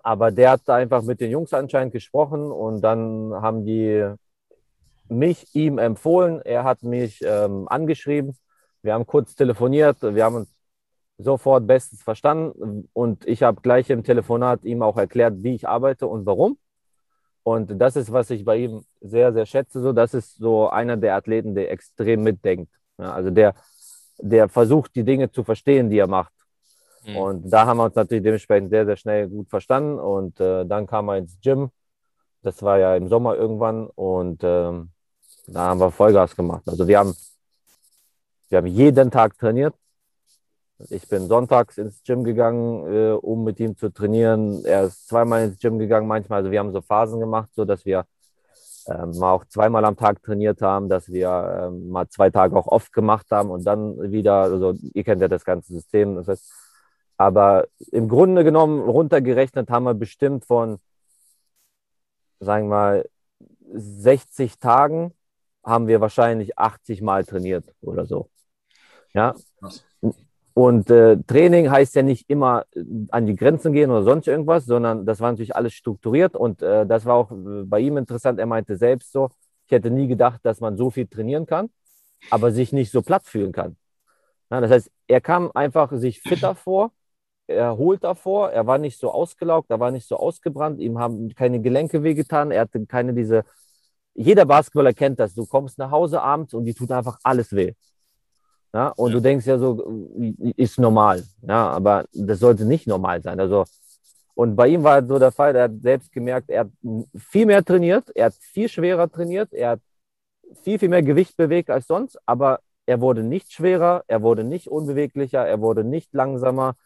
Aber 0.02 0.32
der 0.32 0.50
hat 0.50 0.68
einfach 0.68 1.02
mit 1.02 1.20
den 1.20 1.30
Jungs 1.30 1.54
anscheinend 1.54 1.92
gesprochen 1.92 2.50
und 2.50 2.80
dann 2.80 3.32
haben 3.32 3.64
die 3.64 4.12
mich 5.08 5.54
ihm 5.54 5.78
empfohlen. 5.78 6.42
Er 6.42 6.64
hat 6.64 6.82
mich 6.82 7.20
ähm, 7.22 7.68
angeschrieben 7.68 8.36
wir 8.88 8.94
haben 8.94 9.06
kurz 9.06 9.34
telefoniert, 9.34 9.98
wir 10.00 10.24
haben 10.24 10.36
uns 10.36 10.48
sofort 11.18 11.66
bestens 11.66 12.02
verstanden 12.02 12.88
und 12.94 13.26
ich 13.26 13.42
habe 13.42 13.60
gleich 13.60 13.90
im 13.90 14.02
Telefonat 14.02 14.64
ihm 14.64 14.80
auch 14.80 14.96
erklärt, 14.96 15.34
wie 15.42 15.54
ich 15.54 15.68
arbeite 15.68 16.06
und 16.06 16.24
warum. 16.24 16.56
Und 17.42 17.78
das 17.78 17.96
ist, 17.96 18.10
was 18.10 18.30
ich 18.30 18.46
bei 18.46 18.56
ihm 18.56 18.84
sehr, 19.02 19.34
sehr 19.34 19.44
schätze. 19.44 19.82
So, 19.82 19.92
das 19.92 20.14
ist 20.14 20.38
so 20.38 20.70
einer 20.70 20.96
der 20.96 21.16
Athleten, 21.16 21.54
der 21.54 21.70
extrem 21.70 22.22
mitdenkt. 22.22 22.72
Ja, 22.96 23.12
also 23.12 23.28
der, 23.28 23.54
der 24.18 24.48
versucht, 24.48 24.94
die 24.94 25.04
Dinge 25.04 25.30
zu 25.30 25.44
verstehen, 25.44 25.90
die 25.90 25.98
er 25.98 26.06
macht. 26.06 26.32
Mhm. 27.04 27.16
Und 27.16 27.50
da 27.50 27.66
haben 27.66 27.76
wir 27.76 27.84
uns 27.84 27.94
natürlich 27.94 28.24
dementsprechend 28.24 28.70
sehr, 28.70 28.86
sehr 28.86 28.96
schnell 28.96 29.28
gut 29.28 29.50
verstanden. 29.50 29.98
Und 29.98 30.40
äh, 30.40 30.64
dann 30.64 30.86
kam 30.86 31.10
er 31.10 31.18
ins 31.18 31.38
Gym. 31.42 31.70
Das 32.42 32.62
war 32.62 32.78
ja 32.78 32.96
im 32.96 33.08
Sommer 33.08 33.36
irgendwann. 33.36 33.86
Und 33.86 34.40
ähm, 34.44 34.92
da 35.46 35.68
haben 35.68 35.80
wir 35.80 35.90
Vollgas 35.90 36.34
gemacht. 36.34 36.62
Also 36.66 36.86
wir 36.86 36.98
haben, 36.98 37.14
wir 38.48 38.58
haben 38.58 38.66
jeden 38.66 39.10
Tag 39.10 39.38
trainiert. 39.38 39.74
Ich 40.90 41.08
bin 41.08 41.26
sonntags 41.26 41.76
ins 41.76 42.02
Gym 42.04 42.22
gegangen, 42.22 42.86
äh, 42.86 43.10
um 43.12 43.42
mit 43.44 43.58
ihm 43.58 43.76
zu 43.76 43.92
trainieren. 43.92 44.64
Er 44.64 44.84
ist 44.84 45.08
zweimal 45.08 45.44
ins 45.44 45.58
Gym 45.58 45.78
gegangen 45.78 46.06
manchmal. 46.06 46.38
Also 46.38 46.50
wir 46.52 46.60
haben 46.60 46.72
so 46.72 46.80
Phasen 46.80 47.18
gemacht, 47.18 47.50
so 47.54 47.64
dass 47.64 47.84
wir 47.84 48.06
ähm, 48.88 49.22
auch 49.22 49.44
zweimal 49.46 49.84
am 49.84 49.96
Tag 49.96 50.22
trainiert 50.22 50.62
haben, 50.62 50.88
dass 50.88 51.08
wir 51.08 51.68
ähm, 51.68 51.90
mal 51.90 52.08
zwei 52.08 52.30
Tage 52.30 52.56
auch 52.56 52.68
oft 52.68 52.92
gemacht 52.92 53.26
haben 53.30 53.50
und 53.50 53.64
dann 53.64 54.12
wieder, 54.12 54.42
also 54.42 54.74
ihr 54.94 55.04
kennt 55.04 55.20
ja 55.20 55.28
das 55.28 55.44
ganze 55.44 55.72
System. 55.72 56.14
Das 56.16 56.28
heißt, 56.28 56.52
aber 57.16 57.66
im 57.90 58.08
Grunde 58.08 58.44
genommen 58.44 58.80
runtergerechnet 58.80 59.70
haben 59.70 59.84
wir 59.84 59.94
bestimmt 59.94 60.44
von, 60.44 60.78
sagen 62.40 62.66
wir 62.66 62.76
mal, 62.76 63.08
60 63.72 64.58
Tagen 64.58 65.12
haben 65.64 65.88
wir 65.88 66.00
wahrscheinlich 66.00 66.58
80 66.58 67.02
Mal 67.02 67.24
trainiert 67.24 67.74
oder 67.82 68.06
so. 68.06 68.30
Ja. 69.14 69.34
Und 70.54 70.90
äh, 70.90 71.16
Training 71.26 71.70
heißt 71.70 71.94
ja 71.94 72.02
nicht 72.02 72.28
immer 72.28 72.64
äh, 72.74 72.82
an 73.10 73.26
die 73.26 73.36
Grenzen 73.36 73.72
gehen 73.72 73.90
oder 73.90 74.02
sonst 74.02 74.26
irgendwas, 74.26 74.64
sondern 74.64 75.06
das 75.06 75.20
war 75.20 75.30
natürlich 75.30 75.54
alles 75.54 75.72
strukturiert 75.74 76.34
und 76.34 76.62
äh, 76.62 76.84
das 76.84 77.04
war 77.04 77.14
auch 77.14 77.30
äh, 77.30 77.62
bei 77.64 77.78
ihm 77.80 77.96
interessant. 77.96 78.40
Er 78.40 78.46
meinte 78.46 78.76
selbst 78.76 79.12
so, 79.12 79.30
ich 79.66 79.72
hätte 79.72 79.90
nie 79.90 80.08
gedacht, 80.08 80.40
dass 80.42 80.60
man 80.60 80.76
so 80.76 80.90
viel 80.90 81.06
trainieren 81.06 81.46
kann, 81.46 81.70
aber 82.30 82.50
sich 82.50 82.72
nicht 82.72 82.90
so 82.90 83.02
platt 83.02 83.26
fühlen 83.26 83.52
kann. 83.52 83.76
Ja, 84.50 84.60
das 84.60 84.70
heißt, 84.70 84.90
er 85.06 85.20
kam 85.20 85.52
einfach 85.54 85.92
sich 85.92 86.20
fitter 86.20 86.54
vor, 86.56 86.90
erholter 87.46 88.16
vor, 88.16 88.50
er 88.50 88.66
war 88.66 88.78
nicht 88.78 88.98
so 88.98 89.12
ausgelaugt, 89.12 89.70
er 89.70 89.78
war 89.78 89.92
nicht 89.92 90.08
so 90.08 90.16
ausgebrannt, 90.16 90.80
ihm 90.80 90.98
haben 90.98 91.28
keine 91.34 91.60
Gelenke 91.60 92.02
wehgetan, 92.02 92.50
er 92.50 92.62
hatte 92.62 92.84
keine 92.86 93.14
diese 93.14 93.44
jeder 94.20 94.46
Basketballer 94.46 94.92
kennt 94.94 95.20
das. 95.20 95.34
Du 95.34 95.46
kommst 95.46 95.78
nach 95.78 95.92
Hause 95.92 96.20
abends 96.20 96.52
und 96.52 96.64
die 96.64 96.74
tut 96.74 96.90
einfach 96.90 97.18
alles 97.22 97.52
weh. 97.52 97.74
Ja, 98.74 98.88
und 98.88 99.10
ja. 99.10 99.16
du 99.16 99.22
denkst 99.22 99.46
ja 99.46 99.58
so, 99.58 100.12
ist 100.56 100.78
normal. 100.78 101.24
Ja, 101.42 101.70
aber 101.70 102.04
das 102.12 102.40
sollte 102.40 102.64
nicht 102.64 102.86
normal 102.86 103.22
sein. 103.22 103.40
Also, 103.40 103.64
und 104.34 104.56
bei 104.56 104.68
ihm 104.68 104.84
war 104.84 104.94
halt 104.94 105.08
so 105.08 105.18
der 105.18 105.32
Fall, 105.32 105.56
er 105.56 105.64
hat 105.64 105.80
selbst 105.80 106.12
gemerkt, 106.12 106.50
er 106.50 106.60
hat 106.60 106.68
viel 107.16 107.46
mehr 107.46 107.64
trainiert, 107.64 108.10
er 108.14 108.26
hat 108.26 108.34
viel 108.34 108.68
schwerer 108.68 109.10
trainiert, 109.10 109.52
er 109.52 109.70
hat 109.70 109.80
viel, 110.62 110.78
viel 110.78 110.88
mehr 110.88 111.02
Gewicht 111.02 111.36
bewegt 111.36 111.70
als 111.70 111.86
sonst, 111.86 112.18
aber 112.26 112.60
er 112.86 113.00
wurde 113.00 113.22
nicht 113.22 113.52
schwerer, 113.52 114.04
er 114.06 114.22
wurde 114.22 114.44
nicht 114.44 114.68
unbeweglicher, 114.68 115.46
er 115.46 115.60
wurde 115.60 115.84
nicht 115.84 116.14
langsamer, 116.14 116.76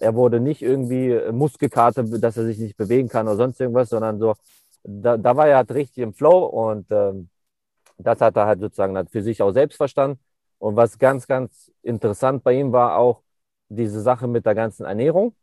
er 0.00 0.14
wurde 0.14 0.40
nicht 0.40 0.62
irgendwie 0.62 1.18
Muskelkarte, 1.32 2.04
dass 2.20 2.36
er 2.36 2.44
sich 2.44 2.58
nicht 2.58 2.76
bewegen 2.76 3.08
kann 3.08 3.26
oder 3.26 3.36
sonst 3.36 3.60
irgendwas, 3.60 3.88
sondern 3.88 4.18
so, 4.18 4.34
da, 4.82 5.16
da 5.16 5.36
war 5.36 5.48
er 5.48 5.56
halt 5.58 5.72
richtig 5.72 6.02
im 6.02 6.12
Flow 6.14 6.44
und 6.44 6.86
ähm, 6.90 7.30
das 7.98 8.20
hat 8.20 8.36
er 8.36 8.46
halt 8.46 8.60
sozusagen 8.60 9.08
für 9.08 9.22
sich 9.22 9.40
auch 9.42 9.52
selbst 9.52 9.76
verstanden. 9.76 10.20
Und 10.58 10.76
was 10.76 10.98
ganz, 10.98 11.26
ganz 11.26 11.72
interessant 11.82 12.42
bei 12.42 12.54
ihm 12.54 12.72
war 12.72 12.98
auch 12.98 13.22
diese 13.68 14.00
Sache 14.00 14.26
mit 14.26 14.46
der 14.46 14.54
ganzen 14.54 14.86
Ernährung. 14.86 15.34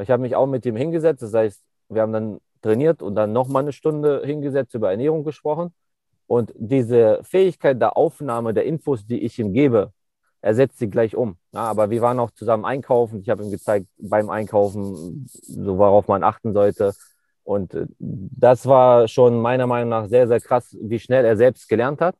Ich 0.00 0.10
habe 0.10 0.22
mich 0.22 0.34
auch 0.34 0.46
mit 0.46 0.64
ihm 0.66 0.76
hingesetzt, 0.76 1.22
das 1.22 1.34
heißt, 1.34 1.62
wir 1.88 2.02
haben 2.02 2.12
dann 2.12 2.38
trainiert 2.62 3.02
und 3.02 3.14
dann 3.14 3.32
nochmal 3.32 3.62
eine 3.62 3.72
Stunde 3.72 4.22
hingesetzt, 4.24 4.74
über 4.74 4.90
Ernährung 4.90 5.24
gesprochen. 5.24 5.74
Und 6.26 6.52
diese 6.56 7.20
Fähigkeit 7.24 7.80
der 7.80 7.96
Aufnahme 7.96 8.54
der 8.54 8.64
Infos, 8.64 9.04
die 9.04 9.20
ich 9.20 9.38
ihm 9.38 9.52
gebe, 9.52 9.92
er 10.40 10.54
setzt 10.54 10.78
sie 10.78 10.88
gleich 10.88 11.14
um. 11.14 11.36
Ja, 11.52 11.64
aber 11.64 11.90
wir 11.90 12.00
waren 12.00 12.18
auch 12.18 12.30
zusammen 12.30 12.64
einkaufen. 12.64 13.20
Ich 13.20 13.28
habe 13.28 13.44
ihm 13.44 13.50
gezeigt 13.50 13.86
beim 13.98 14.30
Einkaufen, 14.30 15.26
so 15.28 15.78
worauf 15.78 16.08
man 16.08 16.24
achten 16.24 16.52
sollte. 16.52 16.94
Und 17.44 17.74
äh, 17.74 17.86
das 17.98 18.66
war 18.66 19.08
schon 19.08 19.40
meiner 19.40 19.66
Meinung 19.66 19.90
nach 19.90 20.08
sehr, 20.08 20.26
sehr 20.26 20.40
krass, 20.40 20.76
wie 20.80 20.98
schnell 20.98 21.24
er 21.24 21.36
selbst 21.36 21.68
gelernt 21.68 22.00
hat. 22.00 22.16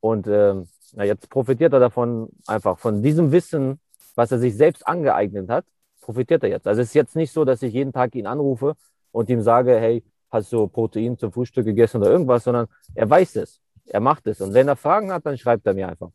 Und 0.00 0.26
äh, 0.28 0.54
na, 0.94 1.04
jetzt 1.04 1.28
profitiert 1.28 1.72
er 1.72 1.80
davon 1.80 2.28
einfach, 2.46 2.78
von 2.78 3.02
diesem 3.02 3.32
Wissen, 3.32 3.80
was 4.14 4.32
er 4.32 4.38
sich 4.38 4.56
selbst 4.56 4.86
angeeignet 4.86 5.48
hat, 5.48 5.64
profitiert 6.00 6.42
er 6.42 6.50
jetzt. 6.50 6.66
Also 6.66 6.80
es 6.80 6.88
ist 6.88 6.94
jetzt 6.94 7.16
nicht 7.16 7.32
so, 7.32 7.44
dass 7.44 7.62
ich 7.62 7.72
jeden 7.72 7.92
Tag 7.92 8.14
ihn 8.14 8.26
anrufe 8.26 8.74
und 9.12 9.28
ihm 9.30 9.42
sage, 9.42 9.78
hey, 9.78 10.02
hast 10.30 10.52
du 10.52 10.66
Protein 10.68 11.16
zum 11.18 11.32
Frühstück 11.32 11.64
gegessen 11.64 11.98
oder 11.98 12.10
irgendwas, 12.10 12.44
sondern 12.44 12.66
er 12.94 13.08
weiß 13.08 13.36
es, 13.36 13.60
er 13.86 14.00
macht 14.00 14.26
es. 14.26 14.40
Und 14.40 14.54
wenn 14.54 14.68
er 14.68 14.76
Fragen 14.76 15.12
hat, 15.12 15.24
dann 15.24 15.38
schreibt 15.38 15.66
er 15.66 15.74
mir 15.74 15.88
einfach. 15.88 16.10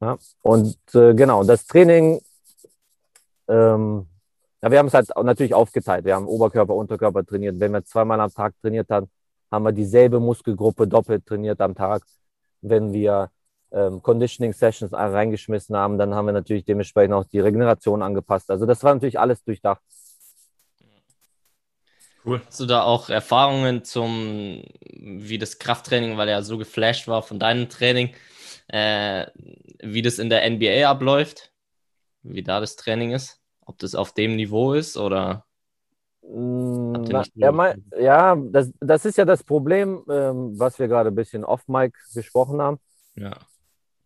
Ja? 0.00 0.18
Und 0.42 0.78
äh, 0.94 1.14
genau, 1.14 1.44
das 1.44 1.66
Training 1.66 2.20
ähm, 3.48 4.06
ja, 4.62 4.70
wir 4.70 4.78
haben 4.78 4.86
es 4.86 4.94
halt 4.94 5.08
natürlich 5.22 5.54
aufgeteilt. 5.54 6.04
Wir 6.04 6.14
haben 6.14 6.26
Oberkörper, 6.26 6.74
Unterkörper 6.74 7.24
trainiert. 7.24 7.58
Wenn 7.58 7.72
wir 7.72 7.84
zweimal 7.84 8.20
am 8.20 8.32
Tag 8.32 8.54
trainiert 8.60 8.90
haben, 8.90 9.10
haben 9.50 9.64
wir 9.64 9.72
dieselbe 9.72 10.20
Muskelgruppe 10.20 10.86
doppelt 10.86 11.26
trainiert 11.26 11.60
am 11.60 11.74
Tag. 11.74 12.02
Wenn 12.60 12.92
wir 12.92 13.30
ähm, 13.72 14.02
Conditioning 14.02 14.52
Sessions 14.52 14.92
reingeschmissen 14.92 15.76
haben, 15.76 15.98
dann 15.98 16.14
haben 16.14 16.26
wir 16.26 16.32
natürlich 16.32 16.64
dementsprechend 16.64 17.14
auch 17.14 17.24
die 17.24 17.40
Regeneration 17.40 18.02
angepasst. 18.02 18.50
Also 18.50 18.66
das 18.66 18.82
war 18.82 18.94
natürlich 18.94 19.18
alles 19.18 19.42
durchdacht. 19.44 19.80
Cool. 22.24 22.42
Hast 22.46 22.60
du 22.60 22.66
da 22.66 22.82
auch 22.82 23.08
Erfahrungen 23.08 23.82
zum, 23.82 24.62
wie 24.92 25.38
das 25.38 25.58
Krafttraining, 25.58 26.18
weil 26.18 26.28
er 26.28 26.42
so 26.42 26.58
geflasht 26.58 27.08
war 27.08 27.22
von 27.22 27.38
deinem 27.38 27.68
Training, 27.70 28.14
äh, 28.68 29.26
wie 29.82 30.02
das 30.02 30.18
in 30.18 30.28
der 30.28 30.48
NBA 30.48 30.88
abläuft? 30.88 31.50
Wie 32.22 32.42
da 32.42 32.60
das 32.60 32.76
Training 32.76 33.12
ist? 33.12 33.40
ob 33.70 33.78
das 33.78 33.94
auf 33.94 34.12
dem 34.12 34.36
Niveau 34.36 34.74
ist 34.74 34.96
oder. 34.96 35.44
Mm, 36.22 36.92
na, 36.92 37.24
ja, 37.34 37.52
mein, 37.52 37.84
ja 37.98 38.36
das, 38.36 38.70
das 38.80 39.04
ist 39.04 39.16
ja 39.16 39.24
das 39.24 39.44
Problem, 39.44 40.04
ähm, 40.10 40.58
was 40.58 40.78
wir 40.78 40.88
gerade 40.88 41.10
ein 41.10 41.14
bisschen 41.14 41.44
off-Mic 41.44 41.96
besprochen 42.14 42.60
haben. 42.60 42.78
Ja. 43.14 43.36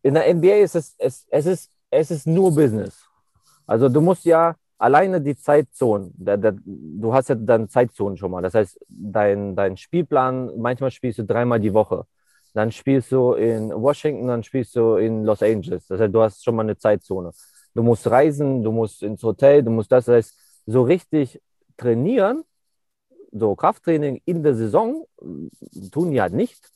In 0.05 0.15
der 0.15 0.29
NBA 0.29 0.63
ist 0.63 0.77
es, 0.77 0.95
es, 0.99 1.27
es, 1.31 1.47
ist, 1.47 1.71
es 1.91 2.11
ist 2.13 2.27
nur 2.27 2.55
Business. 2.55 2.95
Also 3.67 3.89
du 3.89 4.01
musst 4.01 4.25
ja 4.25 4.55
alleine 4.79 5.21
die 5.21 5.37
Zeitzonen, 5.37 6.13
da, 6.17 6.37
da, 6.37 6.53
du 6.55 7.13
hast 7.13 7.31
ja 7.31 7.35
dann 7.35 7.69
Zeitzonen 7.69 8.17
schon 8.17 8.31
mal. 8.31 8.43
Das 8.43 8.55
heißt, 8.55 8.79
dein, 8.89 9.57
dein 9.57 9.77
Spielplan, 9.77 10.53
manchmal 10.59 10.93
spielst 10.93 11.19
du 11.19 11.25
dreimal 11.25 11.59
die 11.59 11.75
Woche. 11.75 12.07
Dann 12.53 12.71
spielst 12.71 13.11
du 13.11 13.33
in 13.33 13.71
Washington, 13.71 14.29
dann 14.29 14.45
spielst 14.45 14.77
du 14.77 14.95
in 14.97 15.25
Los 15.25 15.43
Angeles. 15.43 15.89
Das 15.89 16.01
heißt, 16.01 16.15
du 16.15 16.23
hast 16.23 16.45
schon 16.45 16.55
mal 16.55 16.63
eine 16.63 16.77
Zeitzone 16.77 17.33
du 17.75 17.83
musst 17.83 18.07
reisen, 18.07 18.63
du 18.63 18.73
musst 18.73 19.03
ins 19.03 19.23
Hotel, 19.23 19.63
du 19.63 19.71
musst 19.71 19.93
das, 19.93 20.07
das 20.07 20.15
heißt, 20.15 20.39
so 20.67 20.83
richtig 20.83 21.41
trainieren, 21.77 22.45
so 23.33 23.55
Krafttraining 23.57 24.23
in 24.25 24.43
der 24.43 24.55
Saison 24.55 25.07
tun 25.91 26.13
die 26.13 26.23
halt 26.23 26.33
nicht. 26.33 26.71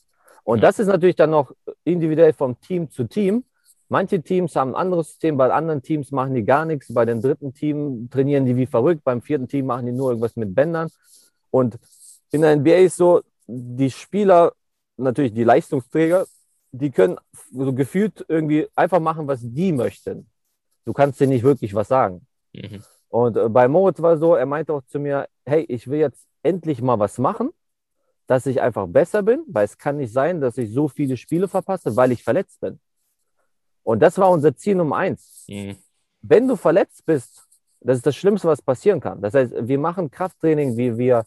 Und 0.49 0.61
das 0.61 0.79
ist 0.79 0.87
natürlich 0.87 1.15
dann 1.15 1.29
noch 1.29 1.53
individuell 1.83 2.33
vom 2.33 2.59
Team 2.59 2.89
zu 2.89 3.03
Team. 3.05 3.43
Manche 3.87 4.21
Teams 4.21 4.55
haben 4.55 4.71
ein 4.71 4.81
anderes 4.81 5.07
System, 5.07 5.37
bei 5.37 5.51
anderen 5.51 5.81
Teams 5.81 6.11
machen 6.11 6.33
die 6.33 6.43
gar 6.43 6.65
nichts, 6.65 6.93
bei 6.93 7.05
dem 7.05 7.21
dritten 7.21 7.53
Team 7.53 8.09
trainieren 8.09 8.45
die 8.45 8.55
wie 8.55 8.67
verrückt, 8.67 9.03
beim 9.03 9.21
vierten 9.21 9.47
Team 9.47 9.65
machen 9.65 9.85
die 9.85 9.91
nur 9.91 10.09
irgendwas 10.09 10.35
mit 10.35 10.53
Bändern. 10.53 10.89
Und 11.49 11.79
in 12.31 12.41
der 12.41 12.55
NBA 12.55 12.75
ist 12.85 12.97
so, 12.97 13.21
die 13.47 13.89
Spieler, 13.89 14.53
natürlich 14.97 15.33
die 15.33 15.43
Leistungsträger, 15.43 16.25
die 16.71 16.91
können 16.91 17.17
so 17.51 17.73
gefühlt 17.73 18.23
irgendwie 18.27 18.67
einfach 18.75 18.99
machen, 18.99 19.27
was 19.27 19.39
die 19.41 19.71
möchten 19.71 20.27
du 20.89 20.93
kannst 20.93 21.19
dir 21.19 21.27
nicht 21.27 21.43
wirklich 21.43 21.75
was 21.75 21.87
sagen. 21.87 22.25
Mhm. 22.53 22.83
Und 23.09 23.37
äh, 23.37 23.47
bei 23.47 23.67
Moritz 23.67 24.01
war 24.01 24.17
so, 24.17 24.33
er 24.33 24.47
meinte 24.47 24.73
auch 24.73 24.81
zu 24.87 24.99
mir, 24.99 25.27
hey, 25.45 25.63
ich 25.69 25.87
will 25.87 25.99
jetzt 25.99 26.25
endlich 26.41 26.81
mal 26.81 26.97
was 26.97 27.19
machen, 27.19 27.51
dass 28.29 28.45
ich 28.45 28.61
einfach 28.61 28.85
besser 28.87 29.23
bin, 29.23 29.43
weil 29.47 29.65
es 29.65 29.75
kann 29.75 29.97
nicht 29.97 30.13
sein, 30.13 30.39
dass 30.39 30.59
ich 30.59 30.71
so 30.71 30.87
viele 30.87 31.17
Spiele 31.17 31.47
verpasse, 31.47 31.95
weil 31.95 32.11
ich 32.11 32.23
verletzt 32.23 32.61
bin. 32.61 32.79
Und 33.81 34.03
das 34.03 34.19
war 34.19 34.29
unser 34.29 34.55
Ziel 34.55 34.75
Nummer 34.75 34.97
eins. 34.97 35.45
Mhm. 35.49 35.77
Wenn 36.21 36.47
du 36.47 36.55
verletzt 36.55 37.07
bist, 37.07 37.47
das 37.79 37.97
ist 37.97 38.05
das 38.05 38.15
Schlimmste, 38.15 38.47
was 38.47 38.61
passieren 38.61 38.99
kann. 38.99 39.19
Das 39.19 39.33
heißt, 39.33 39.67
wir 39.67 39.79
machen 39.79 40.11
Krafttraining, 40.11 40.77
wir, 40.77 40.99
wir 40.99 41.25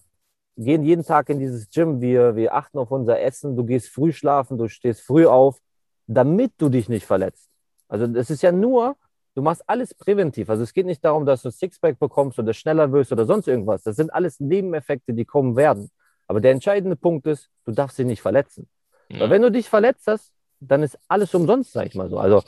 gehen 0.56 0.84
jeden 0.84 1.04
Tag 1.04 1.28
in 1.28 1.40
dieses 1.40 1.68
Gym, 1.70 2.00
wir, 2.00 2.36
wir 2.36 2.54
achten 2.54 2.78
auf 2.78 2.92
unser 2.92 3.18
Essen, 3.20 3.56
du 3.56 3.64
gehst 3.64 3.88
früh 3.88 4.12
schlafen, 4.12 4.56
du 4.56 4.68
stehst 4.68 5.00
früh 5.00 5.26
auf, 5.26 5.58
damit 6.06 6.52
du 6.58 6.68
dich 6.68 6.88
nicht 6.88 7.04
verletzt. 7.04 7.50
Also 7.88 8.06
das 8.06 8.30
ist 8.30 8.42
ja 8.42 8.52
nur, 8.52 8.94
Du 9.34 9.40
machst 9.40 9.62
alles 9.66 9.94
präventiv. 9.94 10.50
Also 10.50 10.62
es 10.62 10.74
geht 10.74 10.84
nicht 10.84 11.02
darum, 11.02 11.24
dass 11.24 11.40
du 11.40 11.50
Sixpack 11.50 11.98
bekommst 11.98 12.38
oder 12.38 12.52
schneller 12.52 12.92
wirst 12.92 13.12
oder 13.12 13.24
sonst 13.24 13.48
irgendwas. 13.48 13.82
Das 13.82 13.96
sind 13.96 14.12
alles 14.12 14.40
Nebeneffekte, 14.40 15.14
die 15.14 15.24
kommen 15.24 15.56
werden. 15.56 15.90
Aber 16.32 16.40
der 16.40 16.52
entscheidende 16.52 16.96
Punkt 16.96 17.26
ist, 17.26 17.50
du 17.66 17.72
darfst 17.72 17.98
dich 17.98 18.06
nicht 18.06 18.22
verletzen. 18.22 18.66
Ja. 19.10 19.20
Weil 19.20 19.28
wenn 19.28 19.42
du 19.42 19.52
dich 19.52 19.68
verletzt 19.68 20.06
hast, 20.06 20.32
dann 20.60 20.82
ist 20.82 20.98
alles 21.06 21.34
umsonst, 21.34 21.72
sag 21.72 21.86
ich 21.86 21.94
mal 21.94 22.08
so. 22.08 22.18
Also 22.18 22.42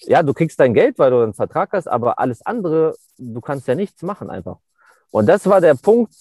ja, 0.00 0.24
du 0.24 0.34
kriegst 0.34 0.58
dein 0.58 0.74
Geld, 0.74 0.98
weil 0.98 1.12
du 1.12 1.20
einen 1.20 1.32
Vertrag 1.32 1.72
hast, 1.72 1.86
aber 1.86 2.18
alles 2.18 2.44
andere, 2.44 2.96
du 3.16 3.40
kannst 3.40 3.68
ja 3.68 3.76
nichts 3.76 4.02
machen 4.02 4.28
einfach. 4.28 4.56
Und 5.12 5.26
das 5.26 5.46
war 5.46 5.60
der 5.60 5.74
Punkt. 5.74 6.16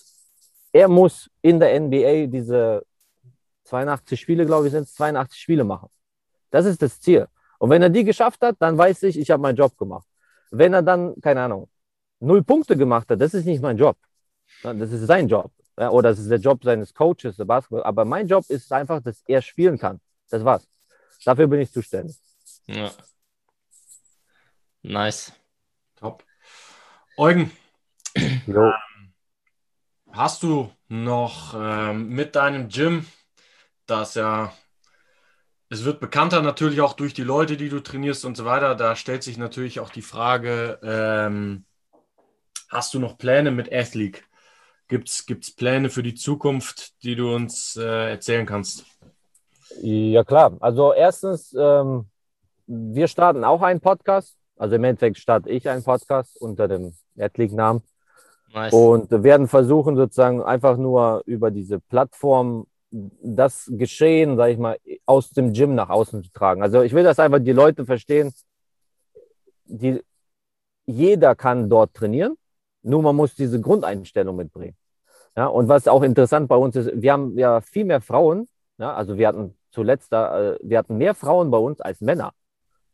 Er 0.71 0.87
muss 0.87 1.27
in 1.41 1.59
der 1.59 1.79
NBA 1.79 2.27
diese 2.27 2.85
82 3.63 4.19
Spiele, 4.19 4.45
glaube 4.45 4.67
ich, 4.67 4.71
sind 4.71 4.83
es 4.83 4.93
82 4.93 5.41
Spiele 5.41 5.63
machen. 5.63 5.89
Das 6.51 6.67
ist 6.67 6.83
das 6.83 7.01
Ziel. 7.01 7.25
Und 7.57 7.71
wenn 7.71 7.81
er 7.81 7.89
die 7.89 8.03
geschafft 8.03 8.43
hat, 8.43 8.57
dann 8.59 8.77
weiß 8.77 9.01
ich, 9.03 9.17
ich 9.17 9.31
habe 9.31 9.41
meinen 9.41 9.55
Job 9.55 9.75
gemacht. 9.75 10.07
Wenn 10.51 10.71
er 10.71 10.83
dann, 10.83 11.19
keine 11.19 11.41
Ahnung, 11.41 11.67
null 12.19 12.43
Punkte 12.43 12.77
gemacht 12.77 13.09
hat, 13.09 13.19
das 13.19 13.33
ist 13.33 13.45
nicht 13.45 13.63
mein 13.63 13.75
Job. 13.75 13.97
Das 14.61 14.91
ist 14.91 15.07
sein 15.07 15.27
Job. 15.27 15.49
Oder 15.77 16.09
das 16.09 16.19
ist 16.19 16.29
der 16.29 16.39
Job 16.39 16.63
seines 16.63 16.93
Coaches, 16.93 17.37
der 17.37 17.45
Basketball. 17.45 17.83
Aber 17.83 18.05
mein 18.05 18.27
Job 18.27 18.45
ist 18.49 18.71
einfach, 18.71 19.01
dass 19.01 19.21
er 19.27 19.41
spielen 19.41 19.77
kann. 19.77 19.99
Das 20.29 20.43
war's. 20.43 20.67
Dafür 21.25 21.47
bin 21.47 21.59
ich 21.59 21.71
zuständig. 21.71 22.15
Ja. 22.67 22.91
Nice. 24.83 25.33
Top. 25.95 26.23
Eugen, 27.17 27.51
Jo. 28.45 28.73
hast 30.11 30.43
du 30.43 30.71
noch 30.87 31.55
ähm, 31.57 32.09
mit 32.09 32.35
deinem 32.35 32.69
Gym, 32.69 33.05
das 33.85 34.15
ja, 34.15 34.53
es 35.69 35.83
wird 35.83 35.99
bekannter 35.99 36.41
natürlich 36.41 36.81
auch 36.81 36.93
durch 36.93 37.13
die 37.13 37.23
Leute, 37.23 37.57
die 37.57 37.69
du 37.69 37.79
trainierst 37.79 38.25
und 38.25 38.35
so 38.35 38.45
weiter, 38.45 38.75
da 38.75 38.95
stellt 38.95 39.23
sich 39.23 39.37
natürlich 39.37 39.79
auch 39.79 39.89
die 39.89 40.01
Frage, 40.01 40.79
ähm, 40.83 41.65
hast 42.69 42.93
du 42.93 42.99
noch 42.99 43.17
Pläne 43.17 43.51
mit 43.51 43.73
Athlete? 43.73 44.21
Gibt 44.87 45.09
es 45.09 45.55
Pläne 45.55 45.89
für 45.89 46.03
die 46.03 46.15
Zukunft, 46.15 47.03
die 47.03 47.15
du 47.15 47.33
uns 47.33 47.75
äh, 47.75 48.11
erzählen 48.11 48.45
kannst? 48.45 48.85
Ja, 49.81 50.23
klar. 50.23 50.55
Also 50.59 50.93
erstens, 50.93 51.55
ähm, 51.57 52.05
wir 52.67 53.07
starten 53.07 53.43
auch 53.43 53.61
einen 53.61 53.81
Podcast. 53.81 54.37
Also 54.57 54.75
im 54.75 54.83
Endeffekt 54.83 55.17
starte 55.17 55.49
ich 55.49 55.67
einen 55.67 55.83
Podcast 55.83 56.39
unter 56.39 56.67
dem 56.67 56.93
Adleague-Namen. 57.17 57.81
Nice. 58.53 58.73
Und 58.73 59.11
werden 59.11 59.47
versuchen, 59.47 59.97
sozusagen 59.97 60.41
einfach 60.41 60.77
nur 60.77 61.23
über 61.25 61.51
diese 61.51 61.79
Plattform 61.79 62.67
das 62.91 63.69
Geschehen, 63.73 64.37
sage 64.37 64.53
ich 64.53 64.57
mal, 64.57 64.77
aus 65.05 65.31
dem 65.31 65.51
Gym 65.51 65.75
nach 65.75 65.89
außen 65.89 66.23
zu 66.23 66.31
tragen. 66.31 66.61
Also 66.61 66.81
ich 66.81 66.93
will, 66.93 67.03
dass 67.03 67.19
einfach 67.19 67.39
die 67.39 67.51
Leute 67.51 67.85
verstehen, 67.85 68.31
die, 69.65 70.01
jeder 70.85 71.35
kann 71.35 71.69
dort 71.69 71.93
trainieren, 71.93 72.37
nur 72.85 73.01
man 73.01 73.15
muss 73.15 73.35
diese 73.35 73.59
Grundeinstellung 73.59 74.35
mitbringen. 74.35 74.75
Ja, 75.35 75.47
und 75.47 75.67
was 75.67 75.87
auch 75.87 76.03
interessant 76.03 76.47
bei 76.47 76.55
uns 76.55 76.75
ist, 76.75 76.91
wir 76.93 77.11
haben 77.11 77.37
ja 77.37 77.59
viel 77.61 77.85
mehr 77.85 78.01
Frauen, 78.01 78.47
ja, 78.77 78.93
also 78.93 79.17
wir 79.17 79.27
hatten 79.27 79.57
zuletzt, 79.71 80.13
da, 80.13 80.53
äh, 80.53 80.59
wir 80.61 80.77
hatten 80.77 80.97
mehr 80.97 81.13
Frauen 81.13 81.51
bei 81.51 81.57
uns 81.57 81.81
als 81.81 81.99
Männer, 82.01 82.31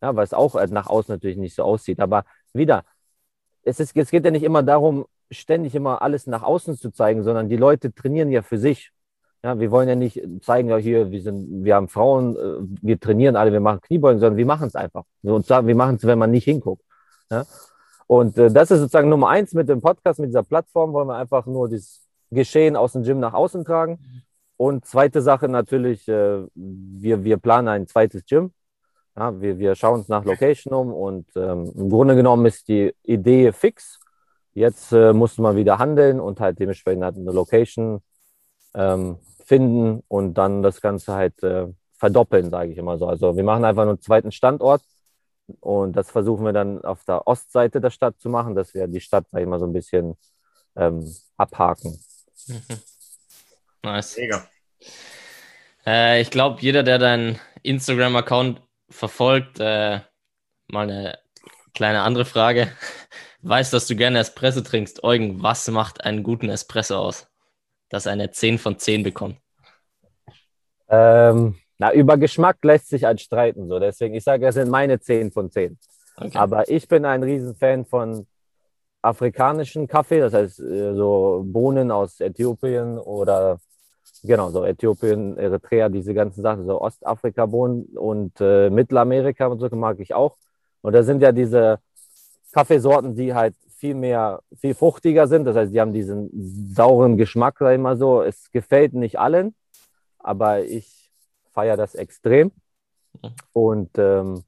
ja, 0.02 0.16
was 0.16 0.34
auch 0.34 0.56
äh, 0.56 0.68
nach 0.68 0.88
außen 0.88 1.14
natürlich 1.14 1.38
nicht 1.38 1.56
so 1.56 1.64
aussieht. 1.64 2.00
Aber 2.00 2.26
wieder, 2.54 2.84
es, 3.64 3.80
ist, 3.80 3.96
es 3.96 4.10
geht 4.10 4.26
ja 4.26 4.32
nicht 4.32 4.44
immer 4.44 4.64
darum, 4.64 5.06
ständig 5.30 5.76
immer 5.76 6.02
alles 6.02 6.28
nach 6.28 6.44
außen 6.44 6.78
zu 6.78 6.92
zeigen, 6.92 7.24
sondern 7.24 7.50
die 7.50 7.58
Leute 7.58 7.94
trainieren 7.94 8.32
ja 8.32 8.42
für 8.42 8.58
sich. 8.58 8.92
Ja, 9.44 9.60
wir 9.60 9.72
wollen 9.72 9.90
ja 9.90 9.96
nicht 9.96 10.22
zeigen, 10.42 10.70
ja, 10.70 10.78
hier, 10.78 11.10
wir 11.12 11.22
sind, 11.22 11.64
wir 11.64 11.76
haben 11.76 11.88
Frauen, 11.88 12.36
äh, 12.36 12.78
wir 12.82 13.00
trainieren 13.00 13.36
alle, 13.36 13.52
wir 13.52 13.60
machen 13.60 13.82
Kniebeugen, 13.82 14.20
sondern 14.20 14.38
wir 14.38 14.46
machen 14.46 14.68
es 14.68 14.76
einfach. 14.76 15.04
Und 15.22 15.46
zwar, 15.46 15.66
wir 15.68 15.76
machen 15.76 15.96
es, 15.96 16.06
wenn 16.06 16.20
man 16.20 16.32
nicht 16.32 16.46
hinguckt. 16.46 16.84
Ja? 17.30 17.46
Und 18.12 18.38
äh, 18.38 18.52
das 18.52 18.70
ist 18.72 18.80
sozusagen 18.80 19.08
Nummer 19.08 19.30
eins 19.30 19.54
mit 19.54 19.70
dem 19.70 19.80
Podcast, 19.80 20.20
mit 20.20 20.28
dieser 20.28 20.44
Plattform, 20.44 20.92
wollen 20.92 21.08
wir 21.08 21.16
einfach 21.16 21.46
nur 21.46 21.70
das 21.70 22.02
Geschehen 22.30 22.76
aus 22.76 22.92
dem 22.92 23.04
Gym 23.04 23.22
nach 23.22 23.32
außen 23.32 23.64
tragen. 23.64 24.00
Und 24.58 24.86
zweite 24.86 25.22
Sache 25.22 25.48
natürlich, 25.48 26.10
äh, 26.10 26.46
wir, 26.54 27.24
wir 27.24 27.38
planen 27.38 27.70
ein 27.70 27.88
zweites 27.88 28.26
Gym. 28.26 28.52
Ja, 29.16 29.40
wir, 29.40 29.60
wir 29.60 29.76
schauen 29.76 30.00
uns 30.00 30.10
nach 30.10 30.26
Location 30.26 30.74
um 30.74 30.94
und 30.94 31.26
ähm, 31.38 31.72
im 31.74 31.90
Grunde 31.90 32.18
genommen 32.18 32.46
ist 32.46 32.68
die 32.68 32.94
Idee 33.04 33.54
fix. 33.54 33.98
Jetzt 34.54 34.92
äh, 34.92 35.14
muss 35.14 35.38
man 35.38 35.56
wieder 35.56 35.80
handeln 35.80 36.20
und 36.20 36.42
halt 36.42 36.60
dementsprechend 36.60 37.06
halt 37.06 37.16
eine 37.16 37.32
Location 37.32 38.02
ähm, 38.74 39.20
finden 39.46 40.04
und 40.10 40.34
dann 40.34 40.62
das 40.64 40.82
Ganze 40.82 41.14
halt 41.14 41.42
äh, 41.44 41.68
verdoppeln, 41.94 42.50
sage 42.50 42.74
ich 42.74 42.78
immer 42.78 42.98
so. 42.98 43.08
Also 43.08 43.38
wir 43.38 43.44
machen 43.46 43.64
einfach 43.64 43.84
einen 43.84 44.02
zweiten 44.02 44.34
Standort 44.34 44.82
und 45.60 45.94
das 45.94 46.12
versuchen 46.12 46.46
wir 46.46 46.54
dann 46.54 46.84
auf 46.84 47.04
der 47.04 47.28
Ostseite 47.28 47.82
der 47.82 47.90
Stadt 47.90 48.20
zu 48.20 48.30
machen, 48.30 48.56
dass 48.56 48.74
wir 48.74 48.88
die 48.88 49.02
Stadt, 49.02 49.26
ich 49.38 49.46
mal, 49.46 49.60
so 49.60 49.66
ein 49.66 49.74
bisschen 49.74 50.18
ähm, 50.76 51.14
abhaken. 51.38 52.00
Nice. 53.84 54.16
Mega. 54.18 54.48
Äh, 55.86 56.22
ich 56.22 56.30
glaube, 56.30 56.62
jeder, 56.62 56.84
der 56.84 57.00
deinen 57.00 57.40
Instagram-Account 57.64 58.62
verfolgt, 58.90 59.60
äh, 59.60 60.02
mal 60.68 60.90
eine 60.90 61.18
kleine 61.74 62.02
andere 62.02 62.26
Frage, 62.26 62.72
weiß, 63.42 63.72
dass 63.72 63.88
du 63.88 63.96
gerne 63.96 64.20
Espresso 64.20 64.62
trinkst. 64.62 65.04
Eugen, 65.04 65.42
was 65.42 65.68
macht 65.70 66.04
einen 66.04 66.24
guten 66.24 66.50
Espresso 66.50 66.98
aus? 66.98 67.28
Dass 67.90 68.06
er 68.06 68.12
eine 68.14 68.32
10 68.32 68.60
von 68.60 68.78
10 68.78 69.04
bekommt. 69.04 69.38
Ähm, 70.88 71.58
na, 71.82 71.92
über 71.94 72.16
Geschmack 72.18 72.58
lässt 72.62 72.90
sich 72.90 73.06
halt 73.06 73.20
streiten. 73.22 73.68
So. 73.68 73.80
Deswegen, 73.80 74.14
ich 74.14 74.24
sage, 74.24 74.46
es 74.46 74.54
sind 74.54 74.70
meine 74.70 75.00
10 75.00 75.32
von 75.32 75.50
10. 75.50 75.80
Okay. 76.16 76.38
Aber 76.38 76.70
ich 76.70 76.88
bin 76.88 77.06
ein 77.06 77.24
Riesenfan 77.24 77.86
von 77.86 78.28
afrikanischen 79.02 79.88
Kaffee, 79.88 80.20
das 80.20 80.32
heißt 80.32 80.60
äh, 80.60 80.94
so 80.94 81.42
Bohnen 81.44 81.90
aus 81.90 82.20
Äthiopien 82.20 83.00
oder 83.00 83.58
genau, 84.22 84.52
so 84.52 84.64
Äthiopien, 84.64 85.40
Eritrea, 85.40 85.90
diese 85.90 86.14
ganzen 86.14 86.44
Sachen, 86.44 86.68
so 86.68 86.80
Ostafrika-Bohnen 86.80 87.98
und 87.98 88.40
äh, 88.40 88.70
Mittelamerika 88.70 89.48
und 89.48 89.58
so 89.58 89.76
mag 89.76 90.00
ich 90.00 90.14
auch. 90.14 90.38
Und 90.84 90.94
da 90.94 91.02
sind 91.02 91.24
ja 91.24 91.32
diese 91.32 91.80
Kaffeesorten, 92.52 93.16
die 93.16 93.34
halt 93.34 93.56
viel 93.76 93.96
mehr, 93.96 94.44
viel 94.56 94.76
fruchtiger 94.76 95.26
sind. 95.26 95.46
Das 95.46 95.56
heißt, 95.56 95.74
die 95.74 95.82
haben 95.82 95.94
diesen 95.94 96.30
sauren 96.76 97.18
Geschmack, 97.18 97.56
sag 97.58 97.74
ich 97.74 97.82
mal 97.82 97.98
so. 97.98 98.22
Es 98.22 98.52
gefällt 98.52 98.94
nicht 98.94 99.18
allen, 99.18 99.56
aber 100.20 100.64
ich 100.64 101.01
feiere 101.54 101.78
das 101.78 101.96
extrem. 101.96 102.52
Und 103.54 103.98
ähm, 103.98 104.44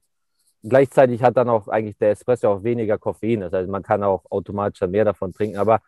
gleichzeitig 0.62 1.22
hat 1.22 1.36
dann 1.36 1.48
auch 1.48 1.68
eigentlich 1.68 1.98
der 1.98 2.10
Espresso 2.10 2.50
auch 2.50 2.62
weniger 2.64 2.98
Koffein. 2.98 3.40
Das 3.40 3.52
heißt, 3.52 3.68
man 3.68 3.82
kann 3.82 4.02
auch 4.02 4.24
automatisch 4.30 4.80
mehr 4.88 5.04
davon 5.04 5.32
trinken. 5.32 5.58
Aber 5.58 5.80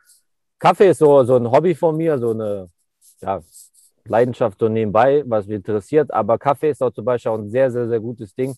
Kaffee 0.59 0.91
ist 0.91 0.99
so, 0.99 1.25
so 1.25 1.37
ein 1.37 1.51
Hobby 1.51 1.75
von 1.75 1.97
mir, 1.97 2.19
so 2.19 2.31
eine 2.31 2.71
ja, 3.21 3.43
Leidenschaft 4.05 4.59
so 4.59 4.69
nebenbei, 4.69 5.23
was 5.27 5.47
mich 5.47 5.57
interessiert. 5.57 6.13
Aber 6.13 6.39
Kaffee 6.39 6.71
ist 6.71 6.83
auch 6.83 6.93
zum 6.93 7.05
Beispiel 7.05 7.33
auch 7.33 7.39
ein 7.39 7.51
sehr, 7.51 7.71
sehr, 7.71 7.89
sehr 7.89 8.01
gutes 8.01 8.35
Ding. 8.35 8.55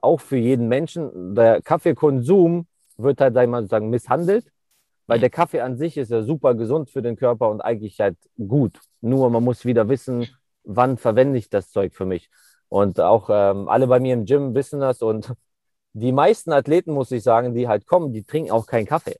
Auch 0.00 0.20
für 0.20 0.36
jeden 0.36 0.68
Menschen. 0.68 1.34
Der 1.34 1.62
Kaffeekonsum 1.62 2.66
wird 2.96 3.20
halt, 3.20 3.34
sag 3.34 3.44
ich 3.44 3.50
mal, 3.50 3.62
sozusagen 3.62 3.90
misshandelt, 3.90 4.46
weil 5.06 5.20
der 5.20 5.30
Kaffee 5.30 5.60
an 5.60 5.76
sich 5.76 5.96
ist 5.96 6.10
ja 6.10 6.22
super 6.22 6.54
gesund 6.54 6.90
für 6.90 7.02
den 7.02 7.16
Körper 7.16 7.50
und 7.50 7.60
eigentlich 7.60 8.00
halt 8.00 8.16
gut. 8.36 8.80
Nur 9.00 9.30
man 9.30 9.44
muss 9.44 9.64
wieder 9.64 9.88
wissen, 9.88 10.28
wann 10.64 10.96
verwende 10.96 11.38
ich 11.38 11.48
das 11.48 11.70
Zeug 11.70 11.94
für 11.94 12.06
mich. 12.06 12.30
Und 12.68 13.00
auch 13.00 13.28
ähm, 13.30 13.68
alle 13.68 13.86
bei 13.86 14.00
mir 14.00 14.14
im 14.14 14.24
Gym 14.24 14.54
wissen 14.54 14.80
das 14.80 15.02
und 15.02 15.32
die 15.92 16.12
meisten 16.12 16.52
Athleten, 16.52 16.92
muss 16.92 17.10
ich 17.10 17.22
sagen, 17.22 17.54
die 17.54 17.68
halt 17.68 17.86
kommen, 17.86 18.12
die 18.12 18.24
trinken 18.24 18.50
auch 18.50 18.66
keinen 18.66 18.86
Kaffee. 18.86 19.18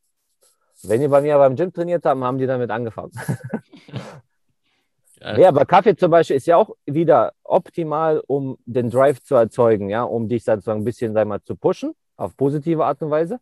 Wenn 0.82 1.00
die 1.00 1.08
bei 1.08 1.20
mir 1.20 1.36
beim 1.36 1.54
Gym 1.54 1.72
trainiert 1.72 2.04
haben, 2.06 2.24
haben 2.24 2.38
die 2.38 2.46
damit 2.46 2.70
angefangen. 2.70 3.12
Ja, 5.36 5.48
aber 5.48 5.64
Kaffee 5.64 5.94
zum 5.94 6.10
Beispiel 6.10 6.36
ist 6.36 6.46
ja 6.46 6.56
auch 6.56 6.74
wieder 6.84 7.32
optimal, 7.44 8.22
um 8.26 8.58
den 8.64 8.90
Drive 8.90 9.22
zu 9.22 9.36
erzeugen, 9.36 9.88
ja, 9.88 10.02
um 10.02 10.28
dich 10.28 10.42
sozusagen 10.42 10.80
ein 10.80 10.84
bisschen, 10.84 11.12
sag 11.12 11.28
mal, 11.28 11.40
zu 11.42 11.54
pushen, 11.54 11.94
auf 12.16 12.36
positive 12.36 12.84
Art 12.84 13.00
und 13.02 13.10
Weise. 13.10 13.38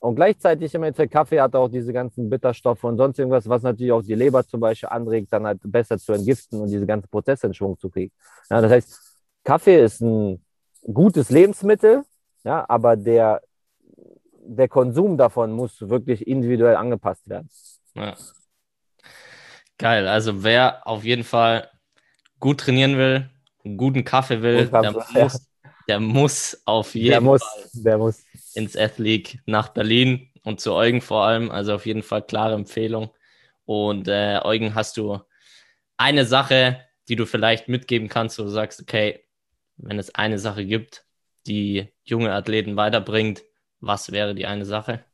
Und 0.00 0.14
gleichzeitig 0.14 0.72
im 0.74 0.84
Endeffekt, 0.84 1.12
Kaffee 1.12 1.40
hat 1.40 1.56
auch 1.56 1.68
diese 1.68 1.92
ganzen 1.92 2.30
Bitterstoffe 2.30 2.84
und 2.84 2.96
sonst 2.96 3.18
irgendwas, 3.18 3.48
was 3.48 3.62
natürlich 3.62 3.90
auch 3.92 4.02
die 4.02 4.14
Leber 4.14 4.46
zum 4.46 4.60
Beispiel 4.60 4.88
anregt, 4.88 5.32
dann 5.32 5.44
halt 5.44 5.58
besser 5.64 5.98
zu 5.98 6.12
entgiften 6.12 6.60
und 6.60 6.68
diese 6.70 6.86
ganzen 6.86 7.08
Prozesse 7.08 7.48
in 7.48 7.54
Schwung 7.54 7.76
zu 7.78 7.90
kriegen. 7.90 8.12
Ja, 8.48 8.60
das 8.60 8.70
heißt, 8.70 9.00
Kaffee 9.42 9.82
ist 9.82 10.00
ein 10.00 10.44
gutes 10.92 11.30
Lebensmittel, 11.30 12.04
ja, 12.44 12.64
aber 12.68 12.96
der, 12.96 13.40
der 14.46 14.68
Konsum 14.68 15.16
davon 15.16 15.52
muss 15.52 15.80
wirklich 15.88 16.26
individuell 16.26 16.76
angepasst 16.76 17.28
werden. 17.28 17.48
Ja. 17.94 18.14
Geil. 19.78 20.06
Also 20.08 20.42
wer 20.44 20.86
auf 20.86 21.04
jeden 21.04 21.24
Fall 21.24 21.68
gut 22.40 22.60
trainieren 22.60 22.96
will, 22.96 23.30
einen 23.64 23.76
guten 23.76 24.04
Kaffee 24.04 24.42
will, 24.42 24.68
Gut 24.68 24.82
der 24.84 24.92
Kaffee, 24.92 25.18
ja. 25.18 25.24
muss, 25.24 25.48
der 25.88 26.00
muss 26.00 26.62
auf 26.64 26.94
jeden 26.94 27.10
Der 27.10 27.20
muss, 27.20 27.42
Fall 27.42 27.82
der 27.82 27.98
muss. 27.98 28.22
Ins 28.58 28.76
Athletic 28.76 29.38
nach 29.46 29.68
Berlin 29.68 30.30
und 30.44 30.60
zu 30.60 30.74
Eugen 30.74 31.00
vor 31.00 31.24
allem. 31.24 31.50
Also 31.50 31.74
auf 31.74 31.86
jeden 31.86 32.02
Fall 32.02 32.22
klare 32.22 32.54
Empfehlung. 32.54 33.10
Und 33.64 34.08
äh, 34.08 34.40
Eugen, 34.42 34.74
hast 34.74 34.96
du 34.96 35.20
eine 35.96 36.26
Sache, 36.26 36.84
die 37.08 37.16
du 37.16 37.24
vielleicht 37.24 37.68
mitgeben 37.68 38.08
kannst, 38.08 38.38
wo 38.38 38.42
du 38.42 38.48
sagst, 38.48 38.82
okay, 38.82 39.24
wenn 39.76 39.98
es 39.98 40.14
eine 40.14 40.38
Sache 40.38 40.66
gibt, 40.66 41.06
die 41.46 41.88
junge 42.04 42.32
Athleten 42.32 42.76
weiterbringt, 42.76 43.44
was 43.80 44.10
wäre 44.10 44.34
die 44.34 44.46
eine 44.46 44.64
Sache? 44.64 45.04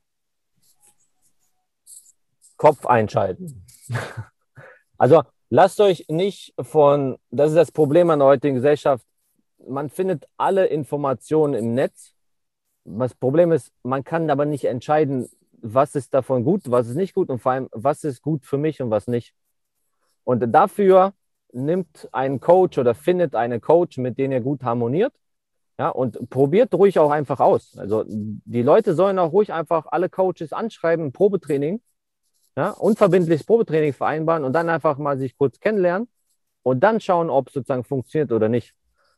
Kopf 2.57 2.87
einschalten. 2.87 3.65
Also 4.97 5.25
lasst 5.51 5.81
euch 5.81 6.07
nicht 6.09 6.55
von, 6.57 7.19
das 7.33 7.51
ist 7.51 7.57
das 7.57 7.73
Problem 7.73 8.11
an 8.11 8.21
der 8.21 8.29
heutigen 8.29 8.55
Gesellschaft, 8.55 9.05
man 9.67 9.91
findet 9.91 10.29
alle 10.37 10.67
Informationen 10.67 11.55
im 11.55 11.75
Netz. 11.75 12.14
Das 12.85 13.15
Problem 13.15 13.53
ist, 13.53 13.73
man 13.83 14.05
kann 14.05 14.31
aber 14.31 14.45
nicht 14.45 14.65
entscheiden, 14.67 15.29
was 15.63 15.95
ist 15.95 16.13
davon 16.13 16.45
gut, 16.45 16.63
was 16.71 16.89
ist 16.89 16.97
nicht 16.97 17.15
gut 17.15 17.31
und 17.31 17.41
vor 17.41 17.53
allem, 17.53 17.69
was 17.73 18.05
ist 18.05 18.23
gut 18.23 18.45
für 18.45 18.59
mich 18.59 18.83
und 18.83 18.91
was 18.91 19.07
nicht. 19.07 19.35
Und 20.25 20.41
dafür 20.53 21.15
nimmt 21.53 22.09
einen 22.13 22.41
Coach 22.41 22.79
oder 22.79 22.95
findet 22.95 23.35
einen 23.35 23.61
Coach, 23.61 23.99
mit 23.99 24.19
dem 24.19 24.33
ihr 24.33 24.41
gut 24.41 24.63
harmoniert 24.63 25.15
Ja, 25.79 25.91
und 25.91 26.31
probiert 26.31 26.75
ruhig 26.75 26.99
auch 26.99 27.11
einfach 27.11 27.41
aus. 27.41 27.77
Also 27.79 28.05
die 28.09 28.63
Leute 28.63 28.95
sollen 28.95 29.19
auch 29.19 29.33
ruhig 29.33 29.53
einfach 29.53 29.87
alle 29.91 30.09
Coaches 30.11 30.53
anschreiben, 30.53 31.13
Probetraining, 31.13 31.83
ja, 32.57 32.71
unverbindliches 32.71 33.45
Probetraining 33.47 33.93
vereinbaren 33.93 34.45
und 34.45 34.53
dann 34.55 34.69
einfach 34.69 34.99
mal 34.99 35.19
sich 35.19 35.37
kurz 35.37 35.61
kennenlernen 35.61 36.09
und 36.63 36.81
dann 36.81 37.01
schauen, 37.01 37.31
ob 37.31 37.49
es 37.49 37.55
sozusagen 37.55 37.85
funktioniert 37.85 38.33
oder 38.33 38.49
nicht. 38.49 38.75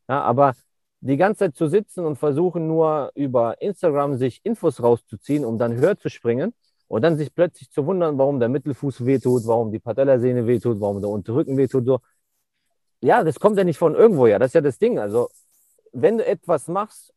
Ja, 0.08 0.22
aber 0.22 0.54
die 1.06 1.16
ganze 1.16 1.40
Zeit 1.40 1.56
zu 1.56 1.68
sitzen 1.68 2.04
und 2.04 2.16
versuchen 2.16 2.66
nur 2.66 3.12
über 3.14 3.60
Instagram 3.60 4.16
sich 4.16 4.40
Infos 4.44 4.82
rauszuziehen, 4.82 5.44
um 5.44 5.58
dann 5.58 5.74
höher 5.76 5.96
zu 5.96 6.10
springen 6.10 6.52
und 6.88 7.02
dann 7.02 7.16
sich 7.16 7.34
plötzlich 7.34 7.70
zu 7.70 7.86
wundern, 7.86 8.18
warum 8.18 8.40
der 8.40 8.48
Mittelfuß 8.48 9.06
wehtut, 9.06 9.46
warum 9.46 9.70
die 9.72 9.78
Patellasehne 9.78 10.46
wehtut, 10.46 10.80
warum 10.80 11.00
der 11.00 11.10
Unterrücken 11.10 11.56
wehtut, 11.56 11.84
so. 11.86 12.00
Ja, 13.02 13.22
das 13.22 13.38
kommt 13.38 13.58
ja 13.58 13.64
nicht 13.64 13.78
von 13.78 13.94
irgendwo 13.94 14.26
her. 14.26 14.38
Das 14.38 14.48
ist 14.48 14.54
ja 14.54 14.60
das 14.60 14.78
Ding. 14.78 14.98
Also 14.98 15.28
wenn 15.92 16.18
du 16.18 16.26
etwas 16.26 16.66
machst, 16.66 17.12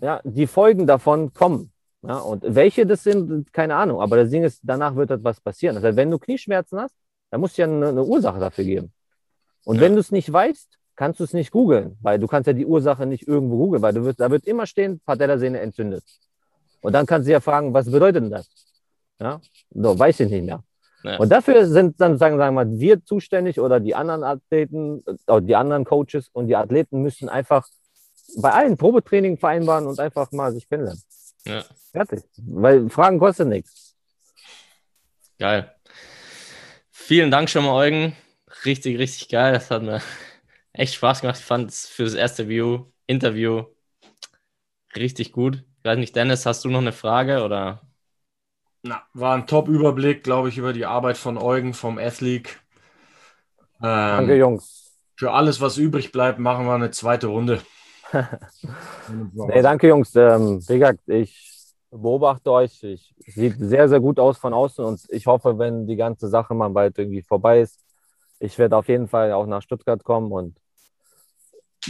ja, 0.00 0.20
die 0.24 0.46
Folgen 0.46 0.86
davon 0.86 1.32
kommen. 1.32 1.72
Ja, 2.02 2.18
und 2.18 2.44
welche 2.46 2.86
das 2.86 3.02
sind, 3.02 3.52
keine 3.52 3.74
Ahnung. 3.74 4.00
Aber 4.00 4.16
das 4.16 4.30
Ding 4.30 4.44
ist, 4.44 4.60
danach 4.62 4.94
wird 4.94 5.10
etwas 5.10 5.40
passieren. 5.40 5.76
Also 5.76 5.96
wenn 5.96 6.10
du 6.10 6.18
Knieschmerzen 6.18 6.78
hast, 6.78 6.94
dann 7.30 7.40
musst 7.40 7.58
du 7.58 7.62
ja 7.62 7.68
eine, 7.68 7.88
eine 7.88 8.04
Ursache 8.04 8.38
dafür 8.38 8.64
geben. 8.64 8.92
Und 9.64 9.76
ja. 9.76 9.82
wenn 9.82 9.94
du 9.94 10.00
es 10.00 10.12
nicht 10.12 10.32
weißt, 10.32 10.78
kannst 10.96 11.20
du 11.20 11.24
es 11.24 11.32
nicht 11.32 11.50
googeln, 11.50 11.96
weil 12.02 12.18
du 12.18 12.26
kannst 12.26 12.46
ja 12.46 12.52
die 12.52 12.66
Ursache 12.66 13.06
nicht 13.06 13.28
irgendwo 13.28 13.56
googeln, 13.58 13.82
weil 13.82 13.92
du 13.92 14.04
wirst, 14.04 14.20
da 14.20 14.30
wird 14.30 14.46
immer 14.46 14.66
stehen, 14.66 15.00
Patellasehne 15.00 15.60
entzündet. 15.60 16.04
Und 16.80 16.92
dann 16.92 17.06
kannst 17.06 17.28
du 17.28 17.32
ja 17.32 17.40
fragen, 17.40 17.72
was 17.74 17.90
bedeutet 17.90 18.24
denn 18.24 18.30
das? 18.30 18.48
Ja, 19.20 19.40
so, 19.70 19.98
weiß 19.98 20.20
ich 20.20 20.30
nicht 20.30 20.44
mehr. 20.44 20.62
Ja. 21.02 21.18
Und 21.18 21.30
dafür 21.30 21.66
sind 21.66 22.00
dann, 22.00 22.18
sagen, 22.18 22.38
sagen 22.38 22.54
wir 22.54 22.64
mal, 22.64 22.78
wir 22.78 23.04
zuständig 23.04 23.60
oder 23.60 23.78
die 23.78 23.94
anderen 23.94 24.24
Athleten, 24.24 25.04
oder 25.26 25.40
die 25.40 25.54
anderen 25.54 25.84
Coaches 25.84 26.28
und 26.32 26.48
die 26.48 26.56
Athleten 26.56 27.02
müssen 27.02 27.28
einfach 27.28 27.68
bei 28.38 28.50
allen 28.50 28.76
Probetraining 28.76 29.38
vereinbaren 29.38 29.86
und 29.86 30.00
einfach 30.00 30.32
mal 30.32 30.52
sich 30.52 30.68
kennenlernen. 30.68 31.02
Ja. 31.44 31.64
Fertig. 31.92 32.24
Weil 32.38 32.90
Fragen 32.90 33.18
kosten 33.18 33.48
nichts. 33.48 33.94
Geil. 35.38 35.72
Vielen 36.90 37.30
Dank 37.30 37.48
schon 37.48 37.64
mal, 37.64 37.74
Eugen. 37.74 38.16
Richtig, 38.64 38.98
richtig 38.98 39.28
geil. 39.28 39.52
Das 39.52 39.70
hat 39.70 39.82
mir 39.82 40.00
echt 40.76 40.94
Spaß 40.94 41.20
gemacht. 41.20 41.38
Ich 41.38 41.44
fand 41.44 41.70
es 41.70 41.86
für 41.86 42.04
das 42.04 42.14
erste 42.14 42.48
View, 42.48 42.86
Interview 43.06 43.64
richtig 44.94 45.32
gut. 45.32 45.64
Ich 45.78 45.84
weiß 45.84 45.98
nicht, 45.98 46.16
Dennis, 46.16 46.46
hast 46.46 46.64
du 46.64 46.68
noch 46.68 46.80
eine 46.80 46.92
Frage 46.92 47.44
oder? 47.44 47.82
Na, 48.82 49.02
war 49.14 49.34
ein 49.34 49.46
Top-Überblick, 49.46 50.22
glaube 50.22 50.48
ich, 50.48 50.58
über 50.58 50.72
die 50.72 50.86
Arbeit 50.86 51.16
von 51.16 51.38
Eugen 51.38 51.74
vom 51.74 51.98
Athlete. 51.98 52.50
Ähm, 53.82 53.82
Danke, 53.82 54.36
Jungs. 54.36 54.94
Für 55.16 55.32
alles, 55.32 55.60
was 55.60 55.76
übrig 55.76 56.12
bleibt, 56.12 56.38
machen 56.38 56.66
wir 56.66 56.74
eine 56.74 56.90
zweite 56.90 57.28
Runde. 57.28 57.60
nee, 58.12 59.62
danke, 59.62 59.88
Jungs. 59.88 60.14
Ähm, 60.14 60.60
wie 60.68 60.78
gesagt, 60.78 61.00
ich 61.08 61.56
beobachte 61.90 62.50
euch. 62.52 62.82
Ich, 62.82 63.14
sieht 63.26 63.56
sehr, 63.58 63.88
sehr 63.88 64.00
gut 64.00 64.18
aus 64.18 64.38
von 64.38 64.54
außen 64.54 64.84
und 64.84 65.00
ich 65.08 65.26
hoffe, 65.26 65.58
wenn 65.58 65.86
die 65.86 65.96
ganze 65.96 66.28
Sache 66.28 66.54
mal 66.54 66.68
bald 66.70 66.98
irgendwie 66.98 67.22
vorbei 67.22 67.60
ist, 67.60 67.80
ich 68.38 68.58
werde 68.58 68.76
auf 68.76 68.88
jeden 68.88 69.08
Fall 69.08 69.32
auch 69.32 69.46
nach 69.46 69.62
Stuttgart 69.62 70.04
kommen 70.04 70.30
und 70.30 70.56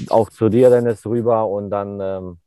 auch 0.08 0.30
zu 0.30 0.48
dir, 0.48 0.70
Dennis, 0.70 1.04
rüber 1.06 1.48
und 1.48 1.70
dann 1.70 2.00
ähm, 2.00 2.38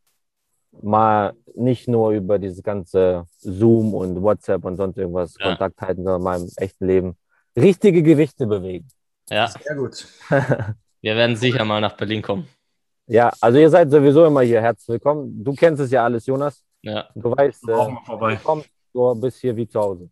mal 0.82 1.34
nicht 1.56 1.88
nur 1.88 2.12
über 2.12 2.40
dieses 2.40 2.64
ganze 2.64 3.26
Zoom 3.40 3.94
und 3.94 4.22
WhatsApp 4.22 4.64
und 4.66 4.78
sonst 4.78 4.98
irgendwas 4.98 5.36
ja. 5.40 5.48
Kontakt 5.48 5.82
halten, 5.82 6.04
sondern 6.04 6.22
mal 6.22 6.40
im 6.40 6.50
echten 6.58 6.88
Leben 6.88 7.18
richtige 7.56 8.04
Gewichte 8.04 8.48
bewegen. 8.48 8.88
Ja, 9.30 9.48
sehr 9.48 9.76
gut. 9.76 10.08
Wir 11.02 11.16
werden 11.16 11.36
sicher 11.36 11.64
mal 11.66 11.82
nach 11.82 11.96
Berlin 11.96 12.22
kommen. 12.22 12.48
Ja, 13.08 13.32
also 13.42 13.58
ihr 13.58 13.70
seid 13.70 13.90
sowieso 13.90 14.26
immer 14.26 14.42
hier 14.42 14.62
herzlich 14.62 14.90
willkommen. 14.90 15.44
Du 15.44 15.54
kennst 15.54 15.82
es 15.82 15.92
ja 15.92 16.04
alles, 16.04 16.26
Jonas. 16.26 16.64
Ja. 16.82 17.10
Du 17.16 17.32
weißt, 17.36 17.64
äh, 17.70 17.74
du 17.74 18.38
kommst, 18.44 18.70
du 18.94 19.16
bist 19.16 19.40
hier 19.40 19.56
wie 19.56 19.68
zu 19.68 19.80
Hause. 19.80 20.10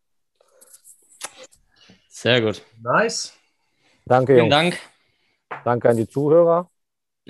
Sehr 2.09 2.41
gut. 2.41 2.61
Nice. 2.81 3.33
Danke, 4.05 4.33
Vielen 4.33 4.51
Jungs. 4.51 4.55
Dank. 4.55 4.79
Danke 5.63 5.89
an 5.89 5.97
die 5.97 6.07
Zuhörer. 6.07 6.69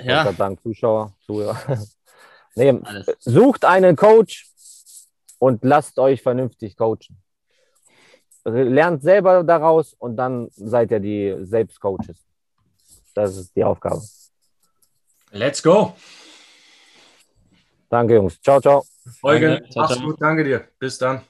Ja. 0.03 0.31
Dank 0.31 0.61
Zuschauer, 0.61 1.13
Zuhörer. 1.25 1.57
nee, 2.55 2.79
sucht 3.19 3.65
einen 3.65 3.95
Coach 3.95 4.47
und 5.39 5.63
lasst 5.63 5.99
euch 5.99 6.21
vernünftig 6.21 6.77
coachen. 6.77 7.21
Lernt 8.43 9.01
selber 9.01 9.43
daraus 9.43 9.93
und 9.93 10.15
dann 10.15 10.49
seid 10.55 10.91
ihr 10.91 10.99
die 10.99 11.35
Selbstcoaches. 11.41 12.25
Das 13.13 13.35
ist 13.35 13.55
die 13.55 13.63
Aufgabe. 13.63 14.01
Let's 15.31 15.61
go. 15.61 15.93
Danke, 17.89 18.15
Jungs. 18.15 18.39
Ciao, 18.41 18.61
ciao. 18.61 18.85
Eugen, 19.23 19.61
mach's 19.75 19.99
gut. 19.99 20.21
Danke 20.21 20.43
dir. 20.43 20.67
Bis 20.79 20.97
dann. 20.97 21.21